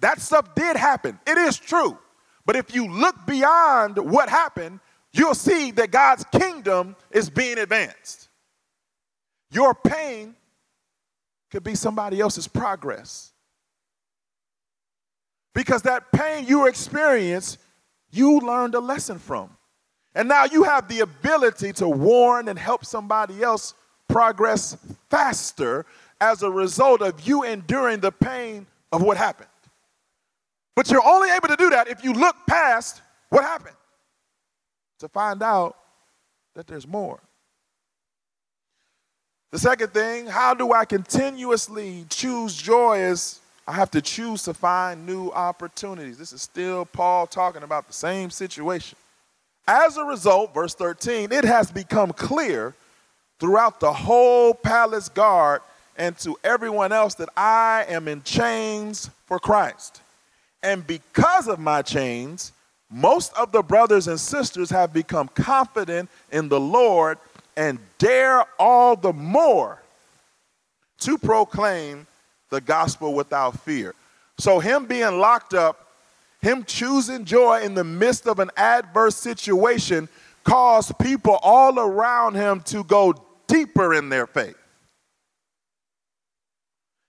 That 0.00 0.20
stuff 0.20 0.54
did 0.54 0.76
happen. 0.76 1.18
It 1.26 1.36
is 1.36 1.58
true. 1.58 1.98
But 2.46 2.56
if 2.56 2.74
you 2.74 2.90
look 2.90 3.14
beyond 3.26 3.98
what 3.98 4.28
happened, 4.28 4.80
you'll 5.12 5.34
see 5.34 5.70
that 5.72 5.90
God's 5.90 6.24
kingdom 6.32 6.96
is 7.10 7.28
being 7.28 7.58
advanced. 7.58 8.28
Your 9.52 9.74
pain 9.74 10.34
could 11.50 11.62
be 11.62 11.74
somebody 11.74 12.20
else's 12.20 12.48
progress. 12.48 13.32
Because 15.54 15.82
that 15.82 16.10
pain 16.12 16.46
you 16.46 16.66
experience, 16.66 17.58
you 18.10 18.38
learned 18.38 18.74
a 18.74 18.80
lesson 18.80 19.18
from. 19.18 19.50
And 20.14 20.28
now 20.28 20.44
you 20.44 20.64
have 20.64 20.88
the 20.88 21.00
ability 21.00 21.72
to 21.74 21.88
warn 21.88 22.48
and 22.48 22.58
help 22.58 22.84
somebody 22.84 23.42
else 23.42 23.74
progress 24.08 24.76
faster 25.08 25.86
as 26.20 26.42
a 26.42 26.50
result 26.50 27.00
of 27.00 27.26
you 27.26 27.44
enduring 27.44 28.00
the 28.00 28.10
pain 28.10 28.66
of 28.92 29.02
what 29.02 29.16
happened. 29.16 29.48
But 30.74 30.90
you're 30.90 31.06
only 31.06 31.30
able 31.30 31.48
to 31.48 31.56
do 31.56 31.70
that 31.70 31.88
if 31.88 32.02
you 32.02 32.12
look 32.12 32.36
past 32.48 33.02
what 33.28 33.44
happened 33.44 33.76
to 34.98 35.08
find 35.08 35.42
out 35.42 35.76
that 36.54 36.66
there's 36.66 36.86
more. 36.86 37.20
The 39.52 39.58
second 39.58 39.92
thing, 39.92 40.26
how 40.26 40.54
do 40.54 40.72
I 40.72 40.84
continuously 40.84 42.04
choose 42.08 42.56
joy 42.56 42.98
is 42.98 43.40
I 43.66 43.72
have 43.72 43.90
to 43.92 44.02
choose 44.02 44.42
to 44.44 44.54
find 44.54 45.06
new 45.06 45.30
opportunities. 45.30 46.18
This 46.18 46.32
is 46.32 46.42
still 46.42 46.84
Paul 46.84 47.26
talking 47.26 47.62
about 47.62 47.86
the 47.86 47.92
same 47.92 48.30
situation. 48.30 48.96
As 49.66 49.96
a 49.96 50.04
result, 50.04 50.52
verse 50.54 50.74
13, 50.74 51.32
it 51.32 51.44
has 51.44 51.70
become 51.70 52.12
clear 52.12 52.74
throughout 53.38 53.80
the 53.80 53.92
whole 53.92 54.54
palace 54.54 55.08
guard 55.08 55.62
and 55.96 56.16
to 56.18 56.36
everyone 56.44 56.92
else 56.92 57.14
that 57.16 57.28
I 57.36 57.84
am 57.88 58.08
in 58.08 58.22
chains 58.22 59.10
for 59.26 59.38
Christ. 59.38 60.00
And 60.62 60.86
because 60.86 61.48
of 61.48 61.58
my 61.58 61.82
chains, 61.82 62.52
most 62.90 63.32
of 63.34 63.52
the 63.52 63.62
brothers 63.62 64.08
and 64.08 64.18
sisters 64.18 64.70
have 64.70 64.92
become 64.92 65.28
confident 65.28 66.10
in 66.32 66.48
the 66.48 66.60
Lord 66.60 67.18
and 67.56 67.78
dare 67.98 68.44
all 68.58 68.96
the 68.96 69.12
more 69.12 69.80
to 71.00 71.16
proclaim 71.16 72.06
the 72.50 72.60
gospel 72.60 73.14
without 73.14 73.58
fear. 73.60 73.94
So, 74.38 74.58
him 74.58 74.86
being 74.86 75.18
locked 75.18 75.54
up, 75.54 75.86
him 76.40 76.64
choosing 76.64 77.24
joy 77.24 77.60
in 77.60 77.74
the 77.74 77.84
midst 77.84 78.26
of 78.26 78.38
an 78.38 78.50
adverse 78.56 79.16
situation, 79.16 80.08
caused 80.44 80.98
people 80.98 81.38
all 81.42 81.78
around 81.78 82.34
him 82.34 82.60
to 82.60 82.82
go 82.84 83.14
deeper 83.46 83.94
in 83.94 84.08
their 84.08 84.26
faith. 84.26 84.56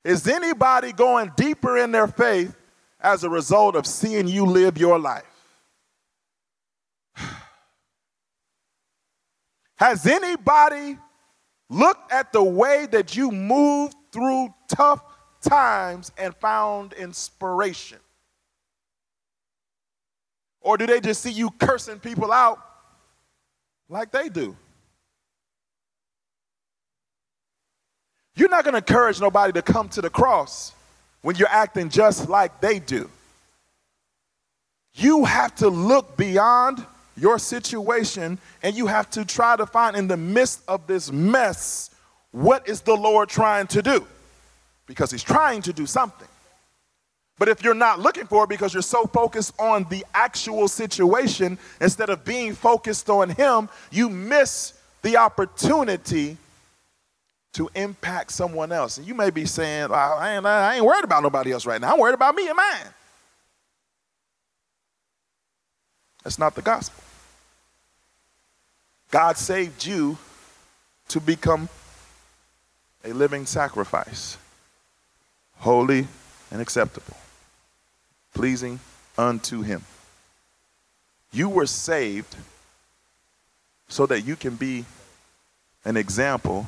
Is 0.04 0.28
anybody 0.28 0.92
going 0.92 1.32
deeper 1.36 1.78
in 1.78 1.92
their 1.92 2.08
faith 2.08 2.56
as 3.00 3.24
a 3.24 3.30
result 3.30 3.76
of 3.76 3.86
seeing 3.86 4.28
you 4.28 4.46
live 4.46 4.78
your 4.78 5.00
life? 5.00 5.24
Has 9.78 10.06
anybody 10.06 10.98
looked 11.70 12.12
at 12.12 12.34
the 12.34 12.44
way 12.44 12.88
that 12.92 13.16
you 13.16 13.32
moved 13.32 13.96
through 14.12 14.54
tough 14.68 15.04
times 15.42 16.12
and 16.18 16.36
found 16.36 16.94
inspiration? 16.94 18.00
Or 20.62 20.78
do 20.78 20.86
they 20.86 21.02
just 21.02 21.22
see 21.22 21.32
you 21.32 21.50
cursing 21.52 22.00
people 22.00 22.32
out 22.32 22.60
like 23.90 24.12
they 24.12 24.30
do? 24.30 24.56
You're 28.36 28.50
not 28.50 28.64
going 28.64 28.74
to 28.74 28.78
encourage 28.78 29.20
nobody 29.20 29.54
to 29.54 29.62
come 29.62 29.90
to 29.90 30.02
the 30.02 30.10
cross 30.10 30.74
when 31.22 31.36
you're 31.36 31.50
acting 31.50 31.90
just 31.90 32.30
like 32.30 32.62
they 32.62 32.80
do. 32.80 33.10
You 34.94 35.26
have 35.26 35.56
to 35.56 35.70
look 35.70 36.18
beyond 36.18 36.86
your 37.18 37.40
situation 37.40 38.40
and 38.64 38.76
you 38.76 38.88
have 38.88 39.10
to 39.12 39.26
try 39.26 39.56
to 39.56 39.66
find 39.66 39.96
in 39.96 40.08
the 40.08 40.18
midst 40.18 40.62
of 40.68 40.88
this 40.88 41.12
mess 41.12 41.90
what 42.32 42.68
is 42.68 42.82
the 42.82 42.96
Lord 42.96 43.30
trying 43.30 43.68
to 43.68 43.82
do? 43.82 44.06
Because 44.86 45.12
he's 45.12 45.24
trying 45.24 45.62
to 45.64 45.74
do 45.74 45.86
something. 45.86 46.28
But 47.42 47.50
if 47.50 47.64
you're 47.64 47.74
not 47.74 48.00
looking 48.00 48.28
for 48.28 48.44
it 48.44 48.50
because 48.50 48.72
you're 48.72 48.84
so 48.84 49.08
focused 49.08 49.60
on 49.60 49.88
the 49.90 50.06
actual 50.14 50.68
situation 50.68 51.58
instead 51.82 52.12
of 52.12 52.24
being 52.24 52.54
focused 52.54 53.10
on 53.10 53.32
Him, 53.32 53.68
you 53.90 54.10
miss 54.12 54.74
the 55.02 55.18
opportunity 55.18 56.38
to 57.54 57.68
impact 57.74 58.32
someone 58.32 58.72
else. 58.72 59.00
And 59.00 59.08
you 59.08 59.16
may 59.16 59.32
be 59.32 59.46
saying, 59.46 59.92
I 59.92 60.36
ain't, 60.36 60.46
I 60.46 60.76
ain't 60.76 60.86
worried 60.86 61.04
about 61.04 61.24
nobody 61.24 61.52
else 61.52 61.66
right 61.66 61.82
now. 61.82 61.94
I'm 61.94 62.00
worried 62.00 62.14
about 62.14 62.36
me 62.36 62.48
and 62.48 62.56
mine. 62.56 62.94
That's 66.24 66.38
not 66.38 66.54
the 66.54 66.62
gospel. 66.62 67.04
God 69.10 69.36
saved 69.36 69.84
you 69.84 70.16
to 71.08 71.20
become 71.20 71.70
a 73.04 73.14
living 73.14 73.48
sacrifice, 73.48 74.38
holy 75.58 76.08
and 76.52 76.62
acceptable, 76.62 77.18
pleasing 78.34 78.80
unto 79.18 79.62
Him. 79.62 79.84
You 81.32 81.50
were 81.50 81.66
saved 81.66 82.36
so 83.88 84.06
that 84.06 84.22
you 84.22 84.36
can 84.36 84.56
be 84.56 84.86
an 85.86 85.98
example, 85.98 86.68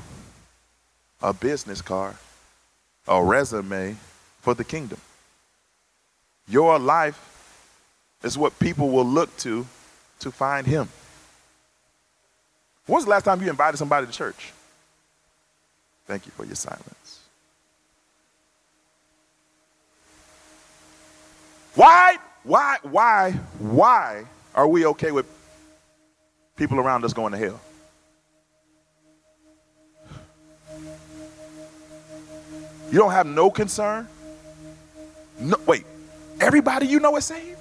a 1.21 1.33
business 1.33 1.81
card, 1.81 2.15
a 3.07 3.23
resume 3.23 3.95
for 4.41 4.53
the 4.53 4.63
kingdom. 4.63 4.99
Your 6.47 6.79
life 6.79 7.19
is 8.23 8.37
what 8.37 8.57
people 8.59 8.89
will 8.89 9.05
look 9.05 9.35
to 9.37 9.65
to 10.19 10.31
find 10.31 10.65
Him. 10.65 10.89
When 12.85 12.95
was 12.95 13.05
the 13.05 13.11
last 13.11 13.23
time 13.23 13.41
you 13.41 13.49
invited 13.49 13.77
somebody 13.77 14.07
to 14.07 14.11
church? 14.11 14.51
Thank 16.05 16.25
you 16.25 16.31
for 16.33 16.45
your 16.45 16.55
silence. 16.55 17.02
Why, 21.75 22.17
why, 22.43 22.77
why, 22.83 23.31
why 23.57 24.25
are 24.53 24.67
we 24.67 24.85
okay 24.85 25.11
with 25.11 25.25
people 26.55 26.79
around 26.79 27.03
us 27.03 27.13
going 27.13 27.31
to 27.31 27.37
hell? 27.37 27.59
You 32.91 32.99
don't 32.99 33.11
have 33.11 33.25
no 33.25 33.49
concern? 33.49 34.07
No, 35.39 35.57
wait, 35.65 35.83
everybody 36.39 36.85
you 36.85 36.99
know 36.99 37.15
is 37.15 37.25
saved? 37.25 37.57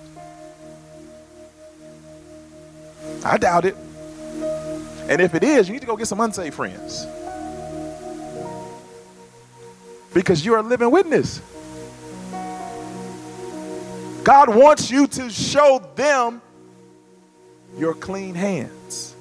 I 3.25 3.39
doubt 3.39 3.65
it. 3.65 3.77
And 5.09 5.23
if 5.23 5.35
it 5.35 5.43
is, 5.43 5.69
you 5.69 5.73
need 5.73 5.81
to 5.81 5.87
go 5.87 5.97
get 5.97 6.07
some 6.07 6.21
unsaved 6.21 6.55
friends. 6.55 7.07
Because 10.13 10.45
you're 10.45 10.59
a 10.59 10.63
living 10.63 10.91
witness. 10.91 11.41
God 14.25 14.55
wants 14.55 14.91
you 14.91 15.07
to 15.09 15.31
show 15.31 15.81
them 15.97 16.41
your 17.77 17.95
clean 17.95 18.35
hands. 18.35 19.17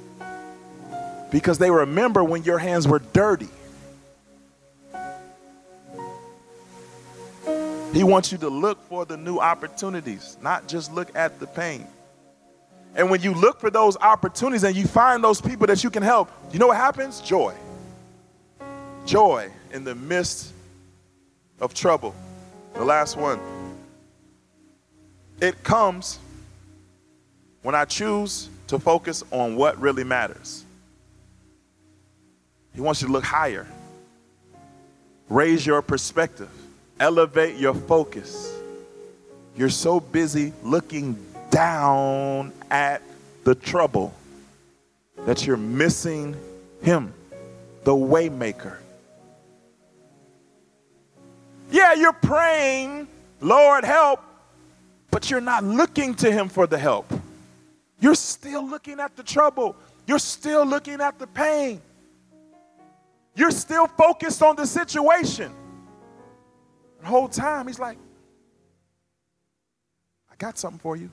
Because 1.31 1.57
they 1.57 1.71
remember 1.71 2.23
when 2.23 2.43
your 2.43 2.59
hands 2.59 2.87
were 2.87 2.99
dirty. 2.99 3.47
He 7.93 8.03
wants 8.03 8.31
you 8.31 8.37
to 8.39 8.49
look 8.49 8.81
for 8.87 9.05
the 9.05 9.17
new 9.17 9.39
opportunities, 9.39 10.37
not 10.41 10.67
just 10.67 10.93
look 10.93 11.13
at 11.15 11.39
the 11.39 11.47
pain. 11.47 11.87
And 12.95 13.09
when 13.09 13.21
you 13.21 13.33
look 13.33 13.59
for 13.59 13.69
those 13.69 13.97
opportunities 13.97 14.63
and 14.63 14.75
you 14.75 14.85
find 14.85 15.23
those 15.23 15.41
people 15.41 15.67
that 15.67 15.83
you 15.83 15.89
can 15.89 16.03
help, 16.03 16.29
you 16.51 16.59
know 16.59 16.67
what 16.67 16.77
happens? 16.77 17.21
Joy. 17.21 17.55
Joy 19.05 19.49
in 19.71 19.83
the 19.83 19.95
midst 19.95 20.53
of 21.59 21.73
trouble. 21.73 22.13
The 22.73 22.83
last 22.83 23.17
one. 23.17 23.39
It 25.41 25.63
comes 25.63 26.19
when 27.63 27.73
I 27.73 27.85
choose 27.85 28.47
to 28.67 28.77
focus 28.77 29.23
on 29.31 29.55
what 29.55 29.81
really 29.81 30.03
matters. 30.03 30.63
He 32.75 32.79
wants 32.79 33.01
you 33.01 33.07
to 33.07 33.13
look 33.13 33.23
higher, 33.23 33.67
raise 35.29 35.65
your 35.65 35.81
perspective, 35.81 36.49
elevate 36.99 37.55
your 37.57 37.73
focus. 37.73 38.53
You're 39.57 39.69
so 39.69 39.99
busy 39.99 40.53
looking 40.63 41.17
down 41.49 42.53
at 42.69 43.01
the 43.43 43.55
trouble 43.55 44.13
that 45.25 45.45
you're 45.45 45.57
missing 45.57 46.35
him, 46.83 47.13
the 47.83 47.91
waymaker. 47.91 48.77
Yeah, 51.71 51.93
you're 51.93 52.13
praying, 52.13 53.07
Lord, 53.41 53.83
help, 53.83 54.21
but 55.11 55.29
you're 55.29 55.41
not 55.41 55.63
looking 55.63 56.15
to 56.15 56.31
him 56.31 56.49
for 56.49 56.65
the 56.65 56.77
help. 56.77 57.13
You're 57.99 58.15
still 58.15 58.67
looking 58.67 58.99
at 58.99 59.15
the 59.15 59.23
trouble. 59.23 59.75
You're 60.07 60.19
still 60.19 60.65
looking 60.65 61.01
at 61.01 61.19
the 61.19 61.27
pain. 61.27 61.81
You're 63.35 63.51
still 63.51 63.87
focused 63.87 64.41
on 64.41 64.55
the 64.55 64.65
situation. 64.65 65.53
The 67.01 67.07
whole 67.07 67.27
time, 67.27 67.67
he's 67.67 67.79
like, 67.79 67.97
I 70.31 70.35
got 70.37 70.57
something 70.57 70.79
for 70.79 70.95
you. 70.95 71.09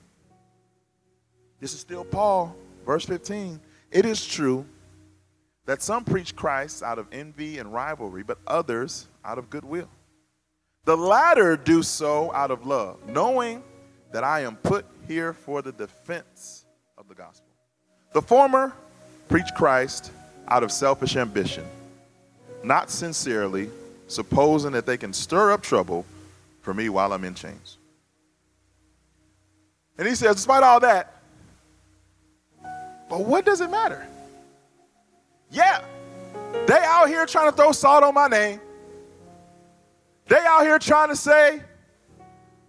This 1.60 1.74
is 1.74 1.80
still 1.80 2.04
Paul, 2.04 2.54
verse 2.86 3.04
15. 3.04 3.60
It 3.90 4.06
is 4.06 4.24
true 4.24 4.64
that 5.66 5.82
some 5.82 6.04
preach 6.04 6.34
Christ 6.34 6.82
out 6.82 6.98
of 6.98 7.06
envy 7.12 7.58
and 7.58 7.72
rivalry, 7.72 8.22
but 8.22 8.38
others 8.46 9.06
out 9.24 9.38
of 9.38 9.50
goodwill. 9.50 9.88
The 10.84 10.96
latter 10.96 11.56
do 11.56 11.82
so 11.82 12.32
out 12.32 12.50
of 12.50 12.66
love, 12.66 13.06
knowing 13.06 13.62
that 14.12 14.24
I 14.24 14.40
am 14.40 14.56
put 14.56 14.86
here 15.06 15.32
for 15.32 15.62
the 15.62 15.72
defense 15.72 16.64
of 16.96 17.08
the 17.08 17.14
gospel. 17.14 17.48
The 18.12 18.22
former 18.22 18.72
preach 19.28 19.48
Christ 19.54 20.12
out 20.48 20.62
of 20.62 20.72
selfish 20.72 21.16
ambition, 21.16 21.64
not 22.62 22.90
sincerely, 22.90 23.70
supposing 24.06 24.72
that 24.72 24.86
they 24.86 24.96
can 24.96 25.12
stir 25.12 25.52
up 25.52 25.62
trouble 25.62 26.06
for 26.62 26.72
me 26.72 26.88
while 26.88 27.12
I'm 27.12 27.24
in 27.24 27.34
chains. 27.34 27.76
And 29.98 30.08
he 30.08 30.14
says, 30.14 30.36
despite 30.36 30.62
all 30.62 30.80
that, 30.80 31.14
but 33.08 33.24
what 33.24 33.44
does 33.44 33.60
it 33.60 33.70
matter? 33.70 34.06
Yeah, 35.50 35.82
they 36.66 36.78
out 36.78 37.08
here 37.08 37.26
trying 37.26 37.50
to 37.50 37.56
throw 37.56 37.72
salt 37.72 38.04
on 38.04 38.14
my 38.14 38.28
name. 38.28 38.60
They 40.28 40.36
out 40.36 40.62
here 40.62 40.78
trying 40.78 41.08
to 41.08 41.16
say 41.16 41.62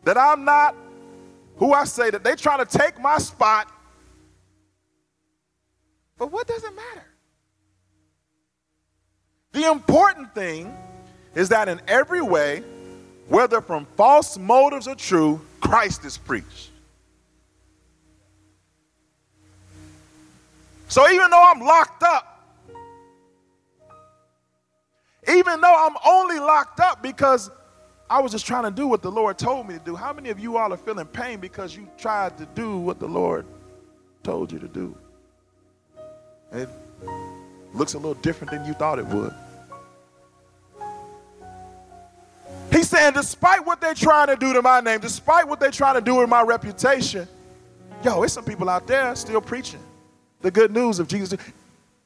that 0.05 0.17
I'm 0.17 0.45
not 0.45 0.75
who 1.60 1.74
I 1.74 1.84
say 1.84 2.10
that 2.10 2.24
they 2.24 2.36
try 2.36 2.57
to 2.57 2.66
take 2.66 2.99
my 2.99 3.18
spot. 3.18 3.70
But 6.18 6.32
what 6.32 6.47
does 6.47 6.64
it 6.64 6.74
matter? 6.74 7.05
The 9.51 9.70
important 9.70 10.34
thing 10.34 10.74
is 11.36 11.49
that 11.49 11.68
in 11.68 11.82
every 11.88 12.22
way, 12.22 12.64
whether 13.28 13.62
from 13.62 13.86
false 13.97 14.38
motives 14.38 14.88
or 14.88 14.95
true, 14.95 15.41
Christ 15.60 16.05
is 16.05 16.18
preached. 16.18 16.72
So 20.88 21.07
even 21.10 21.30
though 21.30 21.43
I'm 21.43 21.60
locked 21.60 22.03
up, 22.03 22.26
even 25.28 25.62
though 25.62 25.88
I'm 25.88 25.95
only 26.05 26.39
locked 26.39 26.80
up 26.80 27.03
because 27.03 27.51
I 28.10 28.22
was 28.22 28.32
just 28.32 28.47
trying 28.47 28.64
to 28.64 28.72
do 28.72 28.88
what 28.88 29.03
the 29.03 29.12
Lord 29.12 29.38
told 29.38 29.68
me 29.68 29.76
to 29.76 29.80
do, 29.80 29.95
how 29.95 30.14
many 30.14 30.30
of 30.30 30.39
you 30.39 30.57
all 30.57 30.74
are 30.74 30.78
feeling 30.78 31.05
pain 31.05 31.39
because 31.39 31.76
you 31.76 31.88
tried 31.97 32.38
to 32.39 32.45
do 32.47 32.78
what 32.78 32.99
the 32.99 33.07
Lord 33.07 33.45
told 34.24 34.51
you 34.51 34.57
to 34.60 34.68
do? 34.68 34.97
It 36.51 36.68
looks 37.74 37.93
a 37.93 37.97
little 37.97 38.16
different 38.16 38.51
than 38.51 38.66
you 38.66 38.74
thought 38.74 38.97
it 38.97 39.05
would. 39.05 39.34
He's 42.72 42.89
saying, 42.89 43.14
despite 43.14 43.66
what 43.66 43.80
they're 43.80 43.93
trying 43.93 44.28
to 44.28 44.36
do 44.36 44.53
to 44.53 44.62
my 44.62 44.80
name, 44.80 44.99
despite 44.99 45.47
what 45.47 45.60
they're 45.60 45.70
trying 45.70 45.95
to 45.95 46.01
do 46.01 46.16
with 46.16 46.30
my 46.30 46.41
reputation, 46.41 47.28
yo, 48.03 48.24
it's 48.24 48.34
some 48.34 48.45
people 48.45 48.70
out 48.70 48.88
there 48.88 49.16
still 49.16 49.41
preaching 49.41 49.82
the 50.41 50.49
good 50.49 50.72
news 50.72 50.99
of 50.99 51.07
Jesus. 51.07 51.39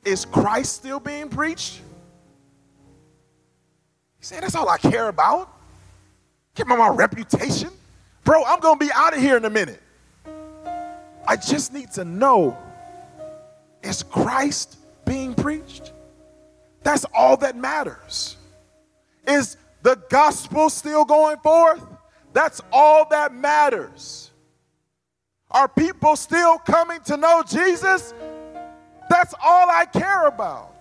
Is 0.03 0.25
Christ 0.25 0.73
still 0.73 0.99
being 0.99 1.29
preached? 1.29 1.81
He 4.19 4.25
said, 4.25 4.43
That's 4.43 4.55
all 4.55 4.67
I 4.67 4.77
care 4.77 5.07
about. 5.07 5.49
Care 6.55 6.65
about 6.65 6.77
my 6.77 6.89
reputation. 6.89 7.69
Bro, 8.23 8.43
I'm 8.45 8.59
going 8.59 8.79
to 8.79 8.85
be 8.85 8.91
out 8.93 9.15
of 9.15 9.21
here 9.21 9.37
in 9.37 9.45
a 9.45 9.49
minute. 9.49 9.81
I 11.27 11.35
just 11.35 11.73
need 11.73 11.91
to 11.91 12.05
know 12.05 12.57
is 13.81 14.01
Christ 14.03 14.77
being 15.05 15.33
preached? 15.33 15.91
That's 16.83 17.05
all 17.13 17.37
that 17.37 17.55
matters. 17.55 18.37
Is 19.27 19.57
the 19.81 19.95
gospel 20.09 20.69
still 20.69 21.05
going 21.05 21.37
forth? 21.37 21.83
That's 22.31 22.61
all 22.71 23.07
that 23.09 23.33
matters. 23.33 24.31
Are 25.51 25.67
people 25.67 26.15
still 26.15 26.57
coming 26.59 26.99
to 27.01 27.17
know 27.17 27.43
Jesus? 27.47 28.13
That's 29.09 29.33
all 29.43 29.69
I 29.69 29.85
care 29.85 30.27
about. 30.27 30.72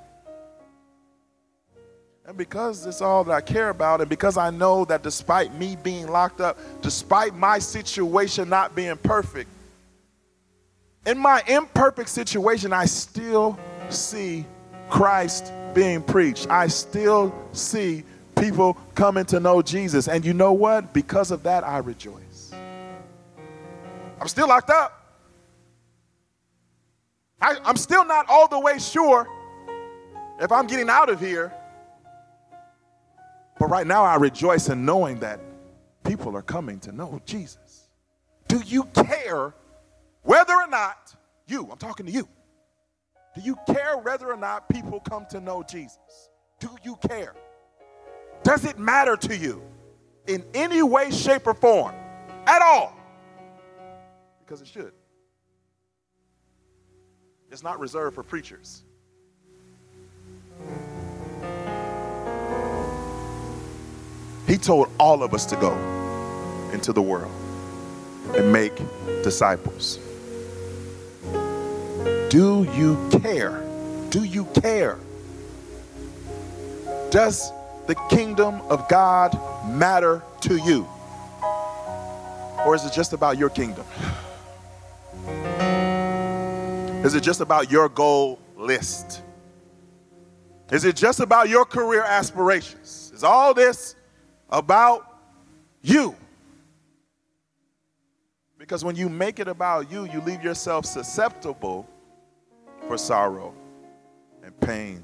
And 2.24 2.36
because 2.36 2.86
it's 2.86 3.00
all 3.00 3.24
that 3.24 3.32
I 3.32 3.40
care 3.40 3.70
about, 3.70 4.00
and 4.00 4.08
because 4.08 4.36
I 4.36 4.50
know 4.50 4.84
that 4.84 5.02
despite 5.02 5.52
me 5.54 5.76
being 5.82 6.06
locked 6.06 6.40
up, 6.40 6.56
despite 6.80 7.34
my 7.34 7.58
situation 7.58 8.48
not 8.48 8.76
being 8.76 8.96
perfect, 8.96 9.50
in 11.04 11.18
my 11.18 11.42
imperfect 11.48 12.08
situation, 12.08 12.72
I 12.72 12.84
still 12.84 13.58
see 13.90 14.46
Christ 14.88 15.52
being 15.74 16.00
preached. 16.00 16.48
I 16.48 16.68
still 16.68 17.34
see 17.52 18.04
people 18.38 18.74
coming 18.94 19.24
to 19.26 19.40
know 19.40 19.60
Jesus. 19.60 20.06
And 20.06 20.24
you 20.24 20.32
know 20.32 20.52
what? 20.52 20.92
Because 20.92 21.32
of 21.32 21.42
that, 21.42 21.64
I 21.64 21.78
rejoice. 21.78 22.52
I'm 24.20 24.28
still 24.28 24.46
locked 24.46 24.70
up. 24.70 24.98
I, 27.40 27.56
am 27.64 27.76
still 27.76 28.04
not 28.04 28.26
all 28.28 28.46
the 28.46 28.60
way 28.60 28.78
sure 28.78 29.26
if 30.40 30.52
I'm 30.52 30.68
getting 30.68 30.88
out 30.88 31.08
of 31.08 31.18
here. 31.18 31.52
But 33.62 33.70
right 33.70 33.86
now, 33.86 34.02
I 34.02 34.16
rejoice 34.16 34.70
in 34.70 34.84
knowing 34.84 35.20
that 35.20 35.38
people 36.02 36.36
are 36.36 36.42
coming 36.42 36.80
to 36.80 36.90
know 36.90 37.22
Jesus. 37.24 37.86
Do 38.48 38.60
you 38.66 38.82
care 38.86 39.54
whether 40.22 40.52
or 40.52 40.66
not 40.66 41.14
you, 41.46 41.68
I'm 41.70 41.78
talking 41.78 42.04
to 42.06 42.10
you, 42.10 42.28
do 43.36 43.40
you 43.40 43.56
care 43.68 43.98
whether 43.98 44.28
or 44.32 44.36
not 44.36 44.68
people 44.68 44.98
come 44.98 45.26
to 45.30 45.40
know 45.40 45.62
Jesus? 45.62 46.28
Do 46.58 46.70
you 46.82 46.96
care? 47.08 47.36
Does 48.42 48.64
it 48.64 48.80
matter 48.80 49.16
to 49.18 49.36
you 49.36 49.62
in 50.26 50.44
any 50.54 50.82
way, 50.82 51.12
shape, 51.12 51.46
or 51.46 51.54
form 51.54 51.94
at 52.48 52.62
all? 52.62 52.96
Because 54.40 54.60
it 54.60 54.66
should. 54.66 54.92
It's 57.52 57.62
not 57.62 57.78
reserved 57.78 58.16
for 58.16 58.24
preachers. 58.24 58.82
He 64.52 64.58
told 64.58 64.90
all 65.00 65.22
of 65.22 65.32
us 65.32 65.46
to 65.46 65.56
go 65.56 65.72
into 66.74 66.92
the 66.92 67.00
world 67.00 67.32
and 68.36 68.52
make 68.52 68.76
disciples. 69.22 69.98
Do 72.28 72.68
you 72.74 72.98
care? 73.22 73.66
Do 74.10 74.24
you 74.24 74.44
care? 74.60 74.98
Does 77.10 77.50
the 77.86 77.94
kingdom 78.10 78.60
of 78.68 78.86
God 78.90 79.32
matter 79.66 80.22
to 80.42 80.58
you? 80.58 80.86
Or 82.66 82.74
is 82.74 82.84
it 82.84 82.92
just 82.92 83.14
about 83.14 83.38
your 83.38 83.48
kingdom? 83.48 83.86
Is 87.06 87.14
it 87.14 87.22
just 87.22 87.40
about 87.40 87.70
your 87.70 87.88
goal 87.88 88.38
list? 88.58 89.22
Is 90.70 90.84
it 90.84 90.94
just 90.94 91.20
about 91.20 91.48
your 91.48 91.64
career 91.64 92.02
aspirations? 92.02 93.12
Is 93.14 93.24
all 93.24 93.54
this 93.54 93.96
about 94.52 95.06
you? 95.80 96.14
Because 98.58 98.84
when 98.84 98.94
you 98.94 99.08
make 99.08 99.40
it 99.40 99.48
about 99.48 99.90
you, 99.90 100.04
you 100.04 100.20
leave 100.20 100.44
yourself 100.44 100.86
susceptible 100.86 101.88
for 102.86 102.96
sorrow 102.96 103.52
and 104.44 104.58
pain. 104.60 105.02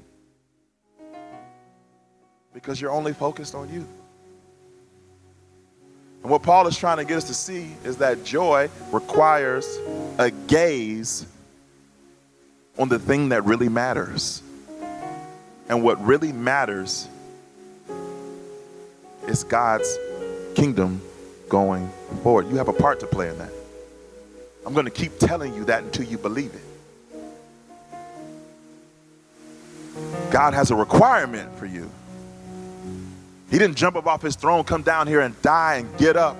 Because 2.53 2.79
you're 2.79 2.91
only 2.91 3.11
focused 3.11 3.55
on 3.55 3.73
you. 3.73 3.85
And 6.21 6.31
what 6.31 6.43
Paul 6.43 6.67
is 6.67 6.77
trying 6.77 6.97
to 6.97 7.05
get 7.05 7.17
us 7.17 7.25
to 7.25 7.33
see 7.33 7.71
is 7.83 7.97
that 7.97 8.23
joy 8.23 8.69
requires 8.91 9.77
a 10.17 10.31
gaze 10.31 11.25
on 12.77 12.89
the 12.89 12.99
thing 12.99 13.29
that 13.29 13.43
really 13.45 13.69
matters. 13.69 14.41
And 15.67 15.83
what 15.83 16.03
really 16.03 16.31
matters 16.31 17.07
is 19.29 19.43
God's 19.43 19.97
kingdom 20.55 21.01
going 21.47 21.89
forward. 22.23 22.49
You 22.49 22.55
have 22.55 22.67
a 22.67 22.73
part 22.73 22.99
to 23.01 23.07
play 23.07 23.29
in 23.29 23.37
that. 23.37 23.51
I'm 24.65 24.73
going 24.73 24.85
to 24.85 24.91
keep 24.91 25.19
telling 25.19 25.53
you 25.53 25.65
that 25.65 25.83
until 25.83 26.05
you 26.05 26.17
believe 26.17 26.53
it. 26.53 26.61
God 30.31 30.53
has 30.53 30.71
a 30.71 30.75
requirement 30.75 31.55
for 31.57 31.65
you. 31.65 31.89
He 33.49 33.57
didn't 33.57 33.77
jump 33.77 33.95
up 33.95 34.05
off 34.05 34.21
his 34.21 34.35
throne, 34.35 34.63
come 34.63 34.83
down 34.83 35.07
here 35.07 35.21
and 35.21 35.39
die 35.41 35.75
and 35.75 35.97
get 35.97 36.15
up 36.15 36.37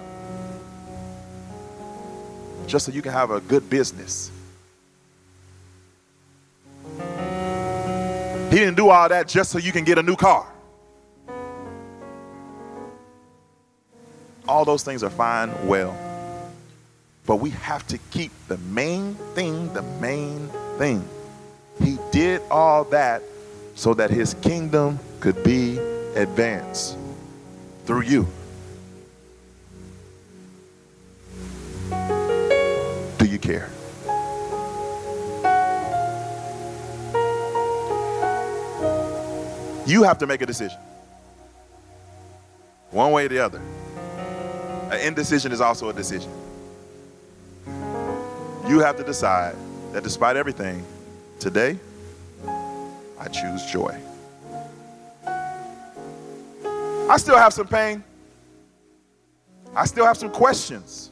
just 2.68 2.86
so 2.86 2.92
you 2.92 3.02
can 3.02 3.12
have 3.12 3.32
a 3.32 3.40
good 3.42 3.68
business. 3.70 4.32
He 8.50 8.56
didn't 8.56 8.76
do 8.76 8.90
all 8.90 9.10
that 9.10 9.28
just 9.28 9.52
so 9.52 9.58
you 9.58 9.72
can 9.72 9.84
get 9.84 9.98
a 9.98 10.04
new 10.04 10.16
car. 10.16 10.48
All 14.50 14.66
those 14.66 14.82
things 14.82 15.04
are 15.04 15.12
fine, 15.12 15.52
well. 15.68 15.96
But 17.28 17.36
we 17.36 17.52
have 17.52 17.86
to 17.86 18.00
keep 18.10 18.32
the 18.48 18.58
main 18.58 19.14
thing 19.36 19.72
the 19.74 19.84
main 20.02 20.50
thing. 20.80 21.08
He 21.80 22.00
did 22.12 22.42
all 22.50 22.84
that 22.86 23.22
so 23.76 23.94
that 23.94 24.10
his 24.10 24.34
kingdom 24.42 24.98
could 25.20 25.44
be 25.44 25.78
advanced 26.16 26.98
through 27.86 28.02
you. 28.02 28.28
Do 33.20 33.26
you 33.28 33.38
care? 33.38 33.70
You 39.86 40.02
have 40.02 40.18
to 40.18 40.26
make 40.26 40.42
a 40.42 40.48
decision. 40.48 40.80
One 42.90 43.12
way 43.12 43.28
or 43.28 43.30
the 43.30 43.46
other. 43.46 43.62
An 44.92 45.00
indecision 45.02 45.52
is 45.52 45.62
also 45.62 45.90
a 45.90 45.94
decision. 45.94 46.32
You 48.68 48.80
have 48.80 48.98
to 48.98 49.04
decide 49.04 49.56
that 49.94 50.04
despite 50.04 50.36
everything, 50.36 50.84
today, 51.40 51.78
I 53.20 53.28
choose 53.28 53.66
joy. 53.66 53.96
I 57.10 57.18
still 57.18 57.38
have 57.38 57.54
some 57.54 57.68
pain. 57.68 58.04
I 59.76 59.86
still 59.86 60.06
have 60.06 60.18
some 60.18 60.32
questions. 60.32 61.12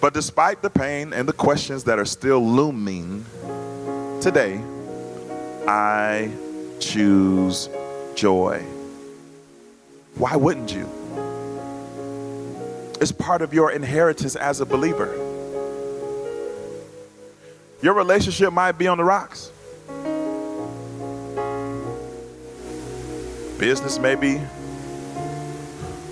But 0.00 0.12
despite 0.12 0.60
the 0.60 0.70
pain 0.70 1.12
and 1.12 1.26
the 1.26 1.32
questions 1.32 1.84
that 1.84 1.98
are 1.98 2.04
still 2.04 2.46
looming, 2.46 3.24
today, 4.20 4.60
I 5.66 6.30
choose 6.78 7.68
joy. 8.16 8.64
Why 10.16 10.34
wouldn't 10.34 10.72
you? 10.74 10.88
It's 13.00 13.12
part 13.12 13.42
of 13.42 13.52
your 13.52 13.70
inheritance 13.70 14.34
as 14.34 14.60
a 14.60 14.66
believer. 14.66 15.14
Your 17.82 17.92
relationship 17.92 18.52
might 18.52 18.72
be 18.72 18.88
on 18.88 18.96
the 18.96 19.04
rocks. 19.04 19.52
Business 23.58 23.98
may 23.98 24.14
be 24.14 24.40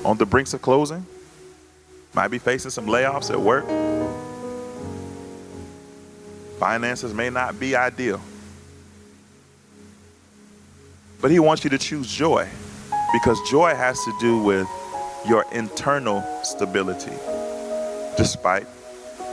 on 0.05 0.19
the 0.19 0.27
brinks 0.27 0.53
of 0.53 0.61
closing, 0.61 1.05
might 2.13 2.29
be 2.29 2.39
facing 2.39 2.71
some 2.71 2.87
layoffs 2.87 3.31
at 3.31 3.41
work. 3.41 3.65
Finances 6.59 7.13
may 7.15 7.31
not 7.31 7.59
be 7.59 7.75
ideal. 7.75 8.21
But 11.25 11.31
he 11.31 11.39
wants 11.39 11.65
you 11.65 11.71
to 11.71 11.79
choose 11.79 12.13
joy 12.13 12.47
because 13.15 13.41
joy 13.49 13.75
has 13.75 14.05
to 14.05 14.13
do 14.21 14.43
with 14.43 14.69
your 15.27 15.47
internal 15.53 16.23
stability 16.43 17.17
despite 18.19 18.67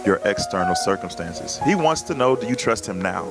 your 0.06 0.22
external 0.24 0.74
circumstances. 0.74 1.60
He 1.66 1.76
wants 1.76 2.04
to 2.04 2.14
know 2.14 2.38
do 2.38 2.48
you 2.48 2.56
trust 2.56 2.88
him 2.88 3.02
now? 3.02 3.30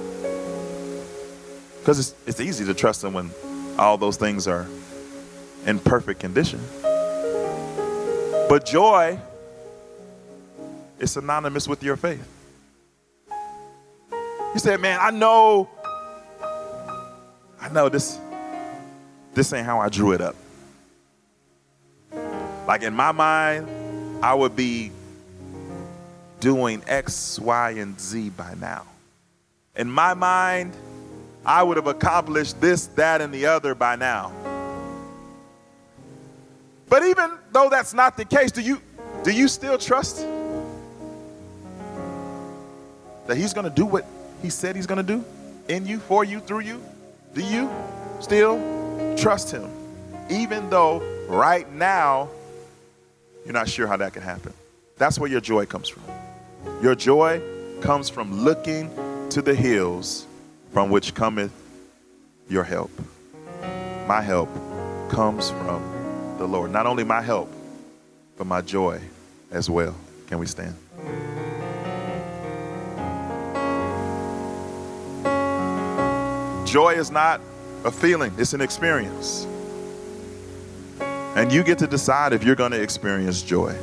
Because 1.78 2.00
it's, 2.00 2.14
it's 2.26 2.38
easy 2.38 2.66
to 2.66 2.74
trust 2.74 3.02
him 3.02 3.14
when 3.14 3.30
all 3.78 3.96
those 3.96 4.18
things 4.18 4.46
are 4.46 4.66
in 5.64 5.78
perfect 5.78 6.20
condition. 6.20 6.60
But 6.82 8.66
joy 8.66 9.18
is 10.98 11.12
synonymous 11.12 11.66
with 11.66 11.82
your 11.82 11.96
faith. 11.96 12.28
You 13.30 14.58
said, 14.58 14.80
man, 14.80 14.98
I 15.00 15.12
know, 15.12 15.70
I 17.58 17.70
know 17.70 17.88
this, 17.88 18.18
this 19.34 19.52
ain't 19.52 19.66
how 19.66 19.80
I 19.80 19.88
drew 19.88 20.12
it 20.12 20.20
up. 20.20 20.36
Like 22.66 22.82
in 22.82 22.94
my 22.94 23.12
mind, 23.12 23.68
I 24.22 24.34
would 24.34 24.54
be 24.54 24.90
doing 26.40 26.82
X, 26.86 27.38
Y, 27.38 27.70
and 27.72 27.98
Z 28.00 28.30
by 28.30 28.54
now. 28.54 28.86
In 29.76 29.90
my 29.90 30.14
mind, 30.14 30.72
I 31.44 31.62
would 31.62 31.76
have 31.76 31.86
accomplished 31.86 32.60
this, 32.60 32.86
that, 32.88 33.20
and 33.20 33.32
the 33.32 33.46
other 33.46 33.74
by 33.74 33.96
now. 33.96 34.32
But 36.88 37.04
even 37.04 37.38
though 37.52 37.68
that's 37.70 37.94
not 37.94 38.16
the 38.16 38.24
case, 38.24 38.50
do 38.50 38.60
you 38.60 38.80
do 39.22 39.30
you 39.30 39.48
still 39.48 39.78
trust 39.78 40.26
that 43.26 43.36
he's 43.36 43.52
going 43.52 43.64
to 43.64 43.74
do 43.74 43.84
what 43.84 44.04
he 44.42 44.50
said 44.50 44.74
he's 44.74 44.86
going 44.86 45.04
to 45.04 45.14
do 45.16 45.24
in 45.68 45.86
you, 45.86 45.98
for 45.98 46.24
you, 46.24 46.40
through 46.40 46.60
you? 46.60 46.82
Do 47.34 47.42
you 47.42 47.70
still 48.18 48.79
trust 49.20 49.50
Him? 49.50 49.68
Even 50.28 50.70
though 50.70 51.02
right 51.28 51.70
now 51.72 52.28
you're 53.44 53.52
not 53.52 53.68
sure 53.68 53.86
how 53.86 53.96
that 53.96 54.12
can 54.12 54.22
happen. 54.22 54.52
That's 54.96 55.18
where 55.18 55.30
your 55.30 55.40
joy 55.40 55.66
comes 55.66 55.88
from. 55.88 56.02
Your 56.82 56.94
joy 56.94 57.40
comes 57.80 58.08
from 58.08 58.44
looking 58.44 58.90
to 59.30 59.42
the 59.42 59.54
hills 59.54 60.26
from 60.72 60.90
which 60.90 61.14
cometh 61.14 61.52
your 62.48 62.64
help. 62.64 62.90
My 64.06 64.20
help 64.20 64.48
comes 65.08 65.50
from 65.50 65.82
the 66.38 66.46
Lord. 66.46 66.70
Not 66.70 66.86
only 66.86 67.04
my 67.04 67.22
help, 67.22 67.50
but 68.36 68.46
my 68.46 68.60
joy 68.60 69.00
as 69.50 69.70
well. 69.70 69.94
Can 70.26 70.38
we 70.38 70.46
stand? 70.46 70.74
Joy 76.66 76.94
is 76.94 77.10
not 77.10 77.40
a 77.84 77.90
feeling, 77.90 78.32
it's 78.38 78.52
an 78.52 78.60
experience. 78.60 79.46
And 81.00 81.52
you 81.52 81.62
get 81.62 81.78
to 81.78 81.86
decide 81.86 82.32
if 82.32 82.42
you're 82.44 82.56
going 82.56 82.72
to 82.72 82.82
experience 82.82 83.42
joy. 83.42 83.74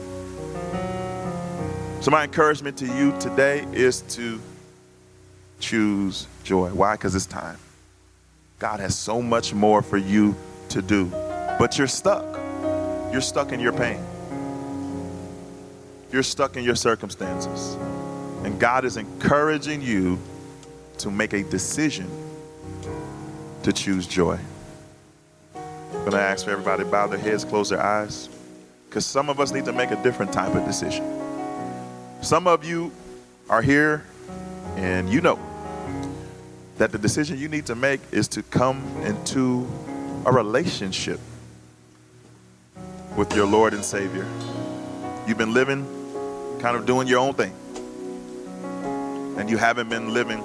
So, 2.02 2.12
my 2.12 2.24
encouragement 2.24 2.78
to 2.78 2.86
you 2.86 3.18
today 3.20 3.66
is 3.74 4.02
to 4.16 4.40
choose 5.60 6.28
joy. 6.44 6.70
Why? 6.70 6.94
Because 6.94 7.16
it's 7.16 7.26
time. 7.26 7.58
God 8.60 8.80
has 8.80 8.96
so 8.98 9.22
much 9.22 9.54
more 9.54 9.82
for 9.82 9.98
you 9.98 10.36
to 10.70 10.82
do, 10.82 11.06
but 11.60 11.78
you're 11.78 11.88
stuck. 11.88 12.26
You're 13.12 13.22
stuck 13.22 13.52
in 13.52 13.60
your 13.60 13.72
pain, 13.72 14.04
you're 16.12 16.24
stuck 16.24 16.58
in 16.58 16.64
your 16.64 16.76
circumstances. 16.76 17.76
And 18.44 18.60
God 18.60 18.86
is 18.86 18.98
encouraging 18.98 19.82
you 19.82 20.20
to 21.00 21.10
make 21.10 21.34
a 21.34 21.44
decision 21.44 22.08
to 23.68 23.74
choose 23.74 24.08
joy. 24.08 24.40
I'm 25.54 26.00
going 26.00 26.12
to 26.12 26.22
ask 26.22 26.46
for 26.46 26.52
everybody 26.52 26.86
to 26.86 26.90
bow 26.90 27.08
their 27.08 27.20
heads, 27.20 27.44
close 27.44 27.70
their 27.70 27.82
eyes, 27.82 28.30
because 28.88 29.06
some 29.06 29.30
of 29.30 29.42
us 29.42 29.52
need 29.52 29.66
to 29.66 29.74
make 29.74 29.92
a 29.92 30.02
different 30.04 30.32
type 30.32 30.56
of 30.56 30.64
decision. 30.64 31.04
Some 32.22 32.48
of 32.48 32.64
you 32.64 32.94
are 33.50 33.62
here 33.62 34.06
and 34.78 35.10
you 35.10 35.20
know 35.20 35.38
that 36.78 36.94
the 36.94 36.98
decision 36.98 37.38
you 37.38 37.50
need 37.50 37.66
to 37.66 37.76
make 37.76 38.00
is 38.14 38.30
to 38.30 38.44
come 38.44 38.82
into 39.04 39.68
a 40.26 40.32
relationship 40.32 41.20
with 43.18 43.36
your 43.36 43.48
Lord 43.48 43.74
and 43.74 43.84
Savior. 43.84 44.26
You've 45.28 45.38
been 45.38 45.54
living 45.54 45.86
kind 46.62 46.78
of 46.78 46.86
doing 46.86 47.10
your 47.10 47.20
own 47.20 47.34
thing, 47.34 47.54
and 49.38 49.50
you 49.50 49.58
haven't 49.58 49.90
been 49.90 50.14
living 50.14 50.42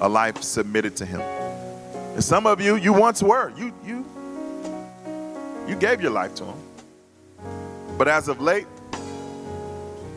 a 0.00 0.08
life 0.08 0.42
submitted 0.42 0.96
to 0.96 1.06
Him. 1.06 1.33
And 2.14 2.22
some 2.22 2.46
of 2.46 2.60
you, 2.60 2.76
you 2.76 2.92
once 2.92 3.22
were. 3.22 3.52
You 3.56 3.74
you 3.84 4.06
you 5.66 5.74
gave 5.74 6.00
your 6.00 6.12
life 6.12 6.34
to 6.36 6.44
Him, 6.44 6.56
but 7.98 8.06
as 8.06 8.28
of 8.28 8.40
late, 8.40 8.66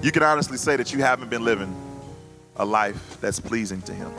you 0.01 0.11
can 0.11 0.21
honestly 0.21 0.57
say 0.57 0.75
that 0.75 0.93
you 0.93 0.99
haven't 0.99 1.29
been 1.29 1.43
living 1.43 1.75
a 2.57 2.65
life 2.65 3.17
that's 3.19 3.39
pleasing 3.39 3.81
to 3.83 3.93
Him. 3.93 4.11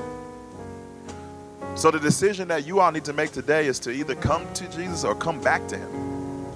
So, 1.77 1.93
the 1.93 2.01
decision 2.01 2.49
that 2.49 2.67
you 2.67 2.81
all 2.81 2.91
need 2.91 3.05
to 3.05 3.13
make 3.13 3.31
today 3.31 3.67
is 3.67 3.79
to 3.81 3.93
either 3.93 4.17
come 4.17 4.53
to 4.55 4.69
Jesus 4.71 5.05
or 5.05 5.15
come 5.15 5.41
back 5.41 5.69
to 5.69 5.79
Him. 5.79 6.47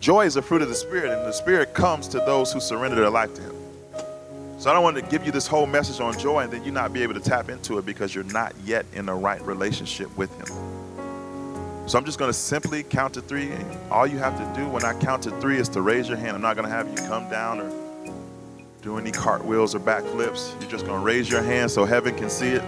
Joy 0.00 0.24
is 0.24 0.34
a 0.34 0.42
fruit 0.42 0.62
of 0.62 0.68
the 0.68 0.74
Spirit, 0.74 1.12
and 1.12 1.24
the 1.24 1.32
Spirit 1.32 1.74
comes 1.74 2.08
to 2.08 2.18
those 2.18 2.52
who 2.52 2.58
surrender 2.58 2.96
their 2.96 3.10
life 3.10 3.32
to 3.34 3.42
Him. 3.42 3.54
So, 4.60 4.68
I 4.68 4.74
don't 4.74 4.82
want 4.82 4.96
to 4.96 5.02
give 5.02 5.24
you 5.24 5.32
this 5.32 5.46
whole 5.46 5.64
message 5.64 6.00
on 6.00 6.18
joy 6.18 6.40
and 6.40 6.52
then 6.52 6.62
you 6.64 6.70
not 6.70 6.92
be 6.92 7.02
able 7.02 7.14
to 7.14 7.20
tap 7.20 7.48
into 7.48 7.78
it 7.78 7.86
because 7.86 8.14
you're 8.14 8.24
not 8.24 8.54
yet 8.62 8.84
in 8.92 9.06
the 9.06 9.14
right 9.14 9.40
relationship 9.40 10.14
with 10.18 10.30
Him. 10.36 10.54
So 11.88 11.98
I'm 11.98 12.04
just 12.04 12.18
going 12.18 12.28
to 12.28 12.38
simply 12.38 12.82
count 12.82 13.14
to 13.14 13.22
three. 13.22 13.50
All 13.90 14.06
you 14.06 14.18
have 14.18 14.36
to 14.36 14.60
do 14.60 14.68
when 14.68 14.84
I 14.84 14.92
count 15.00 15.22
to 15.22 15.30
three 15.40 15.56
is 15.56 15.68
to 15.70 15.80
raise 15.80 16.08
your 16.08 16.18
hand. 16.18 16.36
I'm 16.36 16.42
not 16.42 16.56
going 16.56 16.68
to 16.68 16.72
have 16.72 16.88
you 16.88 16.94
come 17.08 17.28
down 17.30 17.58
or 17.58 17.72
do 18.82 18.98
any 18.98 19.10
cartwheels 19.10 19.74
or 19.74 19.80
backflips. 19.80 20.60
You're 20.60 20.70
just 20.70 20.84
going 20.84 21.00
to 21.00 21.04
raise 21.04 21.30
your 21.30 21.42
hand 21.42 21.70
so 21.70 21.86
heaven 21.86 22.14
can 22.14 22.28
see 22.28 22.50
it. 22.50 22.62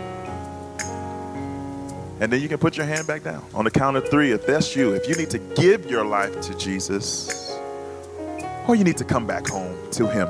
And 2.21 2.33
then 2.33 2.41
you 2.41 2.49
can 2.49 2.59
put 2.59 2.77
your 2.77 2.87
hand 2.87 3.07
back 3.07 3.23
down. 3.23 3.45
On 3.53 3.65
the 3.65 3.71
count 3.71 3.99
of 3.99 4.09
three, 4.09 4.33
if 4.33 4.47
that's 4.47 4.75
you, 4.75 4.93
if 4.93 5.07
you 5.09 5.15
need 5.15 5.31
to 5.31 5.39
give 5.39 5.91
your 5.91 6.07
life 6.07 6.41
to 6.41 6.57
Jesus, 6.57 7.55
or 8.67 8.77
you 8.77 8.83
need 8.83 8.97
to 8.97 9.05
come 9.05 9.27
back 9.27 9.47
home 9.47 9.77
to 9.93 10.07
Him, 10.09 10.29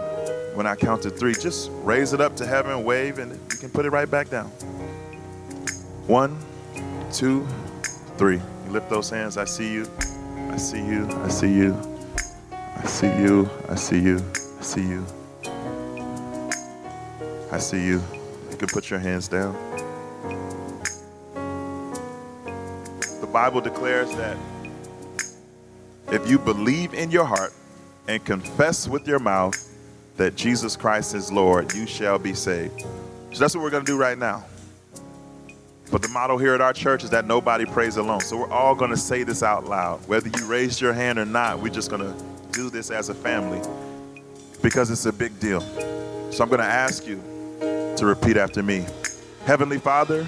when 0.55 0.67
I 0.67 0.75
count 0.77 1.03
to 1.03 1.11
three, 1.11 1.35
just 1.35 1.71
raise 1.83 2.13
it 2.13 2.21
up 2.21 2.37
to 2.37 2.47
heaven, 2.47 2.85
wave, 2.85 3.19
and 3.19 3.33
you 3.33 3.59
can 3.59 3.71
put 3.71 3.87
it 3.87 3.91
right 3.91 4.11
back 4.11 4.31
down. 4.31 4.47
One, 6.07 6.39
two, 7.13 7.47
three 8.17 8.41
lift 8.73 8.89
those 8.89 9.11
hands. 9.11 9.37
I 9.37 9.45
see 9.45 9.71
you. 9.71 9.87
I 10.51 10.57
see 10.57 10.79
you. 10.79 11.07
I 11.07 11.29
see 11.29 11.53
you. 11.53 11.77
I 12.77 12.87
see 12.87 13.07
you. 13.07 13.51
I 13.69 13.75
see 13.75 14.01
you. 14.01 14.19
I 14.59 14.63
see 14.63 14.83
you. 14.83 15.07
I 17.53 17.59
see 17.59 17.85
you. 17.85 18.03
You 18.51 18.57
can 18.57 18.69
put 18.69 18.89
your 18.89 18.99
hands 18.99 19.29
down. 19.29 19.55
The 23.21 23.29
Bible 23.31 23.61
declares 23.61 24.11
that 24.17 24.39
if 26.11 26.29
you 26.29 26.39
believe 26.39 26.95
in 26.95 27.11
your 27.11 27.27
heart 27.27 27.53
and 28.09 28.25
confess 28.25 28.89
with 28.89 29.07
your 29.07 29.19
mouth 29.19 29.62
that 30.17 30.37
Jesus 30.37 30.77
Christ 30.77 31.15
is 31.15 31.33
Lord, 31.33 31.73
you 31.75 31.87
shall 31.87 32.19
be 32.19 32.35
saved. 32.35 32.83
So 33.33 33.39
that's 33.39 33.55
what 33.55 33.63
we're 33.63 33.71
going 33.71 33.85
to 33.85 33.91
do 33.93 33.99
right 33.99 34.19
now. 34.19 34.45
But 35.91 36.01
the 36.01 36.09
motto 36.09 36.39
here 36.39 36.55
at 36.55 36.61
our 36.61 36.73
church 36.73 37.05
is 37.05 37.11
that 37.11 37.27
nobody 37.27 37.67
prays 37.67 37.99
alone. 37.99 38.21
So 38.21 38.39
we're 38.39 38.51
all 38.51 38.75
going 38.75 38.91
to 38.91 38.97
say 38.97 39.25
this 39.25 39.43
out 39.43 39.67
loud. 39.67 40.07
Whether 40.09 40.31
you 40.39 40.47
raised 40.47 40.81
your 40.81 40.95
hand 40.95 41.19
or 41.19 41.27
not, 41.27 41.61
we're 41.61 41.69
just 41.69 41.91
going 41.91 42.03
to 42.03 42.25
do 42.53 42.71
this 42.71 42.91
as 42.91 43.09
a 43.09 43.15
family 43.15 43.61
because 44.63 44.91
it's 44.91 45.07
a 45.07 45.13
big 45.13 45.39
deal. 45.39 45.61
So 46.31 46.43
I'm 46.43 46.49
going 46.49 46.61
to 46.61 46.65
ask 46.65 47.07
you 47.07 47.23
to 47.61 48.07
repeat 48.07 48.37
after 48.37 48.63
me 48.63 48.87
Heavenly 49.45 49.79
Father, 49.79 50.27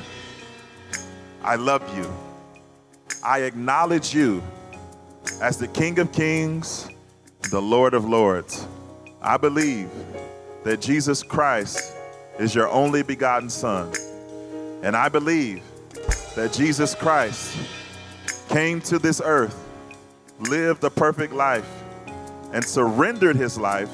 I 1.43 1.55
love 1.55 1.83
you. 1.97 2.13
I 3.23 3.43
acknowledge 3.43 4.13
you 4.13 4.43
as 5.41 5.57
the 5.57 5.69
King 5.69 6.01
of 6.01 6.11
Kings, 6.11 6.89
the 7.51 7.63
Lord 7.63 7.95
of 7.95 8.05
Lords. 8.05 8.67
I 9.25 9.37
believe 9.39 9.91
that 10.63 10.81
Jesus 10.81 11.23
Christ 11.23 11.95
is 12.39 12.55
your 12.55 12.69
only 12.69 13.03
begotten 13.03 13.51
Son 13.51 13.93
and 14.85 14.95
I 14.95 15.09
believe 15.09 15.63
that 16.37 16.53
Jesus 16.53 16.95
Christ 16.95 17.57
came 18.51 18.83
to 18.83 18.99
this 18.99 19.23
earth, 19.25 19.67
lived 20.41 20.85
a 20.85 20.91
perfect 20.91 21.33
life, 21.33 21.67
and 22.53 22.63
surrendered 22.63 23.35
his 23.35 23.57
life 23.57 23.89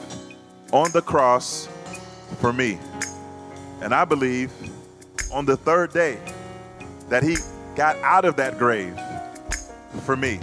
on 0.72 0.90
the 0.90 1.00
cross 1.00 1.68
for 2.40 2.52
me. 2.52 2.76
And 3.82 3.94
I 3.94 4.04
believe 4.04 4.50
on 5.32 5.46
the 5.46 5.56
third 5.56 5.92
day 5.92 6.18
that 7.08 7.22
he 7.22 7.36
got 7.76 7.96
out 7.98 8.24
of 8.24 8.34
that 8.34 8.58
grave 8.58 8.98
for 10.02 10.16
me. 10.16 10.40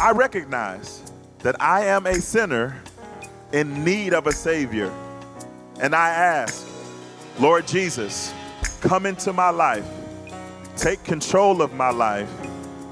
I 0.00 0.12
recognize 0.12 1.02
that 1.40 1.60
I 1.60 1.86
am 1.86 2.06
a 2.06 2.20
sinner 2.20 2.80
in 3.52 3.84
need 3.84 4.12
of 4.12 4.26
a 4.26 4.32
Savior. 4.32 4.92
And 5.80 5.94
I 5.94 6.10
ask, 6.10 6.66
Lord 7.38 7.66
Jesus, 7.66 8.32
come 8.80 9.06
into 9.06 9.32
my 9.32 9.50
life, 9.50 9.86
take 10.76 11.02
control 11.04 11.62
of 11.62 11.72
my 11.72 11.90
life, 11.90 12.30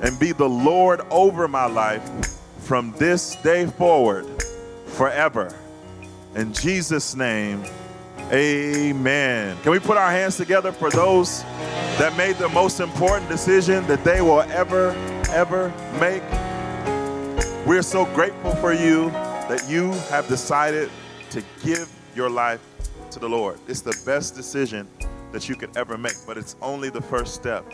and 0.03 0.19
be 0.19 0.33
the 0.33 0.49
Lord 0.49 1.01
over 1.11 1.49
my 1.49 1.67
life 1.67 2.09
from 2.61 2.93
this 2.99 3.37
day 3.37 3.67
forward, 3.67 4.27
forever. 4.87 5.55
In 6.35 6.53
Jesus' 6.53 7.15
name, 7.15 7.65
amen. 8.31 9.57
Can 9.63 9.73
we 9.73 9.79
put 9.79 9.97
our 9.97 10.11
hands 10.11 10.37
together 10.37 10.73
for 10.73 10.91
those 10.91 11.43
that 11.99 12.17
made 12.17 12.37
the 12.37 12.49
most 12.51 12.81
important 12.81 13.29
decision 13.29 13.87
that 13.87 14.05
they 14.05 14.21
will 14.21 14.43
ever, 14.43 14.91
ever 15.31 15.73
make? 16.01 16.23
We're 17.67 17.83
so 17.83 18.05
grateful 18.15 18.55
for 18.57 18.73
you 18.73 19.11
that 19.49 19.69
you 19.69 19.93
have 20.11 20.27
decided 20.27 20.91
to 21.31 21.43
give 21.63 21.91
your 22.15 22.29
life 22.29 22.61
to 23.11 23.21
the 23.21 23.29
Lord. 23.29 23.61
It's 23.69 23.81
the 23.81 23.97
best 24.05 24.35
decision 24.35 24.89
that 25.33 25.49
you 25.49 25.55
could 25.55 25.77
ever 25.77 25.97
make, 25.97 26.17
but 26.27 26.37
it's 26.37 26.57
only 26.61 26.91
the 26.91 27.01
first 27.01 27.35
step. 27.35 27.65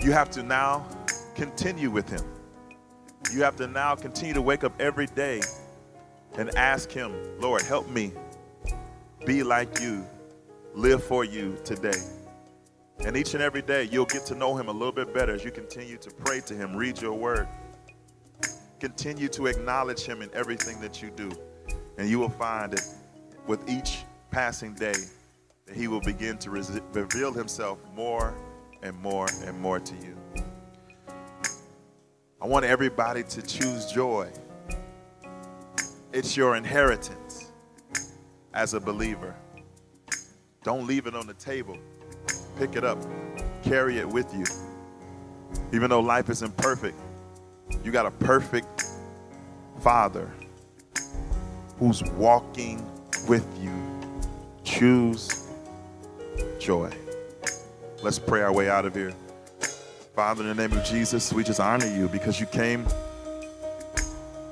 You 0.00 0.12
have 0.12 0.30
to 0.32 0.42
now 0.42 0.86
continue 1.34 1.90
with 1.90 2.08
Him. 2.08 2.22
You 3.32 3.42
have 3.42 3.56
to 3.56 3.66
now 3.66 3.94
continue 3.94 4.34
to 4.34 4.42
wake 4.42 4.64
up 4.64 4.78
every 4.80 5.06
day 5.06 5.40
and 6.36 6.54
ask 6.56 6.90
Him, 6.90 7.12
Lord, 7.40 7.62
help 7.62 7.88
me 7.88 8.12
be 9.24 9.42
like 9.42 9.80
you, 9.80 10.04
live 10.74 11.02
for 11.02 11.24
you 11.24 11.56
today. 11.64 12.00
And 13.04 13.16
each 13.16 13.34
and 13.34 13.42
every 13.42 13.62
day, 13.62 13.88
you'll 13.90 14.06
get 14.06 14.26
to 14.26 14.34
know 14.34 14.56
Him 14.56 14.68
a 14.68 14.72
little 14.72 14.92
bit 14.92 15.14
better 15.14 15.32
as 15.32 15.44
you 15.44 15.50
continue 15.50 15.96
to 15.98 16.10
pray 16.10 16.40
to 16.40 16.54
Him, 16.54 16.76
read 16.76 17.00
your 17.00 17.14
word, 17.14 17.48
continue 18.82 19.28
to 19.28 19.46
acknowledge 19.46 20.04
Him 20.04 20.22
in 20.22 20.30
everything 20.34 20.80
that 20.80 21.00
you 21.00 21.08
do. 21.10 21.30
And 21.98 22.08
you 22.08 22.18
will 22.18 22.28
find 22.28 22.72
that 22.72 22.84
with 23.46 23.70
each 23.70 24.02
passing 24.32 24.74
day, 24.74 24.96
and 25.68 25.76
He 25.76 25.86
will 25.86 26.00
begin 26.00 26.36
to 26.38 26.50
re- 26.50 26.64
reveal 26.92 27.32
Himself 27.32 27.78
more 27.94 28.34
and 28.82 29.00
more 29.00 29.28
and 29.44 29.56
more 29.60 29.78
to 29.78 29.94
you. 29.94 30.16
I 32.40 32.46
want 32.48 32.64
everybody 32.64 33.22
to 33.22 33.42
choose 33.42 33.86
joy. 33.86 34.28
It's 36.12 36.36
your 36.36 36.56
inheritance 36.56 37.52
as 38.52 38.74
a 38.74 38.80
believer. 38.80 39.36
Don't 40.64 40.88
leave 40.88 41.06
it 41.06 41.14
on 41.14 41.28
the 41.28 41.34
table. 41.34 41.78
Pick 42.58 42.74
it 42.74 42.82
up, 42.82 42.98
carry 43.62 43.98
it 43.98 44.08
with 44.08 44.34
you. 44.34 44.44
Even 45.72 45.88
though 45.88 46.00
life 46.00 46.28
isn't 46.30 46.56
perfect, 46.56 46.98
you 47.84 47.92
got 47.92 48.06
a 48.06 48.10
perfect 48.10 48.84
Father 49.80 50.30
who's 51.78 52.02
walking 52.12 52.84
with 53.28 53.46
you. 53.60 53.72
Choose 54.64 55.48
joy. 56.58 56.90
Let's 58.02 58.18
pray 58.18 58.42
our 58.42 58.52
way 58.52 58.68
out 58.68 58.84
of 58.84 58.94
here. 58.94 59.12
Father, 60.14 60.42
in 60.42 60.56
the 60.56 60.68
name 60.68 60.76
of 60.76 60.84
Jesus, 60.84 61.32
we 61.32 61.42
just 61.42 61.60
honor 61.60 61.86
you 61.86 62.08
because 62.08 62.38
you 62.38 62.46
came 62.46 62.86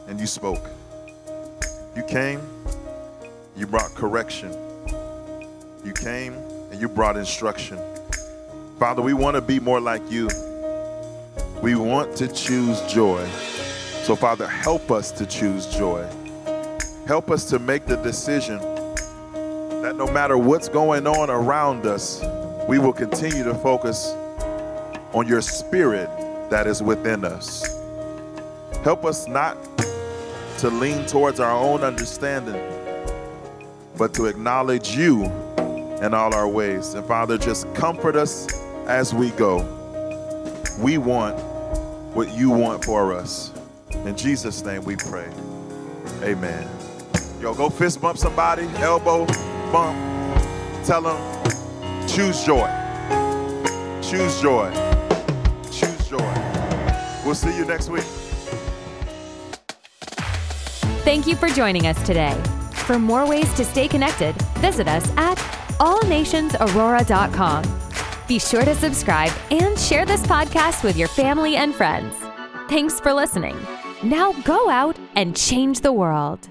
and 0.09 0.19
you 0.19 0.27
spoke. 0.27 0.69
You 1.95 2.03
came, 2.05 2.41
you 3.57 3.67
brought 3.67 3.95
correction. 3.95 4.53
You 5.85 5.93
came 5.93 6.35
and 6.71 6.81
you 6.81 6.89
brought 6.89 7.17
instruction. 7.17 7.79
Father, 8.79 9.03
we 9.03 9.13
want 9.13 9.35
to 9.35 9.41
be 9.41 9.61
more 9.61 9.81
like 9.81 10.03
you. 10.11 10.29
We 11.63 11.75
want 11.75 12.17
to 12.17 12.29
choose 12.29 12.81
joy. 12.83 13.27
So, 14.03 14.17
Father, 14.17 14.47
help 14.47 14.91
us 14.91 15.11
to 15.13 15.27
choose 15.27 15.67
joy. 15.67 16.09
Help 17.07 17.31
us 17.31 17.45
to 17.51 17.59
make 17.59 17.85
the 17.85 17.97
decision 17.97 18.59
that 19.83 19.95
no 19.95 20.07
matter 20.07 20.39
what's 20.39 20.71
going 20.71 21.07
on 21.07 21.29
around 21.29 21.85
us, 21.85 22.23
we 22.67 22.79
will 22.79 22.95
continue 22.95 23.45
to 23.45 23.55
focus 23.55 24.15
on 25.13 25.27
your 25.27 25.43
spirit 25.43 26.09
that 26.49 26.67
is 26.67 26.83
within 26.83 27.27
us. 27.27 27.67
Help 28.83 29.05
us 29.05 29.29
not 29.29 29.59
to 30.59 30.71
lean 30.71 31.05
towards 31.07 31.41
our 31.41 31.53
own 31.53 31.83
understanding, 31.83 32.63
but 33.99 34.15
to 34.15 34.27
acknowledge 34.27 34.97
you 34.97 35.25
in 36.01 36.15
all 36.15 36.35
our 36.35 36.49
ways. 36.49 36.95
And 36.95 37.07
Father, 37.07 37.37
just 37.37 37.73
comfort 37.75 38.17
us 38.17 38.49
as 38.87 39.13
we 39.13 39.31
go. 39.33 39.59
We 40.79 40.97
want 40.97 41.50
what 42.15 42.35
you 42.35 42.51
want 42.51 42.85
for 42.85 43.13
us. 43.13 43.53
In 44.05 44.17
Jesus' 44.17 44.65
name 44.65 44.85
we 44.85 44.97
pray. 44.97 45.29
Amen. 46.23 46.69
Yo, 47.41 47.55
go 47.55 47.71
fist 47.71 48.01
bump 48.01 48.19
somebody, 48.19 48.67
elbow 48.77 49.27
bump. 49.73 49.97
Tell 50.85 51.03
them, 51.03 52.07
choose 52.07 52.45
joy. 52.45 52.69
Choose 54.03 54.41
joy. 54.41 54.71
Choose 55.71 56.09
joy. 56.09 56.35
We'll 57.25 57.35
see 57.35 57.57
you 57.57 57.65
next 57.65 57.89
week. 57.89 58.05
Thank 61.05 61.27
you 61.27 61.37
for 61.37 61.49
joining 61.49 61.87
us 61.87 62.01
today. 62.07 62.35
For 62.73 62.99
more 62.99 63.27
ways 63.27 63.53
to 63.55 63.65
stay 63.65 63.89
connected, 63.89 64.35
visit 64.59 64.89
us 64.89 65.11
at 65.17 65.39
allnationsaurora.com. 65.79 67.80
Be 68.31 68.39
sure 68.39 68.65
to 68.65 68.77
subscribe 68.77 69.33
and 69.51 69.77
share 69.77 70.07
this 70.07 70.23
podcast 70.23 70.85
with 70.85 70.97
your 70.97 71.09
family 71.09 71.57
and 71.57 71.75
friends. 71.75 72.15
Thanks 72.69 73.01
for 73.01 73.13
listening. 73.13 73.57
Now 74.05 74.31
go 74.45 74.71
out 74.71 74.97
and 75.17 75.37
change 75.37 75.81
the 75.81 75.93
world. 75.93 76.50